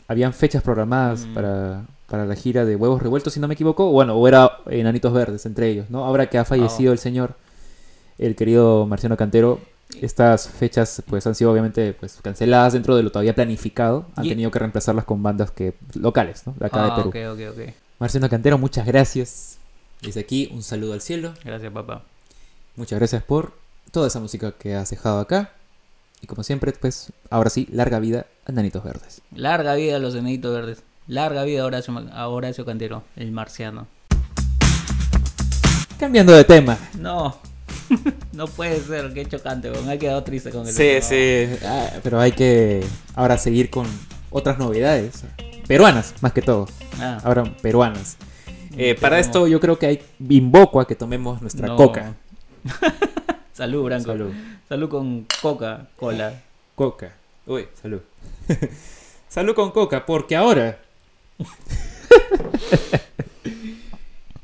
Habían 0.06 0.32
fechas 0.32 0.62
programadas 0.62 1.26
Mm. 1.26 1.34
para, 1.34 1.82
para 2.08 2.24
la 2.26 2.34
gira 2.34 2.64
de 2.64 2.76
Huevos 2.76 3.02
Revueltos, 3.02 3.32
si 3.34 3.40
no 3.40 3.48
me 3.48 3.54
equivoco. 3.54 3.90
Bueno, 3.90 4.14
o 4.14 4.26
era 4.28 4.58
Enanitos 4.66 5.12
Verdes 5.12 5.44
entre 5.46 5.68
ellos, 5.68 5.90
¿no? 5.90 6.04
Ahora 6.04 6.28
que 6.30 6.38
ha 6.38 6.44
fallecido 6.44 6.90
Oh. 6.90 6.92
el 6.94 6.98
señor, 6.98 7.34
el 8.18 8.34
querido 8.34 8.86
Marciano 8.86 9.16
Cantero, 9.16 9.60
estas 10.00 10.48
fechas 10.48 11.02
pues 11.06 11.26
han 11.26 11.34
sido 11.34 11.50
obviamente 11.50 11.92
pues 11.94 12.18
canceladas 12.22 12.74
dentro 12.74 12.94
de 12.96 13.02
lo 13.02 13.10
todavía 13.10 13.34
planificado. 13.34 14.06
Han 14.16 14.24
Y- 14.26 14.28
tenido 14.30 14.50
que 14.50 14.58
reemplazarlas 14.58 15.04
con 15.04 15.22
bandas 15.22 15.50
que 15.50 15.74
locales, 15.94 16.46
¿no? 16.46 16.54
De 16.58 16.66
acá 16.66 16.84
Ah, 16.84 16.96
de 17.02 17.10
Perú. 17.10 17.32
ok, 17.32 17.52
ok. 17.58 17.74
Marciano 17.98 18.28
Cantero, 18.28 18.58
muchas 18.58 18.86
gracias. 18.86 19.58
Desde 20.02 20.20
aquí, 20.20 20.48
un 20.52 20.62
saludo 20.62 20.92
al 20.92 21.00
cielo. 21.00 21.34
Gracias, 21.44 21.72
papá. 21.72 22.04
Muchas 22.76 22.98
gracias 22.98 23.22
por 23.22 23.52
toda 23.90 24.06
esa 24.06 24.20
música 24.20 24.52
que 24.52 24.74
has 24.74 24.90
dejado 24.90 25.18
acá. 25.18 25.52
Y 26.20 26.26
como 26.26 26.42
siempre, 26.42 26.72
pues, 26.72 27.12
ahora 27.30 27.50
sí, 27.50 27.68
larga 27.72 27.98
vida 27.98 28.26
a 28.46 28.52
Nanitos 28.52 28.84
Verdes. 28.84 29.22
Larga 29.34 29.74
vida 29.74 29.96
a 29.96 29.98
los 29.98 30.14
enanitos 30.14 30.52
verdes. 30.52 30.82
Larga 31.06 31.44
vida 31.44 31.62
a 31.62 31.66
Horacio, 31.66 31.96
a 32.12 32.28
Horacio 32.28 32.64
Cantero, 32.64 33.02
el 33.16 33.32
marciano. 33.32 33.86
Cambiando 35.98 36.32
de 36.32 36.44
tema. 36.44 36.78
No, 36.98 37.38
no 38.32 38.46
puede 38.46 38.80
ser, 38.80 39.12
qué 39.14 39.26
chocante. 39.26 39.70
Me 39.84 39.94
he 39.94 39.98
quedado 39.98 40.22
triste 40.22 40.50
con 40.50 40.66
el 40.66 40.72
Sí, 40.72 40.98
sí. 41.02 41.48
Ah, 41.64 41.90
pero 42.02 42.20
hay 42.20 42.32
que 42.32 42.84
ahora 43.14 43.38
seguir 43.38 43.70
con 43.70 43.86
otras 44.30 44.58
novedades. 44.58 45.24
Peruanas, 45.66 46.14
más 46.20 46.32
que 46.32 46.42
todo. 46.42 46.68
Ah, 47.00 47.18
Ahora, 47.24 47.44
peruanas. 47.62 48.16
Eh, 48.78 48.94
para 48.94 49.18
esto 49.18 49.46
yo 49.48 49.58
creo 49.60 49.78
que 49.78 49.86
hay 49.86 50.00
invoco 50.28 50.80
a 50.80 50.86
que 50.86 50.94
tomemos 50.94 51.40
nuestra 51.42 51.66
no. 51.68 51.76
coca. 51.76 52.14
Salud, 53.52 53.84
Branco. 53.84 54.06
Salud. 54.12 54.32
Salud 54.68 54.88
con 54.88 55.26
Coca-Cola. 55.42 56.40
Coca. 56.76 57.12
Uy, 57.46 57.66
salud. 57.82 58.00
salud 59.28 59.54
con 59.54 59.72
coca, 59.72 60.06
porque 60.06 60.36
ahora. 60.36 60.78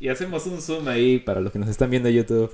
y 0.01 0.09
hacemos 0.09 0.47
un 0.47 0.61
zoom 0.61 0.89
ahí 0.89 1.19
para 1.19 1.41
los 1.41 1.53
que 1.53 1.59
nos 1.59 1.69
están 1.69 1.91
viendo 1.91 2.09
en 2.09 2.17
YouTube. 2.17 2.51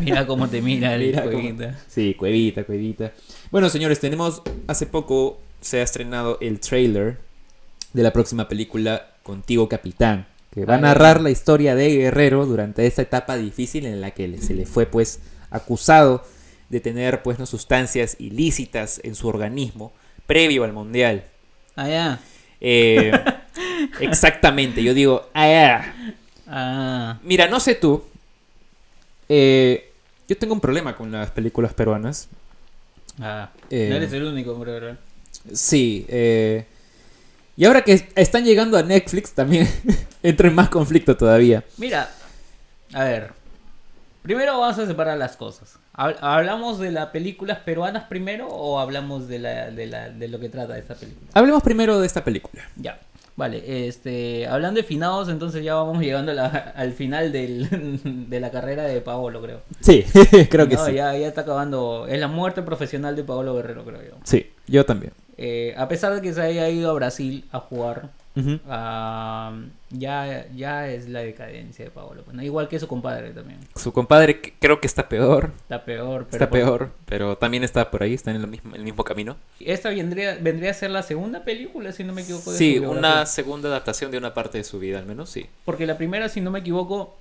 Mira 0.00 0.26
cómo 0.26 0.48
te 0.48 0.60
mira 0.62 0.94
el 0.94 1.02
Mira 1.06 1.22
cómo- 1.24 1.32
jueguita. 1.34 1.78
Sí, 1.88 2.14
cuevita, 2.14 2.64
cuevita. 2.64 3.12
Bueno, 3.50 3.68
señores, 3.68 4.00
tenemos. 4.00 4.42
Hace 4.66 4.86
poco 4.86 5.40
se 5.60 5.80
ha 5.80 5.82
estrenado 5.82 6.38
el 6.40 6.60
trailer 6.60 7.18
de 7.92 8.02
la 8.02 8.12
próxima 8.12 8.48
película 8.48 9.10
Contigo 9.22 9.68
Capitán. 9.68 10.26
Que 10.56 10.64
va 10.64 10.76
a 10.76 10.78
narrar 10.78 11.20
la 11.20 11.28
historia 11.28 11.74
de 11.74 11.94
Guerrero 11.94 12.46
durante 12.46 12.86
esta 12.86 13.02
etapa 13.02 13.36
difícil 13.36 13.84
en 13.84 14.00
la 14.00 14.12
que 14.12 14.38
se 14.38 14.54
le 14.54 14.64
fue, 14.64 14.86
pues, 14.86 15.20
acusado 15.50 16.24
de 16.70 16.80
tener, 16.80 17.22
pues, 17.22 17.38
no 17.38 17.44
sustancias 17.44 18.16
ilícitas 18.18 18.98
en 19.04 19.14
su 19.14 19.28
organismo 19.28 19.92
previo 20.26 20.64
al 20.64 20.72
mundial. 20.72 21.24
Ah, 21.76 21.88
ya. 21.88 22.20
Eh, 22.62 23.12
exactamente, 24.00 24.82
yo 24.82 24.94
digo, 24.94 25.28
ah, 25.34 25.46
ya. 25.46 25.94
Ah, 26.46 27.18
Mira, 27.22 27.48
no 27.48 27.60
sé 27.60 27.74
tú. 27.74 28.02
eh, 29.28 29.92
yo 30.26 30.38
tengo 30.38 30.54
un 30.54 30.60
problema 30.60 30.96
con 30.96 31.12
las 31.12 31.30
películas 31.32 31.74
peruanas. 31.74 32.28
ah. 33.20 33.50
Eh, 33.68 33.88
No 33.90 33.96
eres 33.96 34.10
el 34.14 34.24
único, 34.24 34.54
bro. 34.54 34.96
Sí. 35.52 36.06
eh, 36.08 36.64
y 37.56 37.64
ahora 37.64 37.82
que 37.82 37.92
est- 37.92 38.16
están 38.18 38.44
llegando 38.44 38.76
a 38.78 38.82
Netflix 38.82 39.32
también 39.32 39.68
entra 40.22 40.48
en 40.48 40.54
más 40.54 40.68
conflicto 40.68 41.16
todavía. 41.16 41.64
Mira, 41.78 42.08
a 42.92 43.04
ver. 43.04 43.32
Primero 44.22 44.58
vamos 44.58 44.76
a 44.78 44.86
separar 44.86 45.16
las 45.18 45.36
cosas. 45.36 45.78
Hab- 45.94 46.16
¿Hablamos 46.20 46.78
de 46.80 46.90
las 46.90 47.06
películas 47.10 47.58
peruanas 47.64 48.04
primero 48.08 48.48
o 48.48 48.78
hablamos 48.80 49.28
de, 49.28 49.38
la, 49.38 49.70
de, 49.70 49.86
la, 49.86 50.10
de 50.10 50.28
lo 50.28 50.40
que 50.40 50.48
trata 50.48 50.76
esta 50.76 50.94
película? 50.96 51.30
Hablemos 51.32 51.62
primero 51.62 52.00
de 52.00 52.06
esta 52.06 52.24
película. 52.24 52.64
Ya, 52.74 52.98
vale. 53.36 53.86
Este, 53.86 54.48
hablando 54.48 54.80
de 54.80 54.84
finados, 54.86 55.28
entonces 55.28 55.62
ya 55.62 55.74
vamos 55.76 56.02
llegando 56.02 56.32
la- 56.34 56.48
al 56.76 56.92
final 56.92 57.30
del, 57.30 57.68
de 58.28 58.40
la 58.40 58.50
carrera 58.50 58.82
de 58.82 59.00
Paolo, 59.00 59.40
creo. 59.40 59.60
Sí, 59.80 60.04
creo 60.50 60.68
que 60.68 60.74
No, 60.74 60.84
sí. 60.86 60.94
ya, 60.94 61.16
ya 61.16 61.28
está 61.28 61.42
acabando. 61.42 62.06
Es 62.08 62.18
la 62.18 62.26
muerte 62.28 62.62
profesional 62.62 63.14
de 63.14 63.22
Paolo 63.22 63.54
Guerrero, 63.54 63.84
creo 63.84 64.02
yo. 64.02 64.16
Sí, 64.24 64.50
yo 64.66 64.84
también. 64.84 65.12
Eh, 65.38 65.74
a 65.76 65.86
pesar 65.88 66.14
de 66.14 66.22
que 66.22 66.32
se 66.32 66.40
haya 66.40 66.68
ido 66.68 66.90
a 66.90 66.94
Brasil 66.94 67.44
a 67.52 67.60
jugar, 67.60 68.10
ya, 69.90 70.46
ya 70.54 70.88
es 70.88 71.08
la 71.08 71.20
decadencia 71.20 71.84
de 71.84 71.90
Paolo. 71.90 72.22
pues, 72.22 72.36
¿no? 72.36 72.42
Igual 72.42 72.68
que 72.68 72.78
su 72.78 72.86
compadre 72.88 73.30
también. 73.30 73.60
Su 73.74 73.92
compadre 73.92 74.40
creo 74.58 74.80
que 74.80 74.86
está 74.86 75.08
peor. 75.08 75.52
Está 75.62 75.84
peor. 75.84 76.26
Pero 76.30 76.44
Está 76.44 76.50
peor, 76.50 76.90
pero 77.06 77.36
también 77.38 77.64
está 77.64 77.90
por 77.90 78.02
ahí, 78.02 78.14
está 78.14 78.30
en 78.30 78.38
el 78.38 78.46
mismo, 78.46 78.74
el 78.74 78.82
mismo 78.82 79.04
camino. 79.04 79.36
Esta 79.60 79.90
vendría, 79.90 80.36
vendría 80.40 80.70
a 80.70 80.74
ser 80.74 80.90
la 80.90 81.02
segunda 81.02 81.44
película, 81.44 81.92
si 81.92 82.04
no 82.04 82.12
me 82.12 82.22
equivoco. 82.22 82.52
de 82.52 82.58
Sí, 82.58 82.78
una 82.78 83.26
segunda 83.26 83.68
adaptación 83.68 84.10
de 84.10 84.18
una 84.18 84.34
parte 84.34 84.58
de 84.58 84.64
su 84.64 84.78
vida, 84.78 84.98
al 84.98 85.06
menos, 85.06 85.30
sí. 85.30 85.46
Porque 85.64 85.86
la 85.86 85.96
primera, 85.96 86.28
si 86.28 86.40
no 86.40 86.50
me 86.50 86.58
equivoco, 86.60 87.16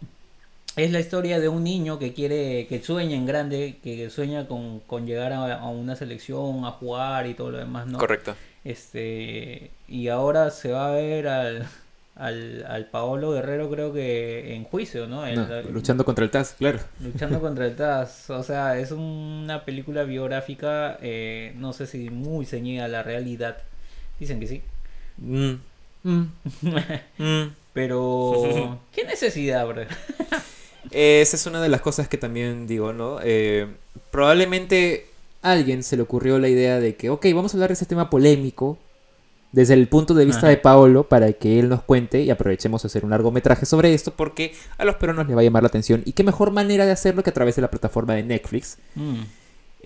es 0.75 0.91
la 0.91 0.99
historia 0.99 1.39
de 1.39 1.47
un 1.49 1.63
niño 1.63 1.99
que 1.99 2.13
quiere, 2.13 2.67
que 2.67 2.81
sueña 2.83 3.15
en 3.15 3.25
grande, 3.25 3.77
que 3.83 4.09
sueña 4.09 4.47
con, 4.47 4.79
con 4.81 5.05
llegar 5.05 5.31
a, 5.33 5.53
a 5.59 5.69
una 5.69 5.95
selección, 5.95 6.65
a 6.65 6.71
jugar 6.71 7.27
y 7.27 7.33
todo 7.33 7.51
lo 7.51 7.57
demás, 7.59 7.88
¿no? 7.88 7.97
Correcto. 7.97 8.35
Este, 8.63 9.71
y 9.88 10.07
ahora 10.09 10.49
se 10.51 10.71
va 10.71 10.88
a 10.89 10.91
ver 10.91 11.27
al, 11.27 11.67
al, 12.15 12.65
al 12.67 12.85
Paolo 12.88 13.31
Guerrero, 13.31 13.69
creo 13.69 13.93
que 13.93 14.55
en 14.55 14.63
juicio, 14.65 15.07
¿no? 15.07 15.25
La- 15.25 15.61
luchando 15.61 16.03
contra 16.03 16.25
el 16.25 16.31
TAS, 16.31 16.55
claro. 16.57 16.79
luchando 16.99 17.39
contra 17.41 17.65
el 17.67 17.75
TAS. 17.75 18.29
O 18.31 18.43
sea, 18.43 18.77
es 18.77 18.91
una 18.91 19.63
película 19.65 20.03
biográfica, 20.03 20.97
eh, 21.01 21.53
no 21.57 21.73
sé 21.73 21.88
si 21.88 22.09
muy 22.09 22.45
ceñida 22.45 22.85
a 22.85 22.88
la 22.89 23.03
realidad. 23.03 23.57
Dicen 24.19 24.39
que 24.39 24.47
sí. 24.47 24.61
Mm. 25.17 25.53
Mm. 26.03 26.23
Mm. 27.17 27.53
Pero, 27.73 28.79
¿qué 28.93 29.03
necesidad, 29.05 29.67
bro? 29.67 29.83
Esa 30.91 31.36
es 31.36 31.45
una 31.45 31.62
de 31.62 31.69
las 31.69 31.82
cosas 31.82 32.08
que 32.08 32.17
también 32.17 32.67
digo, 32.67 32.93
¿no? 32.93 33.19
Eh, 33.24 33.67
probablemente 34.12 35.08
a 35.41 35.52
alguien 35.52 35.84
se 35.84 35.95
le 35.95 36.04
ocurrió 36.04 36.39
la 36.39 36.48
idea 36.48 36.80
de 36.80 36.95
que, 36.95 37.10
ok, 37.10 37.26
vamos 37.34 37.54
a 37.54 37.58
hablar 37.58 37.69
de 37.69 37.76
ese 37.76 37.86
tema 37.86 38.10
polémico 38.10 38.78
desde 39.52 39.74
el 39.74 39.88
punto 39.88 40.13
de 40.13 40.26
vista 40.26 40.39
Ajá. 40.39 40.50
de 40.50 40.58
Paolo 40.58 41.08
para 41.08 41.32
que 41.32 41.60
él 41.60 41.69
nos 41.69 41.82
cuente 41.82 42.21
y 42.21 42.30
aprovechemos 42.30 42.82
de 42.84 42.88
hacer 42.88 43.06
un 43.06 43.12
largometraje 43.12 43.65
sobre 43.65 43.93
esto 43.93 44.12
porque 44.13 44.54
a 44.78 44.84
los 44.84 44.95
peruanos 44.95 45.28
les 45.28 45.38
va 45.38 45.39
a 45.39 45.43
llamar 45.45 45.63
la 45.63 45.67
atención 45.67 46.02
y 46.06 46.12
qué 46.12 46.24
mejor 46.24 46.52
manera 46.52 46.86
de 46.86 46.91
hacerlo 46.91 47.24
que 47.24 47.30
a 47.30 47.34
través 47.34 47.56
de 47.56 47.62
la 47.62 47.71
plataforma 47.71 48.15
de 48.15 48.24
Netflix. 48.24 48.78
Mm, 48.95 49.21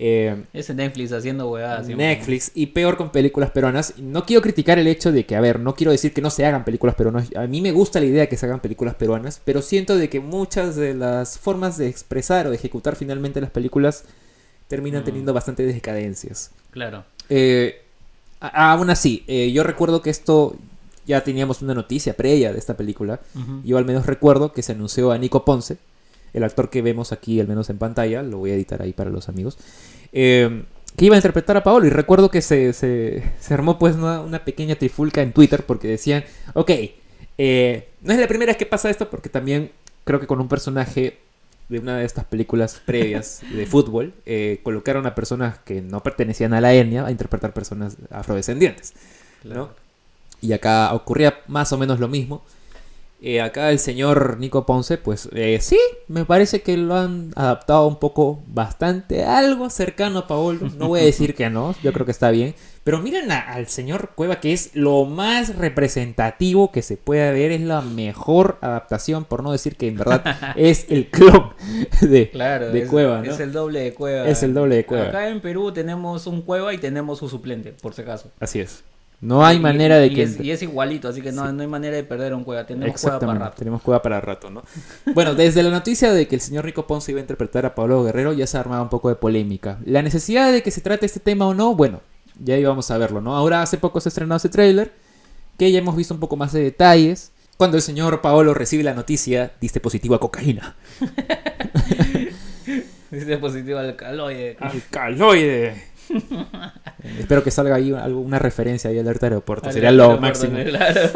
Eh, 0.02 0.44
ese 0.54 0.72
Netflix 0.74 1.12
haciendo 1.12 1.50
huevadas. 1.50 1.84
siempre. 1.84 2.06
Netflix 2.06 2.52
y 2.54 2.66
peor 2.68 2.96
con 2.96 3.10
películas 3.12 3.50
peruanas. 3.50 3.94
No 3.98 4.24
quiero 4.24 4.40
criticar 4.40 4.78
el 4.78 4.86
hecho 4.86 5.12
de 5.12 5.26
que, 5.26 5.36
a 5.36 5.40
ver, 5.42 5.60
no 5.60 5.74
quiero 5.74 5.92
decir 5.92 6.14
que 6.14 6.22
no 6.22 6.30
se 6.30 6.46
hagan 6.46 6.64
películas 6.64 6.94
peruanas. 6.94 7.28
A 7.36 7.46
mí 7.46 7.60
me 7.60 7.70
gusta 7.72 8.00
la 8.00 8.06
idea 8.06 8.22
de 8.22 8.28
que 8.28 8.38
se 8.38 8.46
hagan 8.46 8.60
películas 8.60 8.94
peruanas, 8.94 9.42
pero 9.44 9.60
siento 9.60 9.96
de 9.96 10.08
que 10.08 10.20
muchas 10.20 10.74
de 10.76 10.94
las 10.94 11.38
formas 11.38 11.76
de 11.76 11.88
expresar 11.88 12.46
o 12.46 12.50
de 12.50 12.56
ejecutar 12.56 12.96
finalmente 12.96 13.42
las 13.42 13.50
películas 13.50 14.04
terminan 14.68 15.02
Mm. 15.02 15.04
teniendo 15.04 15.34
bastantes 15.34 15.74
decadencias. 15.74 16.50
Claro. 16.70 17.04
Eh, 17.28 17.82
aún 18.40 18.88
así, 18.88 19.22
eh, 19.26 19.52
yo 19.52 19.64
recuerdo 19.64 20.00
que 20.00 20.08
esto 20.08 20.56
ya 21.06 21.22
teníamos 21.24 21.60
una 21.60 21.74
noticia 21.74 22.14
previa 22.14 22.52
de 22.52 22.58
esta 22.58 22.76
película. 22.76 23.20
Yo 23.64 23.76
al 23.76 23.84
menos 23.84 24.06
recuerdo 24.06 24.52
que 24.52 24.62
se 24.62 24.72
anunció 24.72 25.10
a 25.12 25.18
Nico 25.18 25.44
Ponce, 25.44 25.76
el 26.32 26.44
actor 26.44 26.70
que 26.70 26.82
vemos 26.82 27.12
aquí, 27.12 27.40
al 27.40 27.48
menos 27.48 27.70
en 27.70 27.78
pantalla, 27.78 28.22
lo 28.22 28.38
voy 28.38 28.50
a 28.50 28.54
editar 28.54 28.82
ahí 28.82 28.92
para 28.92 29.10
los 29.10 29.28
amigos, 29.28 29.58
eh, 30.12 30.64
que 30.96 31.04
iba 31.04 31.14
a 31.14 31.18
interpretar 31.18 31.56
a 31.56 31.62
Paolo. 31.62 31.86
Y 31.86 31.90
recuerdo 31.90 32.30
que 32.30 32.42
se, 32.42 32.72
se, 32.72 33.22
se 33.40 33.54
armó 33.54 33.78
pues 33.78 33.96
una, 33.96 34.20
una 34.20 34.44
pequeña 34.44 34.76
trifulca 34.76 35.22
en 35.22 35.32
Twitter 35.32 35.64
porque 35.64 35.88
decían, 35.88 36.24
ok, 36.54 36.70
eh, 37.38 37.88
no 38.02 38.12
es 38.12 38.18
la 38.18 38.28
primera 38.28 38.50
vez 38.50 38.56
que 38.56 38.66
pasa 38.66 38.90
esto 38.90 39.08
porque 39.08 39.28
también 39.28 39.70
creo 40.04 40.20
que 40.20 40.26
con 40.26 40.40
un 40.40 40.48
personaje 40.48 41.18
de 41.70 41.78
una 41.78 41.98
de 41.98 42.04
estas 42.04 42.24
películas 42.24 42.82
previas 42.84 43.42
de 43.54 43.64
fútbol, 43.64 44.12
eh, 44.26 44.60
colocaron 44.62 45.06
a 45.06 45.14
personas 45.14 45.58
que 45.60 45.80
no 45.80 46.02
pertenecían 46.02 46.52
a 46.52 46.60
la 46.60 46.74
etnia 46.74 47.06
a 47.06 47.10
interpretar 47.10 47.52
personas 47.52 47.96
afrodescendientes. 48.10 48.92
¿no? 49.44 49.70
Y 50.42 50.52
acá 50.52 50.92
ocurría 50.92 51.40
más 51.46 51.72
o 51.72 51.78
menos 51.78 52.00
lo 52.00 52.08
mismo. 52.08 52.42
Eh, 53.22 53.42
acá 53.42 53.70
el 53.70 53.78
señor 53.78 54.38
Nico 54.38 54.64
Ponce, 54.64 54.96
pues 54.96 55.28
eh, 55.34 55.58
sí, 55.60 55.78
me 56.08 56.24
parece 56.24 56.62
que 56.62 56.78
lo 56.78 56.94
han 56.96 57.32
adaptado 57.36 57.86
un 57.86 57.96
poco 57.98 58.42
bastante, 58.46 59.24
algo 59.24 59.68
cercano 59.68 60.20
a 60.20 60.26
Paolo. 60.26 60.70
No 60.78 60.88
voy 60.88 61.00
a 61.00 61.04
decir 61.04 61.34
que 61.34 61.50
no, 61.50 61.74
yo 61.82 61.92
creo 61.92 62.06
que 62.06 62.12
está 62.12 62.30
bien. 62.30 62.54
Pero 62.82 62.98
miren 63.00 63.30
a- 63.30 63.40
al 63.52 63.66
señor 63.66 64.12
Cueva, 64.14 64.40
que 64.40 64.54
es 64.54 64.70
lo 64.74 65.04
más 65.04 65.54
representativo 65.56 66.72
que 66.72 66.80
se 66.80 66.96
puede 66.96 67.30
ver, 67.32 67.50
es 67.52 67.60
la 67.60 67.82
mejor 67.82 68.56
adaptación, 68.62 69.24
por 69.26 69.42
no 69.42 69.52
decir 69.52 69.76
que 69.76 69.88
en 69.88 69.98
verdad 69.98 70.24
es 70.56 70.86
el 70.88 71.10
clon 71.10 71.52
de, 72.00 72.30
Claro, 72.30 72.70
de 72.70 72.82
es, 72.84 72.88
Cueva, 72.88 73.20
¿no? 73.20 73.30
es 73.30 73.38
el 73.40 73.52
doble 73.52 73.80
de 73.80 73.92
Cueva. 73.92 74.28
Es 74.28 74.42
el 74.42 74.54
doble 74.54 74.76
de 74.76 74.86
Cueva. 74.86 75.08
Acá 75.08 75.28
en 75.28 75.42
Perú 75.42 75.72
tenemos 75.72 76.26
un 76.26 76.40
Cueva 76.40 76.72
y 76.72 76.78
tenemos 76.78 77.18
su 77.18 77.28
suplente, 77.28 77.72
por 77.82 77.92
si 77.92 78.00
acaso. 78.00 78.30
Así 78.40 78.60
es. 78.60 78.82
No 79.22 79.44
hay 79.44 79.58
Y- 79.58 79.60
manera 79.60 79.96
de 79.98 80.06
y 80.06 80.14
que... 80.14 80.22
Es, 80.22 80.40
y 80.40 80.50
es 80.50 80.62
igualito, 80.62 81.08
así 81.08 81.20
que 81.20 81.30
no, 81.30 81.52
no 81.52 81.60
hay 81.60 81.68
manera 81.68 81.94
de 81.96 82.04
perder 82.04 82.32
un 82.34 82.42
Cueva. 82.44 82.64
Tenemos 82.66 82.98
Cueva 83.00 83.18
para 83.20 83.34
rato. 83.38 83.56
tenemos 83.58 83.82
cueva 83.82 84.00
para 84.02 84.20
rato, 84.20 84.48
¿no? 84.50 84.62
Bueno, 85.14 85.34
desde 85.34 85.62
la 85.62 85.70
noticia 85.70 86.12
de 86.12 86.26
que 86.26 86.34
el 86.36 86.40
señor 86.40 86.64
Rico 86.64 86.86
Ponce 86.86 87.10
iba 87.12 87.18
a 87.18 87.22
interpretar 87.22 87.66
a 87.66 87.74
Pablo 87.74 88.02
Guerrero 88.02 88.32
ya 88.32 88.46
se 88.46 88.56
ha 88.56 88.60
armado 88.60 88.82
un 88.82 88.88
poco 88.88 89.08
de 89.10 89.16
polémica. 89.16 89.78
La 89.84 90.00
necesidad 90.02 90.50
de 90.52 90.62
que 90.62 90.70
se 90.70 90.80
trate 90.80 91.04
este 91.04 91.20
tema 91.20 91.46
o 91.46 91.52
no, 91.54 91.74
bueno, 91.74 92.00
ya 92.42 92.56
íbamos 92.56 92.90
a 92.90 92.96
verlo, 92.96 93.20
¿no? 93.20 93.36
Ahora 93.36 93.60
hace 93.60 93.76
poco 93.76 94.00
se 94.00 94.08
estrenó 94.08 94.36
ese 94.36 94.48
tráiler, 94.48 94.92
que 95.58 95.70
ya 95.70 95.80
hemos 95.80 95.96
visto 95.96 96.14
un 96.14 96.20
poco 96.20 96.36
más 96.36 96.52
de 96.52 96.62
detalles. 96.62 97.32
Cuando 97.58 97.76
el 97.76 97.82
señor 97.82 98.22
Paolo 98.22 98.54
recibe 98.54 98.82
la 98.84 98.94
noticia, 98.94 99.52
diste 99.60 99.80
positivo 99.80 100.14
a 100.14 100.20
cocaína. 100.20 100.76
Dice 103.10 103.38
positivo 103.38 103.78
al 103.78 103.96
caloide. 103.96 104.56
¡Alcaloide! 104.60 105.68
Eh, 105.68 105.84
espero 107.18 107.42
que 107.42 107.50
salga 107.50 107.76
ahí 107.76 107.92
alguna 107.92 108.38
referencia 108.38 108.90
ahí 108.90 108.98
al 108.98 109.06
alerta 109.06 109.26
aeropuerto. 109.26 109.72
Sería 109.72 109.92
lo 109.92 110.18
máximo. 110.18 110.58
claro. 110.64 111.00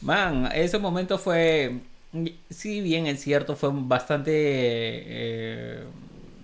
Man, 0.00 0.48
ese 0.52 0.78
momento 0.78 1.18
fue, 1.18 1.78
si 2.50 2.80
bien 2.80 3.06
es 3.06 3.20
cierto, 3.20 3.54
fue 3.54 3.70
bastante 3.72 4.32
eh, 4.34 5.84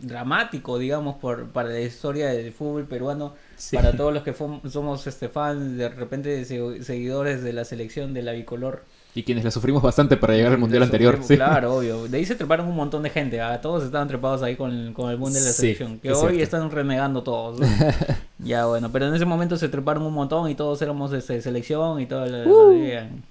dramático, 0.01 0.79
digamos, 0.79 1.17
por, 1.17 1.49
para 1.49 1.71
la 1.71 1.81
historia 1.81 2.29
del 2.29 2.53
fútbol 2.53 2.87
peruano, 2.87 3.35
Sí. 3.57 3.75
para 3.75 3.97
todos 3.97 4.15
los 4.15 4.23
que 4.23 4.33
somos 4.33 5.07
este, 5.09 5.29
fans, 5.29 5.77
de 5.77 5.89
repente 5.89 6.29
de 6.29 6.45
seguidores 6.85 7.43
de 7.43 7.53
la 7.53 7.65
selección 7.65 8.15
de 8.15 8.23
la 8.23 8.33
bicolor. 8.33 8.85
Y 9.19 9.25
quienes 9.25 9.45
la 9.45 9.51
sufrimos 9.51 9.83
bastante 9.83 10.17
para 10.17 10.35
llegar 10.35 10.53
al 10.53 10.59
mundial 10.59 10.81
De 10.81 10.85
anterior. 10.85 11.19
sí. 11.23 11.35
Claro, 11.35 11.75
obvio. 11.77 12.07
De 12.07 12.19
ahí 12.19 12.25
se 12.25 12.37
treparon 12.37 12.69
un 12.69 12.77
montón 12.77 13.03
de 13.03 13.11
gente. 13.11 13.41
A 13.41 13.61
todos 13.61 13.83
estaban 13.83 14.07
trepados 14.07 14.43
ahí 14.43 14.55
con, 14.55 14.93
con 14.93 15.11
el 15.11 15.17
boom 15.17 15.33
de 15.33 15.41
la 15.41 15.47
Sí, 15.47 15.53
selección. 15.75 15.99
Que 15.99 16.09
es 16.11 16.15
hoy 16.19 16.37
cierto. 16.37 16.43
están 16.45 16.71
renegando 16.71 17.23
todos. 17.25 17.61
ya, 18.39 18.67
bueno. 18.67 18.93
Pero 18.93 19.09
en 19.09 19.15
ese 19.15 19.25
momento 19.25 19.57
se 19.57 19.69
treparon 19.69 20.05
un 20.05 20.15
montón 20.15 20.49
y 20.51 20.55
todos 20.55 20.81
éramos 20.83 21.13
este, 21.13 21.43
selección 21.43 22.01
y 22.01 22.07
todo. 22.07 22.27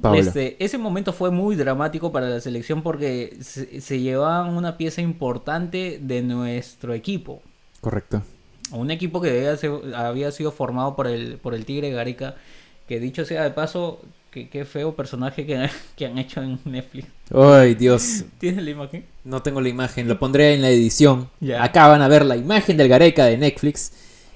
Paolo. 0.00 0.20
Este, 0.20 0.56
ese 0.64 0.78
momento 0.78 1.12
fue 1.12 1.30
muy 1.30 1.56
dramático 1.56 2.12
para 2.12 2.28
la 2.28 2.40
selección 2.40 2.82
porque 2.82 3.36
se, 3.40 3.80
se 3.80 4.00
llevaban 4.00 4.56
una 4.56 4.76
pieza 4.76 5.02
importante 5.02 5.98
de 6.00 6.22
nuestro 6.22 6.94
equipo. 6.94 7.42
Correcto. 7.80 8.22
Un 8.70 8.90
equipo 8.92 9.20
que 9.20 9.52
había 9.94 10.30
sido 10.30 10.52
formado 10.52 10.94
por 10.94 11.08
el, 11.08 11.38
por 11.38 11.54
el 11.54 11.64
Tigre 11.64 11.90
Gareca. 11.90 12.36
Que 12.86 13.00
dicho 13.00 13.24
sea 13.26 13.42
de 13.42 13.50
paso, 13.50 14.00
qué 14.30 14.64
feo 14.64 14.94
personaje 14.94 15.46
que, 15.46 15.68
que 15.96 16.06
han 16.06 16.18
hecho 16.18 16.42
en 16.42 16.58
Netflix. 16.64 17.08
Ay, 17.34 17.74
Dios. 17.74 18.24
¿Tienes 18.38 18.62
la 18.64 18.70
imagen? 18.70 19.04
No 19.24 19.42
tengo 19.42 19.60
la 19.60 19.68
imagen, 19.68 20.08
lo 20.08 20.18
pondré 20.18 20.54
en 20.54 20.62
la 20.62 20.70
edición. 20.70 21.28
Ya. 21.40 21.62
Acá 21.62 21.88
van 21.88 22.02
a 22.02 22.08
ver 22.08 22.24
la 22.24 22.36
imagen 22.36 22.76
del 22.76 22.88
Gareca 22.88 23.24
de 23.24 23.36
Netflix. 23.36 23.92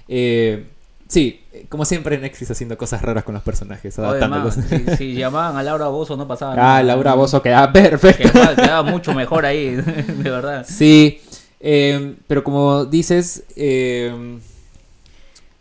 Eh, 0.08 0.66
sí, 1.08 1.40
como 1.68 1.84
siempre 1.84 2.18
Netflix 2.18 2.50
haciendo 2.50 2.76
cosas 2.76 3.02
raras 3.02 3.24
con 3.24 3.34
los 3.34 3.42
personajes, 3.42 3.98
Oye, 3.98 4.08
adaptándolos. 4.08 4.56
man, 4.56 4.68
si, 4.68 4.96
si 4.96 5.14
llamaban 5.14 5.56
a 5.56 5.62
Laura 5.62 5.88
Bozo 5.88 6.16
no 6.16 6.26
pasaba 6.26 6.52
ah, 6.52 6.56
nada. 6.56 6.82
Laura 6.82 7.14
Bozo 7.14 7.42
quedaba 7.42 7.72
perfecto. 7.72 8.30
Quedaba, 8.30 8.56
quedaba 8.56 8.82
mucho 8.82 9.14
mejor 9.14 9.46
ahí, 9.46 9.70
de 9.76 10.30
verdad. 10.30 10.66
Sí, 10.68 11.20
eh, 11.60 12.14
pero 12.26 12.42
como 12.42 12.84
dices, 12.86 13.44
eh, 13.56 14.38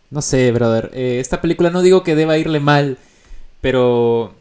no 0.10 0.22
sé, 0.22 0.52
brother. 0.52 0.90
eh, 0.94 1.20
esta 1.20 1.42
película 1.42 1.70
no 1.70 1.82
digo 1.82 2.04
que 2.04 2.16
deba 2.16 2.38
irle 2.38 2.60
mal, 2.60 2.98
pero 3.62 4.34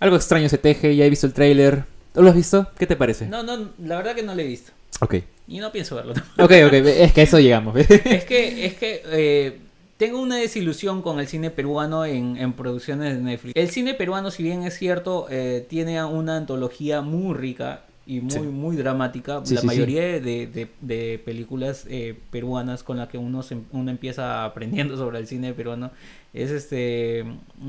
algo 0.00 0.16
extraño 0.16 0.48
se 0.48 0.58
teje. 0.58 0.94
Ya 0.96 1.04
he 1.04 1.10
visto 1.10 1.26
el 1.26 1.32
tráiler. 1.32 1.84
¿Tú 2.14 2.22
lo 2.22 2.28
has 2.28 2.36
visto? 2.36 2.68
¿Qué 2.78 2.86
te 2.86 2.96
parece? 2.96 3.26
No, 3.26 3.42
no, 3.42 3.70
la 3.82 3.96
verdad 3.96 4.14
que 4.14 4.22
no 4.22 4.34
lo 4.34 4.40
he 4.42 4.46
visto. 4.46 4.72
Ok, 5.00 5.16
Y 5.48 5.58
no 5.58 5.72
pienso 5.72 5.96
verlo. 5.96 6.12
ok, 6.38 6.52
ok. 6.66 6.72
Es 6.74 7.12
que 7.12 7.20
a 7.22 7.24
eso 7.24 7.40
llegamos. 7.40 7.74
es 7.78 8.24
que, 8.24 8.66
es 8.66 8.74
que 8.74 9.02
eh, 9.06 9.58
tengo 9.96 10.20
una 10.20 10.36
desilusión 10.36 11.00
con 11.02 11.18
el 11.18 11.26
cine 11.26 11.50
peruano 11.50 12.04
en, 12.04 12.36
en 12.36 12.52
producciones 12.52 13.16
de 13.16 13.22
Netflix. 13.22 13.56
El 13.56 13.70
cine 13.70 13.94
peruano, 13.94 14.30
si 14.30 14.42
bien 14.42 14.62
es 14.64 14.76
cierto, 14.78 15.26
eh, 15.30 15.66
tiene 15.68 16.04
una 16.04 16.36
antología 16.36 17.00
muy 17.00 17.34
rica 17.34 17.84
y 18.06 18.20
muy, 18.20 18.30
Sí. 18.32 18.38
muy 18.40 18.76
dramática. 18.76 19.40
Sí, 19.44 19.54
la 19.54 19.60
sí. 19.62 19.66
mayoría 19.66 20.02
de, 20.02 20.20
de- 20.46 20.68
de 20.82 21.20
películas 21.24 21.86
eh, 21.88 22.14
peruanas 22.30 22.82
con 22.82 22.98
las 22.98 23.08
que 23.08 23.16
uno, 23.16 23.42
se- 23.42 23.58
uno 23.72 23.90
empieza 23.90 24.44
aprendiendo 24.44 24.96
sobre 24.98 25.18
el 25.18 25.26
cine 25.26 25.54
peruano 25.54 25.90
es 26.32 26.50
este 26.50 27.24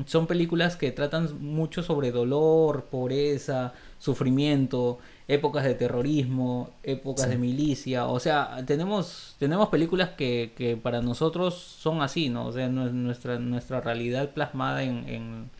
son 0.06 0.26
películas 0.26 0.76
que 0.76 0.90
tratan 0.92 1.28
mucho 1.40 1.82
sobre 1.82 2.10
dolor, 2.12 2.84
pobreza, 2.90 3.74
sufrimiento, 3.98 4.98
épocas 5.28 5.64
de 5.64 5.74
terrorismo, 5.74 6.70
épocas 6.82 7.24
Sí. 7.26 7.30
de 7.32 7.38
milicia, 7.38 8.06
o 8.06 8.18
sea, 8.20 8.64
tenemos 8.66 9.36
tenemos 9.38 9.68
películas 9.68 10.10
que, 10.16 10.52
que 10.56 10.76
para 10.76 11.02
nosotros 11.02 11.54
son 11.54 12.00
así, 12.02 12.28
¿no? 12.30 12.46
O 12.46 12.52
sea, 12.52 12.68
nuestra 12.68 13.38
nuestra 13.38 13.80
realidad 13.80 14.30
plasmada 14.32 14.82
en, 14.82 15.08
en, 15.08 15.50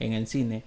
en 0.00 0.12
el 0.12 0.26
cine. 0.26 0.64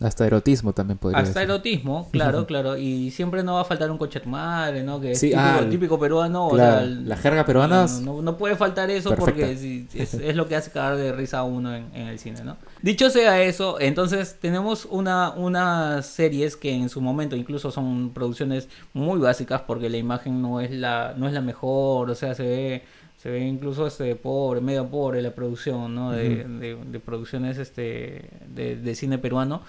Hasta 0.00 0.26
erotismo 0.26 0.72
también 0.72 0.98
podría 0.98 1.20
Hasta 1.20 1.38
decir. 1.40 1.50
erotismo, 1.54 2.08
claro, 2.10 2.46
claro, 2.46 2.76
y 2.76 3.12
siempre 3.12 3.44
no 3.44 3.54
va 3.54 3.60
a 3.60 3.64
faltar 3.64 3.88
un 3.92 3.96
coche 3.96 4.20
madre, 4.26 4.82
¿no? 4.82 5.00
Que 5.00 5.12
es 5.12 5.20
Sí, 5.20 5.28
típico, 5.28 5.40
ah, 5.46 5.58
el- 5.60 5.70
típico 5.70 5.98
peruano, 6.00 6.48
claro, 6.48 6.72
o 6.72 6.76
sea, 6.78 6.82
el- 6.84 7.08
la 7.08 7.16
jerga 7.16 7.46
peruana 7.46 7.86
no, 7.86 8.00
no, 8.00 8.22
no 8.22 8.36
puede 8.36 8.56
faltar 8.56 8.90
eso 8.90 9.10
Perfecta. 9.10 9.30
porque 9.30 9.86
es, 9.94 10.14
es 10.14 10.34
lo 10.34 10.48
que 10.48 10.56
hace 10.56 10.72
cagar 10.72 10.96
de 10.96 11.12
risa 11.12 11.38
a 11.38 11.44
uno 11.44 11.72
en, 11.72 11.94
en 11.94 12.08
el 12.08 12.18
cine, 12.18 12.42
¿no? 12.42 12.56
Dicho 12.82 13.08
sea 13.08 13.40
eso, 13.42 13.78
entonces 13.80 14.36
tenemos 14.40 14.84
una 14.90 15.30
unas 15.30 16.04
series 16.06 16.56
que 16.56 16.72
en 16.74 16.88
su 16.88 17.00
momento 17.00 17.36
incluso 17.36 17.70
son 17.70 18.10
producciones 18.12 18.68
muy 18.94 19.20
básicas 19.20 19.60
porque 19.64 19.88
la 19.88 19.96
imagen 19.98 20.42
no 20.42 20.60
es 20.60 20.72
la 20.72 21.14
no 21.16 21.28
es 21.28 21.32
la 21.32 21.40
mejor, 21.40 22.10
o 22.10 22.14
sea, 22.16 22.34
se 22.34 22.42
ve 22.42 22.82
se 23.24 23.30
ve 23.30 23.40
incluso 23.40 23.86
este 23.86 24.14
pobre, 24.16 24.60
medio 24.60 24.86
pobre 24.86 25.22
la 25.22 25.30
producción, 25.34 25.94
¿no? 25.94 26.12
De, 26.12 26.42
Ujú. 26.44 26.58
de- 26.60 26.76
de 26.92 27.00
producciones 27.00 27.56
este 27.56 28.28
de, 28.46 28.76
de 28.76 28.94
cine 28.94 29.16
peruano. 29.18 29.62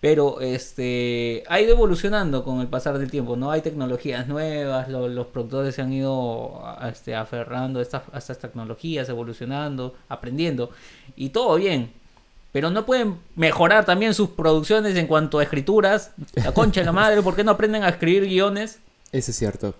Pero 0.00 0.40
este 0.40 1.42
ha 1.48 1.60
ido 1.60 1.72
evolucionando 1.72 2.42
con 2.44 2.60
el 2.60 2.68
pasar 2.68 2.98
del 2.98 3.10
tiempo, 3.10 3.36
¿no? 3.36 3.50
Hay 3.50 3.62
tecnologías 3.62 4.28
nuevas, 4.28 4.88
lo- 4.88 5.08
los 5.08 5.26
productores 5.26 5.74
se 5.74 5.82
han 5.82 5.92
ido 5.92 6.62
este, 6.88 7.14
aferrando 7.16 7.80
a 7.80 7.82
estas, 7.82 8.02
a 8.12 8.18
estas 8.18 8.38
tecnologías, 8.38 9.08
evolucionando, 9.08 9.94
aprendiendo, 10.08 10.70
y 11.16 11.30
todo 11.30 11.56
bien. 11.56 11.90
Pero 12.52 12.70
no 12.70 12.86
pueden 12.86 13.16
mejorar 13.36 13.84
también 13.84 14.14
sus 14.14 14.30
producciones 14.30 14.96
en 14.96 15.06
cuanto 15.08 15.38
a 15.40 15.42
escrituras. 15.42 16.12
La 16.34 16.52
concha 16.52 16.80
de 16.80 16.86
la 16.86 16.92
madre, 16.92 17.22
¿por 17.22 17.34
qué 17.36 17.42
no 17.44 17.50
aprenden 17.50 17.82
a 17.82 17.88
escribir 17.90 18.24
guiones? 18.26 18.78
Eso 19.12 19.32
es 19.32 19.36
cierto. 19.36 19.74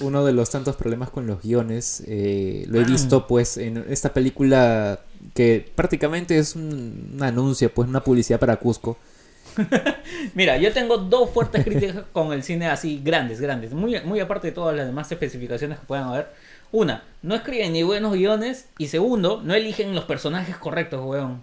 Uno 0.00 0.24
de 0.24 0.32
los 0.32 0.50
tantos 0.50 0.76
problemas 0.76 1.08
con 1.10 1.26
los 1.26 1.42
guiones, 1.42 2.02
eh, 2.06 2.66
lo 2.68 2.78
he 2.80 2.84
Ah. 2.84 2.86
visto 2.86 3.26
pues 3.26 3.56
en 3.56 3.84
esta 3.88 4.12
película 4.12 5.00
que 5.34 5.66
prácticamente 5.74 6.36
es 6.38 6.54
un, 6.54 7.12
un 7.14 7.22
anuncio, 7.22 7.72
pues 7.72 7.88
una 7.88 8.04
publicidad 8.04 8.38
para 8.38 8.56
Cusco. 8.56 8.98
Mira, 10.34 10.56
yo 10.58 10.72
tengo 10.72 10.98
dos 10.98 11.30
fuertes 11.30 11.64
críticas 11.64 12.04
con 12.12 12.32
el 12.32 12.42
cine 12.42 12.66
así, 12.68 13.00
grandes, 13.02 13.40
grandes. 13.40 13.72
Muy, 13.72 13.98
muy 14.02 14.20
aparte 14.20 14.48
de 14.48 14.52
todas 14.52 14.76
las 14.76 14.86
demás 14.86 15.10
especificaciones 15.10 15.78
que 15.78 15.86
puedan 15.86 16.08
haber. 16.08 16.28
Una, 16.72 17.04
no 17.22 17.34
escriben 17.34 17.72
ni 17.72 17.82
buenos 17.82 18.12
guiones. 18.12 18.66
Y 18.78 18.88
segundo, 18.88 19.40
no 19.42 19.54
eligen 19.54 19.94
los 19.94 20.04
personajes 20.04 20.56
correctos, 20.56 21.00
weón. 21.04 21.42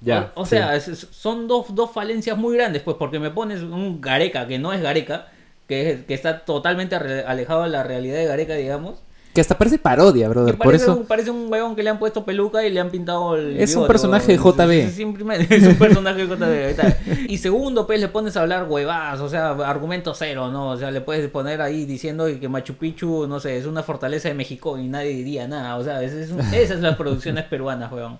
ya. 0.00 0.32
O, 0.34 0.42
o 0.42 0.44
sí. 0.46 0.50
sea, 0.50 0.74
es- 0.76 1.06
son 1.10 1.48
dos, 1.48 1.74
dos 1.74 1.90
falencias 1.92 2.38
muy 2.38 2.56
grandes, 2.56 2.82
pues 2.82 2.96
porque 2.98 3.18
me 3.18 3.30
pones 3.30 3.60
un 3.62 4.00
Gareca 4.00 4.46
que 4.46 4.58
no 4.58 4.72
es 4.72 4.80
Gareca, 4.80 5.28
que, 5.68 6.04
que 6.08 6.14
está 6.14 6.40
totalmente 6.44 6.96
alejado 6.96 7.62
de 7.62 7.68
la 7.68 7.82
realidad 7.84 8.16
de 8.16 8.24
Gareca, 8.24 8.54
digamos. 8.54 8.96
Que 9.34 9.42
hasta 9.42 9.56
parece 9.58 9.78
parodia, 9.78 10.24
Que 10.24 10.28
brother. 10.30 10.56
Por 10.56 10.66
parece, 10.66 10.84
eso 10.84 10.96
un, 10.96 11.06
parece 11.06 11.30
un 11.30 11.52
huevón 11.52 11.76
que 11.76 11.82
le 11.84 11.90
han 11.90 11.98
puesto 12.00 12.24
peluca 12.24 12.64
y 12.66 12.70
le 12.70 12.80
han 12.80 12.90
pintado 12.90 13.36
el 13.36 13.60
Es 13.60 13.76
un 13.76 13.86
personaje 13.86 14.32
de. 14.32 14.38
JB. 14.38 14.70
Es, 14.70 14.86
es 14.88 14.94
simplemente- 14.94 15.54
es 15.54 15.62
un 15.64 15.74
personaje 15.76 16.26
de 16.26 16.74
JB. 16.74 17.30
Y 17.30 17.38
segundo, 17.38 17.86
pues 17.86 18.00
le 18.00 18.08
pones 18.08 18.36
a 18.36 18.40
hablar 18.40 18.66
huevadas, 18.68 19.20
o 19.20 19.28
sea, 19.28 19.50
argumento 19.50 20.14
cero, 20.14 20.50
¿no? 20.50 20.70
O 20.70 20.76
sea, 20.76 20.90
le 20.90 21.02
puedes 21.02 21.28
poner 21.30 21.60
ahí 21.60 21.84
diciendo 21.84 22.26
que 22.40 22.48
Machu 22.48 22.74
Picchu, 22.74 23.26
no 23.28 23.38
sé, 23.38 23.58
es 23.58 23.66
una 23.66 23.82
fortaleza 23.84 24.28
de 24.28 24.34
México 24.34 24.76
y 24.78 24.88
nadie 24.88 25.10
diría 25.10 25.46
nada. 25.46 25.76
O 25.76 25.84
sea, 25.84 26.02
es- 26.02 26.14
es 26.14 26.30
un- 26.32 26.40
esas 26.40 26.76
son 26.76 26.82
las 26.84 26.96
producciones 26.96 27.44
peruanas, 27.44 27.92
huevón. 27.92 28.18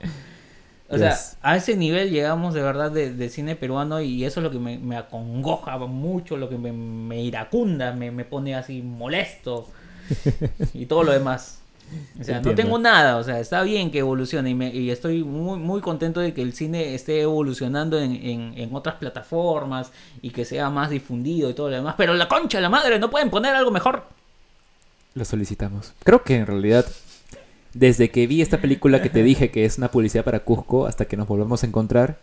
O 0.90 0.96
sea, 0.98 1.10
a 1.42 1.56
ese 1.56 1.76
nivel 1.76 2.10
llegamos 2.10 2.54
de 2.54 2.62
verdad 2.62 2.90
de, 2.90 3.12
de 3.12 3.28
cine 3.28 3.56
peruano 3.56 4.00
y 4.00 4.24
eso 4.24 4.40
es 4.40 4.44
lo 4.44 4.50
que 4.50 4.58
me, 4.58 4.78
me 4.78 4.96
acongoja 4.96 5.76
mucho, 5.78 6.36
lo 6.38 6.48
que 6.48 6.56
me, 6.56 6.72
me 6.72 7.22
iracunda, 7.22 7.92
me, 7.92 8.10
me 8.10 8.24
pone 8.24 8.54
así 8.54 8.80
molesto 8.82 9.68
y 10.74 10.86
todo 10.86 11.02
lo 11.04 11.12
demás. 11.12 11.60
O 12.20 12.24
sea, 12.24 12.36
no 12.40 12.54
tengo 12.54 12.78
nada, 12.78 13.16
o 13.16 13.24
sea, 13.24 13.40
está 13.40 13.62
bien 13.62 13.90
que 13.90 13.98
evolucione 14.00 14.50
y, 14.50 14.54
me- 14.54 14.74
y 14.74 14.90
estoy 14.90 15.24
muy, 15.24 15.58
muy 15.58 15.80
contento 15.80 16.20
de 16.20 16.34
que 16.34 16.42
el 16.42 16.52
cine 16.52 16.94
esté 16.94 17.22
evolucionando 17.22 17.98
en, 17.98 18.12
en- 18.14 18.54
en 18.58 18.74
otras 18.74 18.96
plataformas 18.96 19.90
y 20.20 20.30
que 20.30 20.44
sea 20.44 20.68
más 20.68 20.90
difundido 20.90 21.48
y 21.48 21.54
todo 21.54 21.70
lo 21.70 21.76
demás, 21.76 21.94
pero 21.96 22.12
la 22.14 22.28
concha 22.28 22.58
de 22.58 22.62
la 22.62 22.68
madre, 22.68 22.98
no 22.98 23.10
pueden 23.10 23.30
poner 23.30 23.54
algo 23.54 23.70
mejor. 23.70 24.04
lo 25.14 25.24
solicitamos. 25.24 25.94
Creo 26.04 26.22
que 26.24 26.36
en 26.36 26.46
realidad, 26.46 26.84
desde 27.74 28.10
que 28.10 28.26
vi 28.26 28.42
esta 28.42 28.58
película 28.60 29.02
que 29.02 29.10
te 29.10 29.22
dije 29.22 29.50
que 29.50 29.64
es 29.64 29.78
una 29.78 29.90
publicidad 29.90 30.24
para 30.24 30.40
Cusco, 30.40 30.86
hasta 30.86 31.04
que 31.04 31.16
nos 31.16 31.28
volvamos 31.28 31.62
a 31.62 31.66
encontrar, 31.66 32.18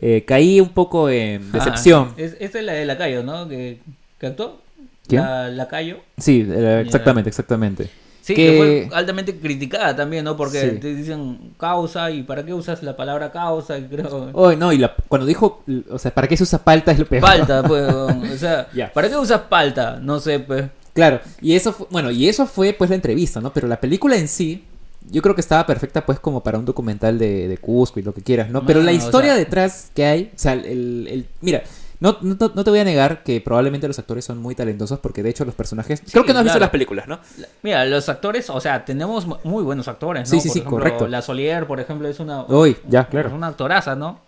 eh, 0.00 0.24
caí 0.26 0.60
un 0.60 0.70
poco 0.70 1.08
en 1.10 1.52
decepción. 1.52 2.08
Ah, 2.10 2.14
es, 2.16 2.36
esta 2.40 2.58
es 2.58 2.64
la 2.64 2.72
de 2.72 2.84
Lacayo, 2.86 3.22
¿no? 3.22 3.48
Que, 3.48 3.78
que 4.18 4.26
actuó. 4.26 4.60
¿Quién? 5.06 5.22
La, 5.22 5.48
Lacayo. 5.48 5.98
Sí, 6.18 6.46
eh, 6.48 6.82
exactamente, 6.84 7.28
exactamente. 7.28 7.88
Sí, 8.22 8.34
Que- 8.34 8.46
que... 8.52 8.56
fue 8.88 8.96
altamente 8.96 9.36
criticada 9.36 9.96
también, 9.96 10.24
¿no? 10.24 10.36
Porque 10.36 10.60
Sí. 10.60 10.78
te 10.78 10.94
dicen 10.94 11.54
causa 11.58 12.08
y 12.12 12.22
¿para 12.22 12.44
qué 12.44 12.54
usas 12.54 12.80
la 12.84 12.96
palabra 12.96 13.32
causa? 13.32 13.76
Y 13.78 13.82
creo... 13.88 14.30
Oh, 14.32 14.52
no, 14.52 14.72
y 14.72 14.78
la- 14.78 14.94
cuando 15.08 15.26
dijo, 15.26 15.64
o 15.90 15.98
sea, 15.98 16.14
¿para 16.14 16.28
qué 16.28 16.36
se 16.36 16.44
usa 16.44 16.62
palta? 16.62 16.92
Es 16.92 17.00
lo 17.00 17.06
peor. 17.06 17.20
Palta, 17.20 17.62
pues, 17.64 17.92
o 17.92 18.36
sea. 18.38 18.68
¿para 18.94 19.08
qué 19.08 19.16
usas 19.16 19.40
palta? 19.42 19.98
No 20.00 20.20
sé, 20.20 20.38
pues. 20.38 20.64
Claro, 20.94 21.20
y 21.40 21.54
eso 21.54 21.72
fue, 21.72 21.86
bueno, 21.90 22.10
y 22.10 22.28
eso 22.28 22.46
fue 22.46 22.72
pues 22.74 22.90
la 22.90 22.96
entrevista, 22.96 23.40
¿no? 23.40 23.52
Pero 23.52 23.66
la 23.68 23.80
película 23.80 24.16
en 24.16 24.28
sí, 24.28 24.64
yo 25.10 25.22
creo 25.22 25.34
que 25.34 25.40
estaba 25.40 25.66
perfecta 25.66 26.04
pues 26.04 26.20
como 26.20 26.42
para 26.42 26.58
un 26.58 26.64
documental 26.66 27.18
de, 27.18 27.48
de 27.48 27.58
Cusco 27.58 27.98
y 27.98 28.02
lo 28.02 28.12
que 28.12 28.20
quieras, 28.22 28.50
¿no? 28.50 28.64
Pero 28.66 28.82
la 28.82 28.90
o 28.90 28.94
historia 28.94 29.30
sea- 29.32 29.38
detrás 29.38 29.90
que 29.94 30.04
hay, 30.04 30.30
o 30.34 30.38
sea, 30.38 30.52
el, 30.52 31.06
el- 31.10 31.26
mira, 31.40 31.62
no, 32.00 32.18
no, 32.20 32.36
no 32.38 32.64
te 32.64 32.70
voy 32.70 32.80
a 32.80 32.84
negar 32.84 33.22
que 33.22 33.40
probablemente 33.40 33.86
los 33.88 33.98
actores 33.98 34.24
son 34.24 34.36
muy 34.38 34.54
talentosos 34.54 34.98
porque 34.98 35.22
de 35.22 35.30
hecho 35.30 35.44
los 35.44 35.54
personajes... 35.54 36.02
creo 36.10 36.24
que 36.24 36.32
no 36.32 36.40
has 36.40 36.44
visto 36.44 36.58
las 36.58 36.70
películas, 36.70 37.06
¿no? 37.08 37.20
Mira, 37.62 37.84
los 37.86 38.08
actores, 38.08 38.50
o 38.50 38.60
sea, 38.60 38.84
tenemos 38.84 39.24
mu- 39.24 39.36
muy 39.44 39.62
buenos 39.62 39.86
actores, 39.88 40.28
¿no? 40.30 40.34
Sí, 40.34 40.40
sí, 40.40 40.48
Por 40.48 40.52
sí, 40.52 40.58
ejemplo, 40.58 40.78
correcto. 40.78 41.06
La 41.08 41.22
Solier, 41.22 41.66
por 41.66 41.78
ejemplo, 41.80 42.08
es 42.08 42.18
una... 42.20 42.44
Uy, 42.48 42.76
ya, 42.88 43.08
claro. 43.08 43.28
Es 43.28 43.34
una 43.34 43.46
actoraza, 43.46 43.94
¿no? 43.96 44.18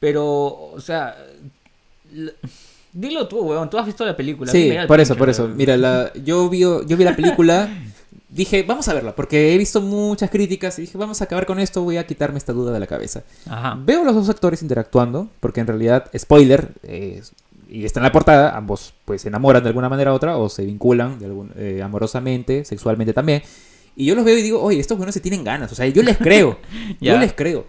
Pero, 0.00 0.24
o 0.72 0.80
sea... 0.80 1.16
Dilo 2.98 3.28
tú, 3.28 3.40
weón, 3.40 3.68
tú 3.68 3.76
has 3.76 3.84
visto 3.84 4.06
la 4.06 4.16
película. 4.16 4.50
Sí, 4.50 4.72
por 4.88 4.98
eso, 5.00 5.14
por 5.16 5.28
eso. 5.28 5.44
weón. 5.44 5.56
Mira, 5.58 5.76
la, 5.76 6.10
yo, 6.14 6.48
vi, 6.48 6.60
yo 6.60 6.82
vi 6.82 7.04
la 7.04 7.14
película, 7.14 7.68
dije, 8.30 8.62
vamos 8.62 8.88
a 8.88 8.94
verla, 8.94 9.14
porque 9.14 9.54
he 9.54 9.58
visto 9.58 9.82
muchas 9.82 10.30
críticas 10.30 10.78
y 10.78 10.82
dije, 10.82 10.96
vamos 10.96 11.20
a 11.20 11.24
acabar 11.24 11.44
con 11.44 11.58
esto, 11.58 11.82
voy 11.82 11.98
a 11.98 12.06
quitarme 12.06 12.38
esta 12.38 12.54
duda 12.54 12.72
de 12.72 12.80
la 12.80 12.86
cabeza. 12.86 13.22
Ajá. 13.50 13.78
Veo 13.78 14.00
a 14.00 14.04
los 14.06 14.14
dos 14.14 14.30
actores 14.30 14.62
interactuando, 14.62 15.28
porque 15.40 15.60
en 15.60 15.66
realidad, 15.66 16.10
spoiler, 16.16 16.70
eh, 16.84 17.20
y 17.68 17.84
está 17.84 18.00
en 18.00 18.04
la 18.04 18.12
portada, 18.12 18.56
ambos 18.56 18.94
pues 19.04 19.20
se 19.20 19.28
enamoran 19.28 19.62
de 19.62 19.68
alguna 19.68 19.90
manera 19.90 20.12
u 20.12 20.14
otra, 20.14 20.38
o 20.38 20.48
se 20.48 20.64
vinculan 20.64 21.18
de 21.18 21.26
algún, 21.26 21.52
eh, 21.58 21.82
amorosamente, 21.84 22.64
sexualmente 22.64 23.12
también. 23.12 23.42
Y 23.94 24.06
yo 24.06 24.14
los 24.14 24.24
veo 24.24 24.38
y 24.38 24.42
digo, 24.42 24.62
oye, 24.62 24.80
estos 24.80 24.96
buenos 24.96 25.14
se 25.14 25.20
tienen 25.20 25.44
ganas, 25.44 25.70
o 25.70 25.74
sea, 25.74 25.86
yo 25.86 26.02
les 26.02 26.16
creo, 26.16 26.58
yo 27.00 27.18
les 27.18 27.34
creo. 27.34 27.66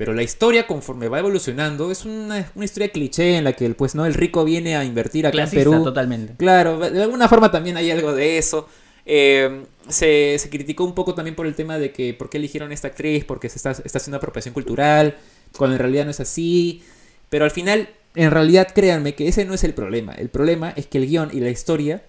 Pero 0.00 0.14
la 0.14 0.22
historia, 0.22 0.66
conforme 0.66 1.08
va 1.08 1.18
evolucionando, 1.18 1.90
es 1.90 2.06
una, 2.06 2.50
una 2.54 2.64
historia 2.64 2.88
cliché 2.88 3.36
en 3.36 3.44
la 3.44 3.52
que 3.52 3.66
el, 3.66 3.74
pues, 3.74 3.94
¿no? 3.94 4.06
el 4.06 4.14
rico 4.14 4.46
viene 4.46 4.74
a 4.74 4.82
invertir 4.82 5.26
acá 5.26 5.32
Clasista, 5.32 5.60
en 5.60 5.70
Perú. 5.70 5.84
totalmente. 5.84 6.32
Claro, 6.38 6.78
de 6.78 7.02
alguna 7.02 7.28
forma 7.28 7.50
también 7.50 7.76
hay 7.76 7.90
algo 7.90 8.14
de 8.14 8.38
eso. 8.38 8.66
Eh, 9.04 9.66
se, 9.90 10.38
se 10.38 10.48
criticó 10.48 10.84
un 10.84 10.94
poco 10.94 11.14
también 11.14 11.36
por 11.36 11.46
el 11.46 11.54
tema 11.54 11.76
de 11.76 11.92
que 11.92 12.14
por 12.14 12.30
qué 12.30 12.38
eligieron 12.38 12.72
esta 12.72 12.88
actriz, 12.88 13.26
porque 13.26 13.50
se 13.50 13.56
está, 13.56 13.72
está 13.72 13.98
haciendo 13.98 14.16
apropiación 14.16 14.54
cultural, 14.54 15.18
cuando 15.54 15.76
en 15.76 15.80
realidad 15.80 16.06
no 16.06 16.12
es 16.12 16.20
así. 16.20 16.82
Pero 17.28 17.44
al 17.44 17.50
final, 17.50 17.90
en 18.14 18.30
realidad, 18.30 18.68
créanme 18.74 19.14
que 19.14 19.28
ese 19.28 19.44
no 19.44 19.52
es 19.52 19.64
el 19.64 19.74
problema. 19.74 20.14
El 20.14 20.30
problema 20.30 20.72
es 20.76 20.86
que 20.86 20.96
el 20.96 21.08
guion 21.08 21.28
y 21.30 21.40
la 21.40 21.50
historia 21.50 22.02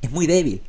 es 0.00 0.12
muy 0.12 0.28
débil. 0.28 0.62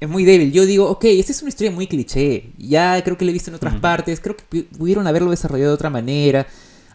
Es 0.00 0.08
muy 0.08 0.24
débil. 0.24 0.52
Yo 0.52 0.64
digo, 0.64 0.88
ok, 0.88 1.04
esta 1.06 1.32
es 1.32 1.42
una 1.42 1.48
historia 1.48 1.72
muy 1.72 1.86
cliché. 1.88 2.50
Ya 2.56 3.02
creo 3.02 3.18
que 3.18 3.24
la 3.24 3.30
he 3.30 3.34
visto 3.34 3.50
en 3.50 3.56
otras 3.56 3.74
partes. 3.80 4.20
Creo 4.20 4.36
que 4.36 4.44
pu- 4.48 4.66
pudieron 4.78 5.06
haberlo 5.08 5.30
desarrollado 5.30 5.70
de 5.70 5.74
otra 5.74 5.90
manera. 5.90 6.46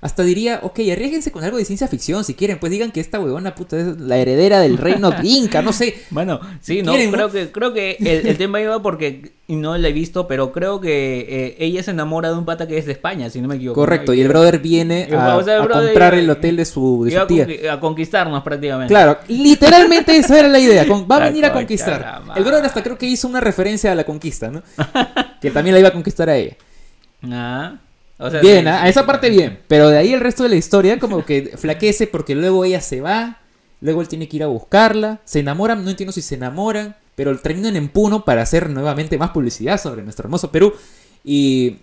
Hasta 0.03 0.21
diría, 0.23 0.59
ok, 0.63 0.79
arriesguense 0.91 1.31
con 1.31 1.43
algo 1.45 1.57
de 1.57 1.63
ciencia 1.65 1.87
ficción 1.87 2.23
si 2.25 2.33
quieren. 2.33 2.59
Pues 2.59 2.71
digan 2.71 2.91
que 2.91 2.99
esta 2.99 3.19
huevona 3.21 3.55
puta 3.55 3.77
es 3.79 3.97
la 3.99 4.17
heredera 4.17 4.59
del 4.59 4.77
reino 4.77 5.11
inca, 5.23 5.61
no 5.61 5.71
sé. 5.71 5.95
Bueno, 6.09 6.41
sí, 6.61 6.83
no, 6.83 6.91
¿Quieren, 6.91 7.11
creo 7.11 7.27
no? 7.27 7.33
que 7.33 7.51
creo 7.51 7.73
que 7.73 7.97
el, 8.01 8.27
el 8.27 8.37
tema 8.37 8.59
iba 8.59 8.81
porque 8.81 9.31
no 9.47 9.77
la 9.77 9.87
he 9.87 9.93
visto, 9.93 10.27
pero 10.27 10.51
creo 10.51 10.81
que 10.81 11.25
eh, 11.29 11.55
ella 11.59 11.81
se 11.83 11.91
enamora 11.91 12.29
de 12.31 12.37
un 12.37 12.43
pata 12.45 12.67
que 12.67 12.77
es 12.77 12.85
de 12.85 12.91
España, 12.91 13.29
si 13.29 13.39
no 13.41 13.47
me 13.47 13.55
equivoco. 13.55 13.79
Correcto, 13.79 14.13
y 14.13 14.19
el 14.21 14.27
brother 14.27 14.59
viene 14.59 15.07
a, 15.15 15.37
o 15.37 15.43
sea, 15.43 15.57
el 15.57 15.61
a 15.63 15.67
comprar 15.69 16.15
el 16.15 16.29
hotel 16.29 16.57
de 16.57 16.65
su, 16.65 17.05
de 17.05 17.17
a, 17.17 17.25
tía. 17.25 17.47
conqui- 17.47 17.69
a 17.69 17.79
conquistarnos 17.79 18.43
prácticamente. 18.43 18.93
Claro, 18.93 19.17
literalmente 19.29 20.17
esa 20.17 20.39
era 20.39 20.47
la 20.49 20.59
idea. 20.59 20.85
con- 20.87 21.07
va 21.09 21.17
a 21.17 21.19
venir 21.29 21.45
a 21.45 21.53
conquistar. 21.53 22.21
El 22.35 22.43
brother 22.43 22.65
hasta 22.65 22.83
creo 22.83 22.97
que 22.97 23.05
hizo 23.05 23.27
una 23.27 23.39
referencia 23.39 23.91
a 23.91 23.95
la 23.95 24.03
conquista, 24.03 24.51
¿no? 24.51 24.63
que 25.41 25.49
también 25.51 25.73
la 25.75 25.79
iba 25.79 25.89
a 25.89 25.93
conquistar 25.93 26.29
a 26.29 26.35
ella. 26.35 26.55
Ah, 27.31 27.75
o 28.17 28.29
sea, 28.29 28.41
Bien, 28.41 28.63
sí, 28.63 28.67
a 28.67 28.83
sí, 28.83 28.89
esa 28.89 29.01
sí. 29.01 29.07
parte 29.07 29.29
bien. 29.29 29.59
Pero 29.67 29.89
de 29.89 29.97
ahí 29.97 30.13
el 30.13 30.19
resto 30.21 30.43
de 30.43 30.49
la 30.49 30.55
historia 30.55 30.99
como 30.99 31.25
que 31.25 31.53
flaquece 31.57 32.07
porque 32.07 32.35
luego 32.35 32.63
ella 32.65 32.81
se 32.81 33.01
va, 33.01 33.39
luego 33.81 34.01
él 34.01 34.07
tiene 34.07 34.27
que 34.29 34.37
ir 34.37 34.43
a 34.43 34.47
buscarla, 34.47 35.19
se 35.25 35.39
enamoran, 35.39 35.83
no 35.83 35.89
entiendo 35.89 36.11
si 36.13 36.21
se 36.21 36.35
enamoran, 36.35 36.95
pero 37.15 37.37
terminan 37.39 37.75
en 37.75 37.89
Puno 37.89 38.25
para 38.25 38.41
hacer 38.41 38.69
nuevamente 38.69 39.17
más 39.17 39.31
publicidad 39.31 39.79
sobre 39.79 40.03
nuestro 40.03 40.25
hermoso 40.25 40.51
Perú. 40.51 40.73
Y 41.23 41.77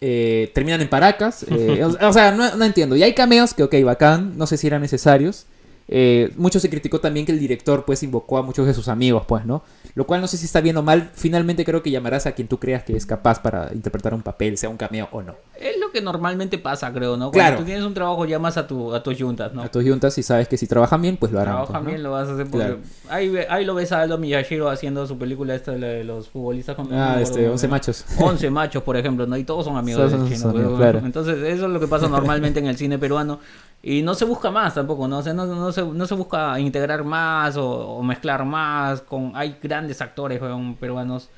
eh, 0.00 0.50
terminan 0.54 0.80
en 0.80 0.88
Paracas. 0.88 1.44
eh, 1.50 1.84
o, 2.00 2.08
o 2.08 2.12
sea, 2.12 2.32
no, 2.32 2.54
no 2.56 2.64
entiendo. 2.64 2.96
Y 2.96 3.02
hay 3.02 3.14
cameos 3.14 3.54
que, 3.54 3.62
ok, 3.62 3.74
bacán, 3.84 4.36
no 4.36 4.46
sé 4.46 4.56
si 4.56 4.66
eran 4.66 4.82
necesarios. 4.82 5.46
Eh, 5.90 6.32
mucho 6.36 6.60
se 6.60 6.68
criticó 6.68 7.00
también 7.00 7.24
que 7.24 7.32
el 7.32 7.38
director 7.40 7.84
pues 7.86 8.02
invocó 8.02 8.36
a 8.38 8.42
muchos 8.42 8.66
de 8.66 8.74
sus 8.74 8.88
amigos, 8.88 9.24
pues, 9.26 9.46
¿no? 9.46 9.62
Lo 9.94 10.06
cual 10.06 10.20
no 10.20 10.26
sé 10.28 10.36
si 10.36 10.44
está 10.44 10.60
bien 10.60 10.76
o 10.76 10.82
mal. 10.82 11.10
Finalmente 11.14 11.64
creo 11.64 11.82
que 11.82 11.90
llamarás 11.90 12.26
a 12.26 12.32
quien 12.32 12.46
tú 12.46 12.58
creas 12.58 12.84
que 12.84 12.94
es 12.96 13.06
capaz 13.06 13.40
para 13.40 13.70
interpretar 13.72 14.12
un 14.14 14.20
papel, 14.22 14.58
sea 14.58 14.68
un 14.68 14.76
cameo 14.76 15.08
o 15.12 15.22
no. 15.22 15.34
Es 15.58 15.78
lo 15.80 15.90
que 15.90 16.00
normalmente 16.02 16.58
pasa, 16.58 16.92
creo, 16.92 17.16
¿no? 17.16 17.30
Cuando 17.30 17.32
Claro. 17.32 17.56
tú 17.58 17.64
tienes 17.64 17.82
un 17.84 17.94
trabajo 17.94 18.24
llamas 18.26 18.56
a 18.58 18.66
tu 18.66 18.94
a 18.94 19.02
tus 19.02 19.18
juntas, 19.20 19.52
¿no? 19.54 19.62
A 19.62 19.68
tus 19.70 19.82
juntas 19.82 20.16
y 20.18 20.22
sabes 20.22 20.46
que 20.46 20.56
si 20.58 20.66
trabajan 20.66 21.00
bien, 21.00 21.16
pues 21.16 21.32
lo 21.32 21.40
harán. 21.40 21.54
Trabaja 21.54 21.72
pues, 21.72 21.82
¿no? 21.84 21.88
bien, 21.90 22.02
lo 22.02 22.10
vas 22.12 22.28
a 22.28 22.34
hacer 22.34 22.46
porque 22.48 22.66
Claro. 22.66 22.78
ahí, 23.08 23.32
ahí 23.48 23.64
lo 23.64 23.74
ves 23.74 23.90
a 23.92 24.02
Aldo 24.02 24.18
Miyashiro 24.18 24.68
haciendo 24.68 25.06
su 25.06 25.16
película 25.18 25.54
esta 25.54 25.72
de 25.72 26.04
los 26.04 26.28
futbolistas 26.28 26.76
con 26.76 26.92
Ah, 26.92 27.14
no 27.14 27.20
este, 27.20 27.30
acuerdo, 27.38 27.52
11 27.52 27.66
¿no? 27.66 27.70
machos. 27.70 28.04
11 28.20 28.50
machos, 28.50 28.82
por 28.82 28.96
ejemplo, 28.98 29.26
¿no? 29.26 29.36
Y 29.38 29.44
todos 29.44 29.64
son 29.64 29.76
amigos 29.78 30.10
del 30.10 30.20
son 30.20 30.28
chino. 30.28 30.50
amigos, 30.50 30.66
pero- 30.66 30.76
claro. 30.76 30.98
Entonces, 31.06 31.38
eso 31.38 31.64
es 31.66 31.70
lo 31.72 31.80
que 31.80 31.88
pasa 31.88 32.08
normalmente 32.08 32.60
en 32.60 32.66
el 32.66 32.76
cine 32.76 32.98
peruano. 32.98 33.40
Y 33.82 34.02
no 34.02 34.14
se 34.14 34.24
busca 34.24 34.50
más 34.50 34.74
tampoco, 34.74 35.06
¿no? 35.06 35.18
O 35.18 35.22
sea, 35.22 35.32
no, 35.32 35.46
no 35.46 35.70
se, 35.72 35.82
no 35.84 36.06
se 36.06 36.14
busca 36.14 36.58
integrar 36.58 37.04
más 37.04 37.56
o, 37.56 37.66
o 37.96 38.02
mezclar 38.02 38.44
más. 38.44 39.00
con 39.02 39.32
Hay 39.34 39.56
grandes 39.62 40.00
actores 40.00 40.40
weón, 40.42 40.74
peruanos, 40.74 41.28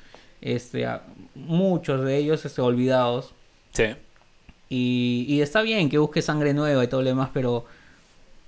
este, 0.41 0.87
muchos 1.35 2.03
de 2.03 2.17
ellos 2.17 2.43
este, 2.43 2.61
olvidados. 2.61 3.33
Sí. 3.73 3.85
Y, 4.69 5.25
y 5.27 5.41
está 5.41 5.61
bien 5.61 5.89
que 5.89 5.97
busque 5.97 6.21
sangre 6.21 6.53
nueva 6.53 6.83
y 6.83 6.87
todo 6.87 7.01
lo 7.01 7.09
demás, 7.09 7.29
pero 7.33 7.65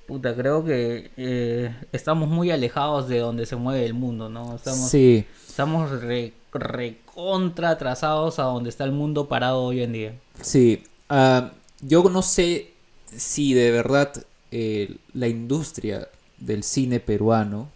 puta, 0.07 0.33
creo 0.35 0.63
que 0.65 1.11
eh, 1.17 1.75
estamos 1.91 2.27
muy 2.29 2.49
alejados 2.51 3.07
de 3.07 3.19
donde 3.19 3.45
se 3.45 3.55
mueve 3.55 3.85
el 3.85 3.93
mundo, 3.93 4.27
¿no? 4.29 4.55
Estamos, 4.55 4.89
Sí. 4.89 5.25
estamos 5.47 6.01
re, 6.01 6.33
recontra 6.53 7.69
atrasados 7.71 8.39
a 8.39 8.43
donde 8.43 8.69
está 8.69 8.83
el 8.85 8.91
mundo 8.91 9.27
parado 9.27 9.61
hoy 9.63 9.81
en 9.83 9.93
día. 9.93 10.13
Sí, 10.41 10.83
ah, 11.09 11.51
yo 11.81 12.03
no 12.09 12.21
sé 12.21 12.72
si 13.17 13.53
de 13.53 13.71
verdad 13.71 14.11
eh, 14.51 14.95
la 15.13 15.27
industria 15.27 16.07
del 16.39 16.63
cine 16.63 16.99
peruano 16.99 17.69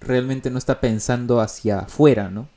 realmente 0.00 0.50
no 0.50 0.58
está 0.58 0.80
pensando 0.80 1.40
hacia 1.40 1.80
afuera, 1.80 2.30
¿no? 2.30 2.48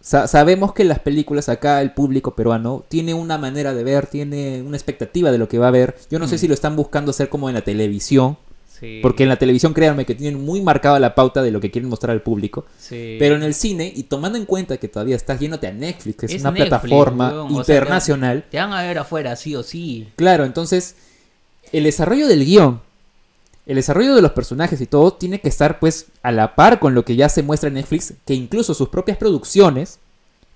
Sa- 0.00 0.28
sabemos 0.28 0.72
que 0.72 0.84
las 0.84 0.98
películas 1.00 1.48
acá, 1.48 1.80
el 1.80 1.92
público 1.92 2.34
peruano, 2.36 2.84
tiene 2.88 3.14
una 3.14 3.38
manera 3.38 3.74
de 3.74 3.82
ver, 3.84 4.06
tiene 4.06 4.62
una 4.62 4.76
expectativa 4.76 5.32
de 5.32 5.38
lo 5.38 5.48
que 5.48 5.58
va 5.58 5.68
a 5.68 5.72
ver. 5.72 5.96
Yo 6.10 6.18
no 6.18 6.28
sé 6.28 6.36
Mm. 6.36 6.38
si 6.38 6.48
lo 6.48 6.54
están 6.54 6.76
buscando 6.76 7.10
hacer 7.10 7.28
como 7.28 7.48
en 7.48 7.54
la 7.54 7.62
televisión, 7.62 8.36
Sí, 8.78 9.00
porque 9.02 9.22
en 9.22 9.30
la 9.30 9.36
televisión, 9.38 9.72
créanme, 9.72 10.04
que 10.04 10.14
tienen 10.14 10.44
muy 10.44 10.60
marcada 10.60 11.00
la 11.00 11.14
pauta 11.14 11.42
de 11.42 11.50
lo 11.50 11.60
que 11.60 11.70
quieren 11.70 11.88
mostrar 11.88 12.10
al 12.12 12.20
público. 12.22 12.66
sí. 12.78 13.16
Pero 13.18 13.34
en 13.34 13.42
el 13.42 13.54
cine, 13.54 13.90
y 13.96 14.02
tomando 14.04 14.36
en 14.36 14.44
cuenta 14.44 14.76
que 14.76 14.86
todavía 14.88 15.16
estás 15.16 15.40
yéndote 15.40 15.66
a 15.66 15.72
Netflix, 15.72 16.16
que 16.16 16.26
es, 16.26 16.32
Es 16.34 16.40
una 16.42 16.50
Netflix, 16.50 16.68
plataforma 16.68 17.30
weón, 17.30 17.46
o 17.46 17.48
sea, 17.64 17.74
internacional, 17.76 18.44
Te 18.50 18.58
van 18.58 18.72
a 18.74 18.82
ver 18.82 18.98
afuera, 18.98 19.34
sí 19.34 19.56
o 19.56 19.62
sí. 19.62 20.08
Claro, 20.16 20.44
entonces 20.44 20.94
el 21.72 21.84
desarrollo 21.84 22.28
del 22.28 22.44
guion, 22.44 22.80
el 23.66 23.76
desarrollo 23.76 24.14
de 24.14 24.22
los 24.22 24.32
personajes 24.32 24.80
y 24.80 24.86
todo 24.86 25.12
tiene 25.12 25.40
que 25.40 25.48
estar 25.48 25.78
pues 25.80 26.06
a 26.22 26.30
la 26.32 26.54
par 26.54 26.78
con 26.78 26.94
lo 26.94 27.04
que 27.04 27.16
ya 27.16 27.28
se 27.28 27.42
muestra 27.42 27.68
en 27.68 27.74
Netflix, 27.74 28.14
que 28.24 28.34
incluso 28.34 28.74
sus 28.74 28.88
propias 28.88 29.18
producciones 29.18 29.98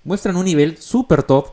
muestran 0.03 0.37
un 0.37 0.45
nivel 0.45 0.77
súper 0.77 1.23
top 1.23 1.49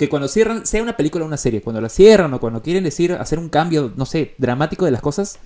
que 0.00 0.08
cuando 0.08 0.28
cierran, 0.28 0.64
sea 0.64 0.82
una 0.82 0.96
película 0.96 1.24
o 1.24 1.26
una 1.28 1.36
serie, 1.36 1.60
cuando 1.60 1.82
la 1.82 1.90
cierran 1.90 2.32
o 2.32 2.40
cuando 2.40 2.62
quieren 2.62 2.84
decir 2.84 3.12
hacer 3.12 3.38
un 3.38 3.50
cambio, 3.50 3.92
no 3.96 4.06
sé, 4.06 4.34
dramático 4.38 4.86
de 4.86 4.90
las 4.90 5.02
cosas, 5.02 5.38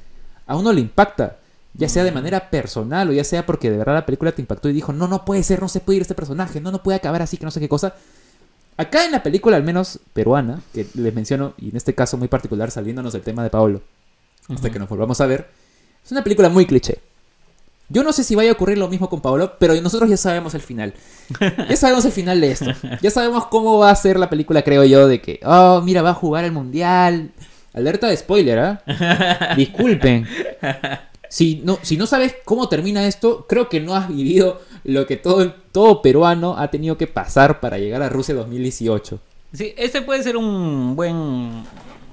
a 0.47 0.57
uno 0.57 0.73
le 0.73 0.81
impacta. 0.81 1.39
Ya 1.77 1.89
sea 1.89 2.05
de 2.05 2.13
manera 2.13 2.51
personal 2.51 3.11
o 3.11 3.13
ya 3.13 3.25
sea 3.25 3.47
porque 3.47 3.69
de 3.69 3.79
verdad 3.79 3.95
la 3.95 4.07
película 4.07 4.31
te 4.31 4.41
impactó 4.41 4.69
y 4.69 4.73
dijo, 4.73 4.93
no, 4.93 5.09
no 5.09 5.25
puede 5.25 5.43
ser, 5.43 5.61
no 5.61 5.69
se 5.69 5.81
puede 5.81 5.97
ir 5.97 6.03
este 6.03 6.15
personaje, 6.15 6.61
no, 6.61 6.71
no 6.71 6.85
puede 6.85 6.97
acabar 6.97 7.21
así, 7.21 7.37
que 7.37 7.45
no 7.45 7.51
sé 7.51 7.59
qué 7.59 7.69
cosa. 7.69 7.97
Acá 8.77 9.05
en 9.05 9.13
la 9.13 9.23
película, 9.23 9.57
al 9.57 9.63
menos 9.63 10.01
peruana, 10.13 10.61
que 10.73 10.87
les 10.95 11.15
menciono, 11.15 11.55
y 11.59 11.71
en 11.71 11.77
este 11.77 11.95
caso 11.95 12.17
muy 12.17 12.29
particular, 12.29 12.71
saliéndonos 12.71 13.13
del 13.13 13.23
tema 13.23 13.43
de 13.43 13.51
Paolo, 13.51 13.83
hasta 14.49 14.71
que 14.71 14.79
nos 14.79 14.89
volvamos 14.89 15.21
a 15.21 15.27
ver, 15.27 15.49
es 16.05 16.13
una 16.13 16.25
película 16.25 16.49
muy 16.49 16.67
cliché. 16.67 16.99
Yo 17.89 18.03
no 18.03 18.13
sé 18.13 18.25
si 18.25 18.35
vaya 18.35 18.51
a 18.51 18.55
ocurrir 18.55 18.79
lo 18.79 18.89
mismo 18.89 19.09
con 19.09 19.21
Paolo, 19.21 19.55
pero 19.59 19.79
nosotros 19.81 20.09
ya 20.09 20.17
sabemos 20.17 20.55
el 20.55 20.63
final. 20.63 20.95
Ya 21.69 21.77
sabemos 21.77 22.05
el 22.05 22.13
final 22.13 22.41
de 22.41 22.51
esto. 22.51 22.71
Ya 23.03 23.11
sabemos 23.11 23.47
cómo 23.47 23.79
va 23.79 23.91
a 23.91 23.95
ser 23.95 24.19
la 24.19 24.31
película, 24.31 24.63
creo 24.63 24.85
yo, 24.85 25.07
de 25.07 25.21
que, 25.21 25.39
oh, 25.45 25.83
mira, 25.83 26.03
va 26.03 26.11
a 26.11 26.15
jugar 26.15 26.45
el 26.45 26.53
mundial. 26.53 27.31
Alerta 27.75 28.09
de 28.09 28.17
spoiler, 28.17 28.59
¿ah? 28.59 29.55
Disculpen. 29.57 30.27
Si 31.29 31.63
no, 31.65 31.79
si 31.83 31.97
no 31.97 32.07
sabes 32.07 32.37
cómo 32.45 32.69
termina 32.69 33.07
esto, 33.07 33.47
creo 33.49 33.69
que 33.69 33.81
no 33.81 33.95
has 33.97 34.09
vivido 34.09 34.61
lo 34.85 35.07
que 35.07 35.17
todo, 35.17 35.53
todo 35.73 36.03
peruano 36.03 36.57
ha 36.59 36.71
tenido 36.71 36.97
que 36.97 37.07
pasar 37.07 37.61
para 37.61 37.79
llegar 37.79 38.03
a 38.03 38.09
Rusia 38.09 38.35
2018. 38.35 39.19
Sí, 39.53 39.75
ese 39.77 40.03
puede 40.03 40.23
ser 40.23 40.37
un 40.37 40.95
buen 40.97 41.65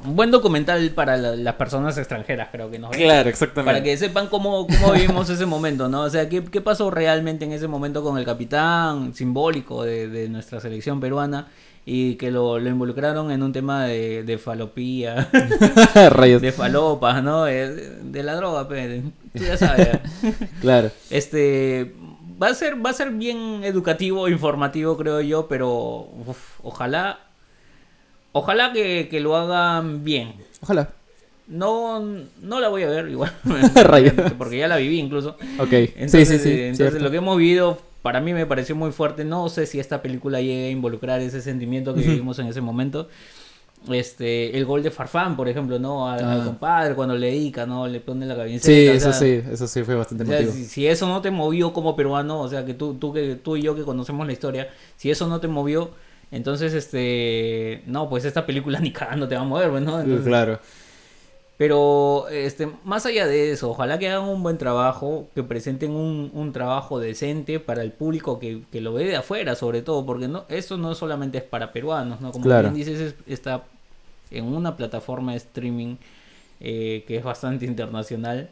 un 0.04 0.16
buen 0.16 0.32
documental 0.32 0.90
para 0.96 1.16
la- 1.16 1.36
las 1.36 1.54
personas 1.56 1.96
extranjeras, 1.96 2.50
creo 2.52 2.72
que 2.72 2.80
nos 2.80 2.90
ven. 2.90 3.02
Claro, 3.02 3.30
exactamente. 3.30 3.72
Para 3.72 3.84
que 3.84 3.96
sepan 3.98 4.28
cómo, 4.30 4.66
cómo 4.66 4.94
vivimos 4.94 5.30
ese 5.30 5.46
momento, 5.46 5.90
¿no? 5.90 6.02
O 6.02 6.10
sea, 6.10 6.28
¿qué, 6.28 6.44
qué 6.44 6.60
pasó 6.60 6.90
realmente 6.90 7.46
en 7.46 7.52
ese 7.52 7.68
momento 7.68 8.02
con 8.04 8.18
el 8.18 8.26
capitán 8.26 9.14
simbólico 9.14 9.84
de, 9.84 10.08
de 10.08 10.28
nuestra 10.28 10.60
selección 10.60 11.00
peruana 11.00 11.50
y 11.86 12.16
que 12.16 12.30
lo, 12.32 12.60
lo 12.60 12.70
involucraron 12.70 13.32
en 13.32 13.42
un 13.42 13.52
tema 13.54 13.86
de, 13.86 14.24
de 14.24 14.38
falopía, 14.38 15.30
Rayos. 16.12 16.42
de 16.42 16.52
falopas, 16.52 17.24
¿no? 17.24 17.46
De, 17.46 17.90
de 18.02 18.24
la 18.24 18.36
droga, 18.36 18.68
pues, 18.68 19.02
tú 19.36 19.44
ya 19.44 19.58
sabes. 19.58 19.90
Claro. 20.62 20.92
Este 21.10 21.94
va 22.42 22.48
a 22.50 22.54
ser 22.54 22.84
va 22.84 22.90
a 22.92 22.94
ser 22.94 23.12
bien 23.12 23.64
educativo, 23.64 24.28
informativo, 24.30 24.98
creo 24.98 25.22
yo, 25.22 25.48
pero 25.48 26.08
uf, 26.28 26.60
ojalá 26.64 27.20
ojalá 28.32 28.74
que, 28.74 29.08
que 29.10 29.20
lo 29.20 29.36
hagan 29.36 30.04
bien. 30.04 30.34
Ojalá. 30.62 30.90
No 31.48 32.00
no 32.42 32.60
la 32.60 32.70
voy 32.70 32.84
a 32.84 32.88
ver 32.90 33.10
igual, 33.10 33.34
porque 34.38 34.58
ya 34.58 34.68
la 34.68 34.78
viví 34.78 35.00
incluso. 35.00 35.36
Ok. 35.60 35.74
Entonces, 35.74 36.28
sí, 36.28 36.38
sí, 36.38 36.44
sí. 36.44 36.50
entonces 36.62 36.78
cierto. 36.78 37.00
lo 37.00 37.12
que 37.12 37.18
hemos 37.18 37.38
vivido 37.38 37.78
para 38.02 38.20
mí 38.22 38.34
me 38.34 38.46
pareció 38.46 38.76
muy 38.76 38.92
fuerte. 38.92 39.24
No 39.26 39.50
sé 39.50 39.66
si 39.66 39.80
esta 39.80 40.02
película 40.02 40.40
llegue 40.42 40.68
a 40.68 40.70
involucrar 40.72 41.22
ese 41.22 41.42
sentimiento 41.42 41.94
que 41.94 42.02
vivimos 42.02 42.40
en 42.40 42.48
ese 42.48 42.62
momento. 42.62 43.08
Este, 43.90 44.56
el 44.56 44.66
gol 44.66 44.84
de 44.84 44.92
Farfán, 44.92 45.36
por 45.36 45.50
ejemplo, 45.50 45.80
¿no? 45.80 46.08
Al, 46.08 46.24
al 46.24 46.42
Ah. 46.42 46.46
compadre 46.46 46.94
cuando 46.94 47.16
le 47.16 47.28
dedica, 47.32 47.66
¿no? 47.66 47.88
Le 47.88 48.00
pone 48.00 48.28
la 48.28 48.36
camiseta. 48.36 48.66
Sí, 48.68 48.88
o 48.88 48.92
eso 48.92 49.12
sea, 49.12 49.14
sí, 49.14 49.42
eso 49.52 49.68
sí 49.68 49.84
fue 49.84 49.96
bastante 49.96 50.24
o 50.24 50.28
sea, 50.28 50.38
emotivo. 50.40 50.54
si, 50.56 50.66
si 50.66 50.88
eso 50.88 51.08
no 51.08 51.20
te 51.22 51.32
movió 51.32 51.74
como 51.74 51.96
peruano, 51.96 52.42
o 52.42 52.48
sea, 52.48 52.64
que 52.64 52.76
tú, 52.76 52.94
tú, 52.96 53.12
que, 53.12 53.36
tú 53.38 53.58
y 53.58 53.64
yo 53.64 53.76
que 53.76 53.82
conocemos 53.82 54.28
la 54.28 54.34
historia, 54.34 54.70
si 54.98 55.10
eso 55.10 55.28
no 55.28 55.40
te 55.40 55.48
movió, 55.48 55.92
entonces, 56.30 56.74
este, 56.76 57.82
no, 57.88 58.08
pues 58.08 58.24
esta 58.24 58.46
película 58.46 58.80
ni 58.82 58.92
cagando 58.92 59.28
te 59.28 59.34
va 59.36 59.42
a 59.42 59.46
mover, 59.46 59.72
pues, 59.72 59.82
¿no? 59.84 60.00
Entonces, 60.00 60.28
Claro. 60.28 60.60
Pero, 61.62 62.28
este, 62.30 62.68
más 62.84 63.06
allá 63.06 63.28
de 63.28 63.52
eso, 63.52 63.70
ojalá 63.70 64.00
que 64.00 64.10
hagan 64.10 64.28
un 64.28 64.42
buen 64.42 64.58
trabajo, 64.58 65.28
que 65.36 65.44
presenten 65.44 65.92
un, 65.92 66.32
un 66.34 66.52
trabajo 66.54 67.00
decente 67.00 67.60
para 67.60 67.84
el 67.84 67.92
público 67.92 68.40
que, 68.40 68.64
que 68.72 68.82
lo 68.82 68.94
ve 68.94 69.04
de 69.06 69.16
afuera, 69.18 69.54
sobre 69.54 69.84
todo, 69.84 70.04
porque 70.04 70.28
no, 70.28 70.46
eso 70.50 70.78
no 70.78 70.96
solamente 70.96 71.38
es 71.38 71.44
para 71.44 71.72
peruanos, 71.72 72.20
¿no? 72.20 72.32
Como 72.32 72.46
Claro. 72.46 72.64
bien 72.64 72.74
dices, 72.74 73.00
es- 73.00 73.16
está 73.28 73.64
en 74.32 74.46
una 74.46 74.76
plataforma 74.76 75.34
de 75.34 75.38
streaming 75.38 75.98
eh, 76.62 77.04
que 77.08 77.18
es 77.18 77.24
bastante 77.24 77.66
internacional 77.74 78.50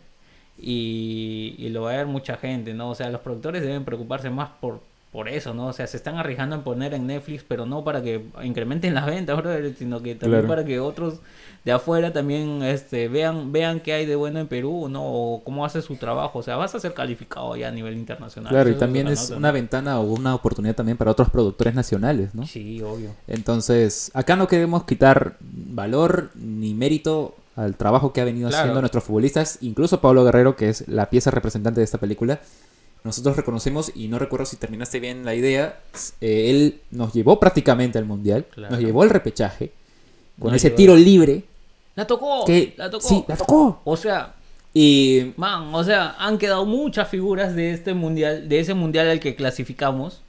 y, 0.57 1.55
y 1.57 1.70
lo 1.70 1.84
va 1.84 1.93
a 1.93 1.97
ver 1.97 2.05
mucha 2.07 2.38
gente, 2.38 2.74
¿no? 2.74 2.89
O 2.91 2.95
sea, 2.95 3.10
los 3.10 3.22
productores 3.22 3.62
deben 3.64 3.86
preocuparse 3.86 4.30
más 4.30 4.49
por, 4.62 4.82
por 5.12 5.30
eso, 5.30 5.53
¿no? 5.53 5.68
O 5.68 5.74
sea, 5.74 5.88
se 5.88 5.97
están 5.97 6.18
arriesgando 6.18 6.55
en 6.55 6.64
poner 6.64 6.93
en 6.93 7.07
Netflix, 7.07 7.43
pero 7.47 7.66
no 7.66 7.84
para 7.84 8.01
que 8.03 8.22
incrementen 8.43 8.93
las 8.93 9.05
ventas, 9.05 9.38
brother, 9.41 9.74
sino 9.76 10.01
que 10.01 10.16
también 10.16 10.41
Claro. 10.43 10.47
para 10.47 10.66
que 10.66 10.80
otros 10.80 11.22
de 11.66 11.72
afuera 11.74 12.14
también 12.14 12.64
este, 12.64 13.07
vean 13.10 13.51
vean 13.51 13.80
qué 13.82 13.93
hay 13.93 14.05
de 14.05 14.16
bueno 14.16 14.39
en 14.39 14.47
Perú, 14.47 14.88
¿no? 14.89 15.03
O 15.03 15.43
cómo 15.43 15.66
hace 15.66 15.82
su 15.82 15.95
trabajo. 15.97 16.39
O 16.39 16.43
sea, 16.43 16.55
vas 16.55 16.74
a 16.76 16.80
ser 16.80 16.93
calificado 16.93 17.55
ya 17.55 17.68
a 17.68 17.72
nivel 17.72 17.95
internacional. 17.97 18.49
Claro, 18.51 18.70
y 18.70 18.76
también 18.76 19.07
es 19.10 19.30
una 19.30 19.51
ventana 19.51 19.99
o 19.99 20.03
una 20.03 20.34
oportunidad 20.36 20.76
también 20.76 20.97
para 20.97 21.12
otros 21.12 21.30
productores 21.30 21.76
nacionales, 21.76 22.34
¿no? 22.34 22.45
Sí, 22.47 22.82
obvio. 22.82 23.12
Entonces, 23.28 24.12
acá 24.14 24.36
no 24.36 24.47
queremos 24.47 24.84
quitar 24.86 25.36
valor 25.41 26.30
ni 26.36 26.74
mérito 26.74 27.36
al 27.55 27.76
trabajo 27.76 28.14
que 28.14 28.22
ha 28.22 28.26
venido 28.26 28.47
Claro. 28.47 28.62
haciendo 28.62 28.82
nuestros 28.82 29.03
futbolistas, 29.03 29.57
incluso 29.62 29.99
Pablo 29.99 30.24
Guerrero, 30.24 30.55
que 30.55 30.70
es 30.70 30.88
la 30.88 31.10
pieza 31.10 31.30
representante 31.30 31.82
de 31.82 31.84
esta 31.84 31.97
película. 31.97 32.39
Nosotros 33.03 33.36
reconocemos, 33.36 33.91
y 33.95 34.07
no 34.07 34.18
recuerdo 34.20 34.45
si 34.45 34.55
terminaste 34.57 34.99
bien 34.99 35.26
la 35.26 35.36
idea, 35.36 35.80
eh, 36.22 36.49
él 36.49 36.82
nos 36.91 37.14
llevó 37.14 37.39
prácticamente 37.39 37.97
al 37.97 38.05
Mundial, 38.05 38.45
Claro. 38.53 38.76
nos 38.76 38.84
llevó 38.84 39.01
al 39.03 39.10
repechaje, 39.10 39.72
con 40.39 40.51
Nos 40.51 40.57
ese 40.57 40.70
llevó. 40.70 40.78
tiro 40.78 40.95
libre, 40.95 41.43
¡La 42.00 42.08
tocó! 42.08 42.45
que 42.45 42.74
¡La 42.78 42.89
tocó! 42.89 43.08
sí, 43.08 43.24
la 43.28 43.36
tocó. 43.36 43.82
O 43.84 43.97
sea, 43.97 44.36
Y 44.74 45.34
man, 45.36 45.74
o 45.74 45.84
sea, 45.84 46.16
han 46.20 46.38
quedado 46.38 46.66
muchas 46.66 47.08
figuras 47.10 47.56
de 47.56 47.72
este 47.72 47.93
mundial, 47.93 48.47
de 48.47 48.60
ese 48.60 48.74
mundial 48.74 49.10
al 49.10 49.20
que 49.20 49.36
clasificamos. 49.36 50.22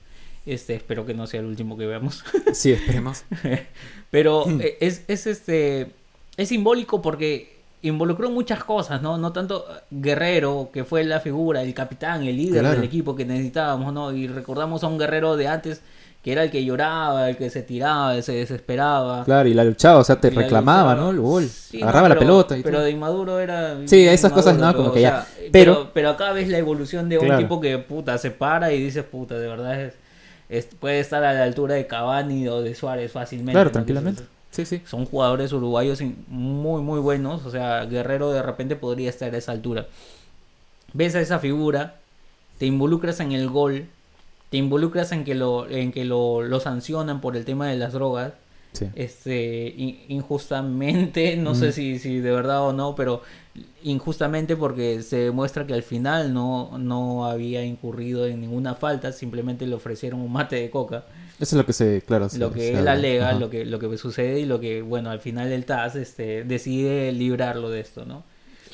Este, 0.46 0.74
espero 0.74 1.04
que 1.06 1.12
no 1.14 1.26
sea 1.26 1.40
el 1.40 1.46
último 1.46 1.76
que 1.76 1.86
veamos. 1.86 2.24
sí, 2.52 2.72
esperemos. 2.72 3.24
Pero 4.10 4.46
eh, 4.60 4.78
es, 4.80 5.02
es 5.08 5.26
este 5.26 5.92
es 6.36 6.48
simbólico 6.48 7.02
porque 7.02 7.60
involucró 7.82 8.30
muchas 8.30 8.64
cosas, 8.64 9.00
¿no? 9.02 9.18
No 9.18 9.32
tanto 9.32 9.64
Guerrero, 9.90 10.70
que 10.72 10.84
fue 10.84 11.04
la 11.04 11.20
figura, 11.20 11.62
el 11.62 11.72
capitán, 11.74 12.22
el 12.26 12.36
líder 12.36 12.60
Claro. 12.62 12.76
del 12.76 12.84
equipo 12.84 13.14
que 13.14 13.24
necesitábamos, 13.24 13.92
¿no? 13.92 14.12
Y 14.12 14.26
recordamos 14.26 14.82
a 14.82 14.86
un 14.88 14.98
guerrero 14.98 15.36
de 15.36 15.48
antes 15.48 15.82
que 16.22 16.32
era 16.32 16.42
el 16.42 16.50
que 16.50 16.62
lloraba, 16.64 17.30
el 17.30 17.36
que 17.36 17.48
se 17.50 17.62
tiraba, 17.62 18.20
se 18.20 18.32
desesperaba. 18.32 19.24
Claro, 19.24 19.48
y 19.48 19.54
la 19.54 19.64
luchaba, 19.64 19.98
o 20.00 20.04
sea, 20.04 20.20
te 20.20 20.28
reclamaba, 20.30 20.92
luchaba. 20.92 21.02
¿no? 21.06 21.10
El 21.10 21.20
gol. 21.20 21.48
Sí, 21.48 21.80
Agarraba 21.82 22.08
no, 22.08 22.14
la 22.14 22.18
pelota 22.20 22.58
y 22.58 22.62
Pero 22.62 22.76
todo. 22.76 22.84
de 22.84 22.90
inmaduro 22.90 23.38
era. 23.40 23.76
Sí, 23.86 24.06
esas 24.06 24.30
cosas, 24.32 24.58
¿no? 24.58 24.74
Como 24.76 24.92
que 24.92 25.00
ya. 25.00 25.22
sea, 25.22 25.26
Pero- 25.50 25.74
pero, 25.74 25.90
pero 25.94 26.10
acá 26.10 26.32
ves 26.32 26.48
la 26.48 26.58
evolución 26.58 27.08
de 27.08 27.18
un 27.18 27.36
tipo 27.38 27.60
que, 27.60 27.78
puta, 27.78 28.18
se 28.18 28.30
para 28.30 28.72
y 28.72 28.82
dices, 28.82 29.04
puta, 29.04 29.38
de 29.38 29.48
verdad 29.48 29.80
es, 29.80 29.94
es- 30.50 30.66
puede 30.78 31.00
estar 31.00 31.24
a 31.24 31.32
la 31.32 31.42
altura 31.44 31.74
de 31.76 31.86
Cavani 31.86 32.48
o 32.48 32.60
de 32.60 32.74
Suárez 32.74 33.12
fácilmente. 33.12 33.52
Claro, 33.52 33.68
¿no? 33.70 33.72
tranquilamente. 33.72 34.22
Sí, 34.50 34.66
sí. 34.66 34.82
son 34.84 35.06
jugadores 35.06 35.52
uruguayos 35.52 36.00
muy, 36.26 36.82
muy 36.82 36.98
buenos. 37.00 37.46
O 37.46 37.50
sea, 37.52 37.84
Guerrero 37.86 38.32
de 38.32 38.42
repente 38.42 38.74
podría 38.76 39.08
estar 39.08 39.32
a 39.32 39.38
esa 39.38 39.52
altura. 39.52 39.86
Ves 40.92 41.14
a 41.14 41.20
esa 41.20 41.38
figura, 41.38 41.94
te 42.58 42.66
involucras 42.66 43.20
en 43.20 43.30
el 43.32 43.48
gol, 43.48 43.86
te 44.50 44.56
involucras 44.58 45.12
en 45.12 45.24
que 45.24 45.34
lo, 45.34 45.68
en 45.68 45.92
que 45.92 46.04
lo, 46.04 46.42
lo 46.42 46.60
sancionan 46.60 47.20
por 47.20 47.36
el 47.36 47.44
tema 47.44 47.68
de 47.68 47.76
las 47.76 47.92
drogas. 47.92 48.32
sí. 48.72 48.86
Este, 48.94 49.72
in- 49.76 49.98
injustamente, 50.08 51.36
no 51.38 51.54
sé 51.54 51.72
si, 51.72 51.98
si 51.98 52.18
de 52.20 52.30
verdad 52.32 52.62
o 52.66 52.72
no, 52.72 52.94
pero 52.94 53.22
injustamente 53.82 54.56
porque 54.56 55.02
se 55.02 55.16
demuestra 55.18 55.66
que 55.66 55.74
al 55.74 55.82
final 55.82 56.32
no, 56.32 56.78
no 56.78 57.26
había 57.26 57.64
incurrido 57.64 58.26
en 58.26 58.40
ninguna 58.40 58.74
falta, 58.74 59.12
simplemente 59.12 59.66
le 59.66 59.74
ofrecieron 59.74 60.20
un 60.20 60.32
mate 60.32 60.56
de 60.56 60.70
coca 60.70 61.04
Eso 61.38 61.56
es 61.56 61.58
lo 61.58 61.66
que 61.66 61.72
se, 61.72 62.02
claro. 62.02 62.28
se- 62.28 62.38
lo 62.38 62.52
que 62.52 62.60
se 62.60 62.70
él 62.70 62.76
habla. 62.78 62.92
alega, 62.92 63.30
Ajá. 63.30 63.38
lo 63.38 63.50
que, 63.50 63.64
lo 63.64 63.78
que 63.78 63.96
sucede 63.98 64.40
y 64.40 64.46
lo 64.46 64.60
que, 64.60 64.82
bueno, 64.82 65.10
al 65.10 65.20
final 65.20 65.50
el 65.52 65.64
TAS 65.64 65.96
este, 65.96 66.44
decide 66.44 67.12
librarlo 67.12 67.70
de 67.70 67.80
esto, 67.80 68.04
¿no? 68.04 68.24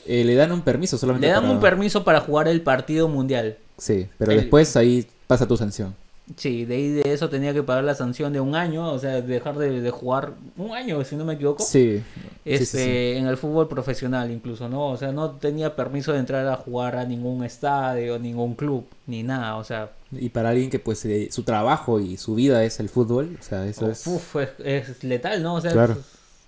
Eh, 0.06 0.24
le 0.24 0.34
dan 0.36 0.52
un 0.52 0.60
permiso 0.62 0.98
solamente 0.98 1.26
Le 1.26 1.32
dan 1.32 1.42
para- 1.42 1.54
un 1.54 1.60
permiso 1.60 2.04
para 2.04 2.20
jugar 2.20 2.48
el 2.48 2.60
partido 2.62 3.08
mundial. 3.08 3.56
Sí, 3.78 4.06
pero 4.18 4.32
El- 4.32 4.38
después 4.40 4.76
ahí 4.76 5.06
pasa 5.26 5.46
tu 5.46 5.56
sanción. 5.56 5.94
Sí, 6.36 6.64
de 6.64 6.74
ahí 6.74 6.88
de 6.88 7.12
eso 7.12 7.28
tenía 7.28 7.54
que 7.54 7.62
pagar 7.62 7.84
la 7.84 7.94
sanción 7.94 8.32
de 8.32 8.40
un 8.40 8.56
año, 8.56 8.90
o 8.90 8.98
sea, 8.98 9.20
dejar 9.22 9.56
de, 9.58 9.80
de 9.80 9.90
jugar 9.92 10.32
un 10.56 10.72
año, 10.72 11.04
si 11.04 11.14
no 11.14 11.24
me 11.24 11.34
equivoco. 11.34 11.62
Sí. 11.62 12.02
Este, 12.44 12.66
sí, 12.66 12.78
sí, 12.78 12.84
sí. 12.84 13.12
en 13.16 13.26
el 13.28 13.36
fútbol 13.36 13.68
profesional 13.68 14.28
incluso, 14.32 14.68
¿no? 14.68 14.88
O 14.90 14.96
sea, 14.96 15.12
no 15.12 15.30
tenía 15.32 15.76
permiso 15.76 16.12
de 16.12 16.18
entrar 16.18 16.44
a 16.48 16.56
jugar 16.56 16.96
a 16.96 17.04
ningún 17.04 17.44
estadio, 17.44 18.18
ningún 18.18 18.54
club, 18.56 18.86
ni 19.06 19.22
nada, 19.22 19.54
o 19.56 19.62
sea, 19.62 19.92
Y 20.10 20.30
para 20.30 20.48
alguien 20.48 20.68
que 20.68 20.80
pues 20.80 21.04
eh, 21.04 21.28
su 21.30 21.44
trabajo 21.44 22.00
y 22.00 22.16
su 22.16 22.34
vida 22.34 22.64
es 22.64 22.80
el 22.80 22.88
fútbol, 22.88 23.36
o 23.38 23.42
sea, 23.44 23.64
eso 23.64 23.88
es... 23.88 24.04
uf, 24.08 24.34
es, 24.36 24.48
es 24.64 25.04
letal, 25.04 25.44
¿no? 25.44 25.54
O 25.54 25.60
sea, 25.60 25.70
Claro. 25.70 25.96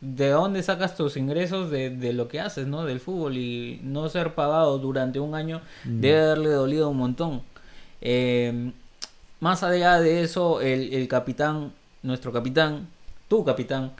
¿de 0.00 0.28
dónde 0.28 0.62
sacas 0.62 0.94
tus 0.96 1.16
ingresos 1.16 1.72
de, 1.72 1.90
de 1.90 2.12
lo 2.12 2.28
que 2.28 2.38
haces, 2.38 2.68
¿no? 2.68 2.84
Del 2.84 3.00
fútbol 3.00 3.36
y 3.36 3.80
no 3.82 4.08
ser 4.08 4.34
pagado 4.34 4.78
durante 4.78 5.18
un 5.18 5.34
año 5.34 5.60
Mm. 5.84 6.00
debe 6.00 6.20
haberle 6.20 6.50
dolido 6.50 6.88
un 6.90 6.96
montón. 6.98 7.42
Eh, 8.00 8.72
más 9.40 9.62
allá 9.62 10.00
de 10.00 10.22
eso, 10.22 10.60
el, 10.60 10.92
el 10.94 11.08
capitán, 11.08 11.72
nuestro 12.02 12.32
capitán, 12.32 12.88
tu 13.28 13.44
capitán, 13.44 13.92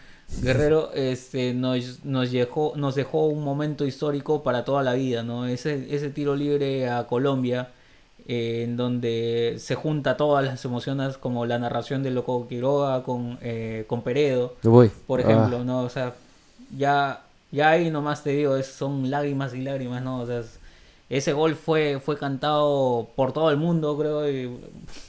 Guerrero, 0.42 0.92
este, 0.94 1.54
nos, 1.54 2.04
nos, 2.04 2.30
dejó, 2.32 2.72
nos 2.76 2.94
dejó 2.94 3.26
un 3.26 3.44
momento 3.44 3.86
histórico 3.86 4.42
para 4.42 4.64
toda 4.64 4.82
la 4.82 4.94
vida, 4.94 5.22
¿no? 5.22 5.46
Ese, 5.46 5.94
ese 5.94 6.10
tiro 6.10 6.36
libre 6.36 6.88
a 6.90 7.06
Colombia 7.06 7.70
eh, 8.26 8.62
en 8.64 8.76
donde 8.76 9.56
se 9.58 9.74
junta 9.74 10.16
todas 10.16 10.44
las 10.44 10.64
emociones 10.64 11.16
como 11.18 11.46
la 11.46 11.58
narración 11.58 12.02
de 12.02 12.10
Loco 12.10 12.46
Quiroga 12.48 13.02
con, 13.02 13.38
eh, 13.42 13.84
con 13.88 14.02
Peredo, 14.02 14.54
voy. 14.62 14.90
por 15.06 15.20
Ah, 15.20 15.22
ejemplo, 15.22 15.64
¿no? 15.64 15.82
O 15.82 15.88
sea, 15.88 16.14
ya, 16.76 17.22
ya 17.50 17.70
ahí 17.70 17.90
nomás 17.90 18.22
te 18.22 18.30
digo, 18.30 18.56
es, 18.56 18.66
son 18.66 19.10
lágrimas 19.10 19.54
y 19.54 19.62
lágrimas, 19.62 20.02
¿no? 20.02 20.20
O 20.20 20.26
sea, 20.26 20.40
es- 20.40 20.57
ese 21.10 21.32
gol 21.32 21.54
fue, 21.54 22.00
fue 22.04 22.18
cantado 22.18 23.08
por 23.16 23.32
todo 23.32 23.50
el 23.50 23.56
mundo, 23.56 23.96
creo, 23.98 24.28
y 24.30 24.58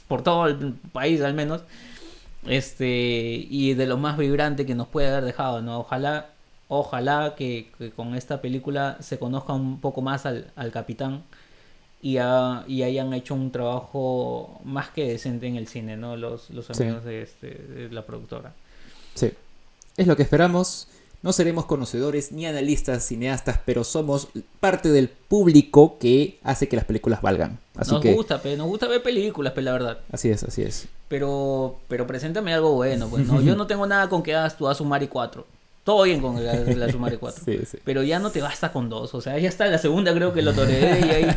por 0.08 0.22
todo 0.22 0.46
el 0.46 0.72
país 0.92 1.20
al 1.20 1.34
menos. 1.34 1.62
Este, 2.46 2.86
y 3.50 3.74
de 3.74 3.86
lo 3.86 3.98
más 3.98 4.16
vibrante 4.16 4.64
que 4.64 4.74
nos 4.74 4.88
puede 4.88 5.08
haber 5.08 5.24
dejado, 5.24 5.60
¿no? 5.60 5.80
Ojalá, 5.80 6.30
ojalá 6.68 7.34
que, 7.36 7.70
que 7.78 7.90
con 7.90 8.14
esta 8.14 8.40
película 8.40 8.96
se 9.00 9.18
conozca 9.18 9.52
un 9.52 9.78
poco 9.80 10.00
más 10.00 10.24
al, 10.24 10.50
al 10.56 10.72
capitán 10.72 11.22
y, 12.00 12.16
ha- 12.16 12.64
y 12.66 12.82
hayan 12.82 13.12
hecho 13.12 13.34
un 13.34 13.50
trabajo 13.52 14.58
más 14.64 14.88
que 14.88 15.06
decente 15.06 15.48
en 15.48 15.56
el 15.56 15.68
cine, 15.68 15.98
¿no? 15.98 16.16
Los, 16.16 16.48
los 16.48 16.66
Sí. 16.66 16.82
amigos 16.84 17.04
de, 17.04 17.22
este, 17.22 17.48
de 17.48 17.90
la 17.90 18.06
productora. 18.06 18.54
Sí. 19.14 19.30
Es 19.98 20.06
lo 20.06 20.16
que 20.16 20.22
esperamos. 20.22 20.88
No 21.22 21.32
seremos 21.32 21.66
conocedores 21.66 22.32
ni 22.32 22.46
analistas, 22.46 23.04
cineastas, 23.04 23.60
pero 23.66 23.84
somos 23.84 24.28
parte 24.58 24.90
del 24.90 25.08
público 25.08 25.98
que 25.98 26.38
hace 26.42 26.66
que 26.68 26.76
las 26.76 26.86
películas 26.86 27.20
valgan. 27.20 27.58
Así 27.76 27.92
nos 27.92 28.00
que, 28.00 28.14
gusta, 28.14 28.40
pe, 28.40 28.56
nos 28.56 28.66
gusta 28.66 28.88
ver 28.88 29.02
películas, 29.02 29.52
pe, 29.52 29.60
la 29.60 29.72
verdad. 29.72 29.98
así 30.10 30.30
es, 30.30 30.42
así 30.44 30.62
es. 30.62 30.88
Pero, 31.08 31.76
pero 31.88 32.06
preséntame 32.06 32.54
algo 32.54 32.74
bueno, 32.74 33.08
pues, 33.08 33.26
¿no? 33.26 33.40
Yo 33.42 33.54
no 33.54 33.66
tengo 33.66 33.86
nada 33.86 34.08
con 34.08 34.22
que 34.22 34.34
hagas 34.34 34.56
tu 34.56 34.66
Asumari 34.66 35.08
4. 35.08 35.46
Todo 35.84 36.04
bien 36.04 36.20
con 36.20 36.42
la, 36.44 36.54
la 36.54 36.86
Asumari 36.86 37.16
4. 37.16 37.42
Sí, 37.44 37.58
sí. 37.66 37.78
Pero 37.84 38.02
ya 38.02 38.18
no 38.18 38.30
te 38.30 38.40
basta 38.40 38.72
con 38.72 38.88
dos. 38.88 39.14
O 39.14 39.20
sea, 39.20 39.38
ya 39.38 39.48
está 39.48 39.66
la 39.66 39.78
segunda, 39.78 40.14
creo 40.14 40.32
que 40.32 40.40
lo 40.40 40.54
toleré. 40.54 41.00
Y 41.00 41.10
ahí. 41.10 41.36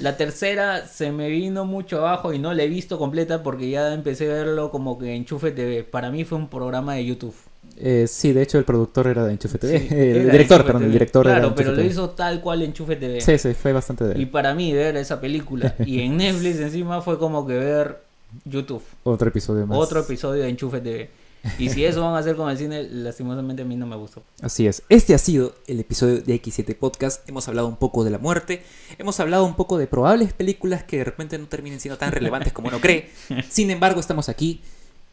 La 0.00 0.16
tercera 0.16 0.86
se 0.86 1.12
me 1.12 1.28
vino 1.28 1.64
mucho 1.66 1.98
abajo 1.98 2.32
y 2.32 2.38
no 2.38 2.54
la 2.54 2.62
he 2.62 2.68
visto 2.68 2.98
completa 2.98 3.42
porque 3.42 3.68
ya 3.68 3.92
empecé 3.92 4.30
a 4.30 4.34
verlo 4.34 4.70
como 4.70 4.98
que 4.98 5.14
Enchufe 5.14 5.50
TV. 5.50 5.84
Para 5.84 6.10
mí 6.10 6.24
fue 6.24 6.38
un 6.38 6.48
programa 6.48 6.94
de 6.94 7.04
YouTube. 7.04 7.34
Eh, 7.82 8.06
sí, 8.06 8.32
de 8.32 8.42
hecho 8.42 8.58
el 8.58 8.64
productor 8.64 9.06
era 9.06 9.24
de 9.24 9.32
Enchufe 9.32 9.58
TV. 9.58 9.78
Sí, 9.80 9.88
el 9.90 10.16
era 10.16 10.32
director, 10.32 10.64
perdón, 10.64 10.84
el 10.84 10.92
director 10.92 11.26
era 11.26 11.36
Claro, 11.36 11.48
de 11.48 11.52
Enchufe 11.52 11.64
pero 11.70 11.82
lo 11.82 11.90
hizo 11.90 12.10
tal 12.10 12.40
cual 12.40 12.62
Enchufe 12.62 12.96
TV. 12.96 13.20
Sí, 13.20 13.38
sí, 13.38 13.54
fue 13.54 13.72
bastante 13.72 14.04
de 14.04 14.20
Y 14.20 14.26
para 14.26 14.54
mí 14.54 14.72
ver 14.72 14.96
esa 14.96 15.20
película 15.20 15.74
y 15.86 16.00
en 16.00 16.16
Netflix 16.18 16.60
encima 16.60 17.00
fue 17.00 17.18
como 17.18 17.46
que 17.46 17.54
ver 17.54 18.02
YouTube. 18.44 18.82
Otro 19.02 19.28
episodio 19.28 19.66
más. 19.66 19.78
Otro 19.78 20.00
episodio 20.00 20.42
de 20.42 20.48
Enchufe 20.48 20.80
TV. 20.80 21.10
Y 21.58 21.70
si 21.70 21.84
eso 21.84 22.02
van 22.02 22.14
a 22.14 22.18
hacer 22.18 22.36
con 22.36 22.50
el 22.50 22.58
cine, 22.58 22.82
lastimosamente 22.82 23.62
a 23.62 23.64
mí 23.64 23.74
no 23.74 23.86
me 23.86 23.96
gustó. 23.96 24.22
Así 24.42 24.66
es. 24.66 24.82
Este 24.88 25.14
ha 25.14 25.18
sido 25.18 25.54
el 25.66 25.80
episodio 25.80 26.20
de 26.20 26.34
X7 26.34 26.76
Podcast. 26.76 27.26
Hemos 27.28 27.48
hablado 27.48 27.66
un 27.66 27.76
poco 27.76 28.04
de 28.04 28.10
la 28.10 28.18
muerte. 28.18 28.62
Hemos 28.98 29.18
hablado 29.20 29.46
un 29.46 29.54
poco 29.56 29.78
de 29.78 29.86
probables 29.86 30.34
películas 30.34 30.84
que 30.84 30.98
de 30.98 31.04
repente 31.04 31.38
no 31.38 31.46
terminen 31.46 31.80
siendo 31.80 31.96
tan 31.96 32.12
relevantes 32.12 32.52
como 32.52 32.68
uno 32.68 32.78
cree. 32.80 33.08
Sin 33.48 33.70
embargo, 33.70 34.00
estamos 34.00 34.28
aquí 34.28 34.60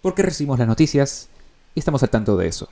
porque 0.01 0.21
recibimos 0.21 0.59
las 0.59 0.67
noticias 0.67 1.29
y 1.77 1.79
estamos 1.79 2.01
al 2.01 2.09
tanto 2.09 2.35
de 2.37 2.47
eso. 2.47 2.67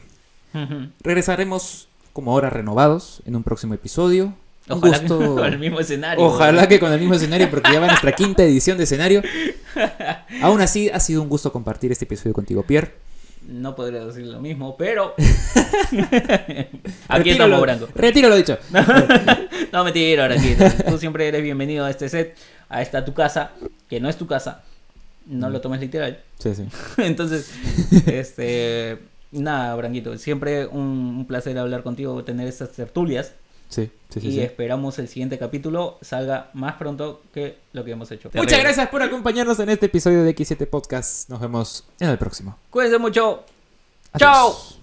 Regresaremos 1.03 1.87
como 2.11 2.31
ahora 2.31 2.49
renovados 2.49 3.21
en 3.27 3.35
un 3.35 3.43
próximo 3.43 3.75
episodio. 3.75 4.33
Ojalá 4.67 4.97
gusto- 4.97 5.19
que 5.19 5.25
con 5.35 5.45
el 5.45 5.59
mismo 5.59 5.79
escenario. 5.79 6.25
Ojalá 6.25 6.67
que 6.67 6.79
con 6.79 6.91
el 6.91 6.99
mismo 6.99 7.13
escenario, 7.13 7.51
porque 7.51 7.71
ya 7.71 7.79
va 7.79 7.85
nuestra 7.85 8.13
quinta 8.13 8.43
edición 8.43 8.79
de 8.79 8.85
escenario. 8.85 9.21
Aún 10.41 10.59
así, 10.59 10.89
ha 10.89 10.99
sido 10.99 11.21
un 11.21 11.29
gusto 11.29 11.51
compartir 11.51 11.91
este 11.91 12.05
episodio 12.05 12.33
contigo, 12.33 12.63
Pierre. 12.63 12.95
No 13.47 13.75
podría 13.75 14.03
decir 14.03 14.25
lo 14.25 14.41
mismo, 14.41 14.75
pero. 14.75 15.13
aquí 17.07 17.29
estamos, 17.29 17.61
Branco. 17.61 17.87
Retiro 17.93 18.27
lo 18.27 18.37
dicho. 18.37 18.57
No, 19.71 19.83
mentira, 19.83 20.23
ahora 20.23 20.33
aquí. 20.33 20.55
Tú 20.89 20.97
siempre 20.97 21.27
eres 21.27 21.43
bienvenido 21.43 21.85
a 21.85 21.91
este 21.91 22.09
set, 22.09 22.35
a 22.69 22.81
esta 22.81 23.05
tu 23.05 23.13
casa, 23.13 23.51
que 23.87 23.99
no 23.99 24.09
es 24.09 24.17
tu 24.17 24.25
casa. 24.25 24.63
No 25.27 25.49
lo 25.49 25.61
tomes 25.61 25.79
literal. 25.79 26.21
Sí, 26.39 26.53
sí. 26.55 26.67
Entonces, 26.97 27.51
este. 28.05 28.99
Nada, 29.31 29.75
Branquito. 29.75 30.17
Siempre 30.17 30.65
un, 30.65 31.15
un 31.17 31.25
placer 31.27 31.57
hablar 31.57 31.83
contigo, 31.83 32.23
tener 32.23 32.47
estas 32.47 32.71
tertulias. 32.71 33.33
Sí, 33.69 33.91
sí, 34.09 34.21
sí, 34.21 34.27
y 34.27 34.31
sí. 34.33 34.41
esperamos 34.41 34.99
el 34.99 35.07
siguiente 35.07 35.39
capítulo 35.39 35.97
salga 36.01 36.51
más 36.53 36.75
pronto 36.75 37.23
que 37.33 37.57
lo 37.73 37.83
que 37.83 37.91
hemos 37.91 38.11
hecho. 38.11 38.29
Muchas 38.33 38.59
gracias 38.59 38.87
por 38.89 39.01
acompañarnos 39.01 39.59
en 39.59 39.69
este 39.69 39.87
episodio 39.87 40.23
de 40.23 40.35
X7 40.35 40.67
Podcast. 40.67 41.29
Nos 41.29 41.39
vemos 41.39 41.85
en 41.99 42.09
el 42.09 42.17
próximo. 42.17 42.57
Cuídense 42.69 42.99
mucho. 42.99 43.43
Adiós. 44.13 44.19
Chao. 44.19 44.74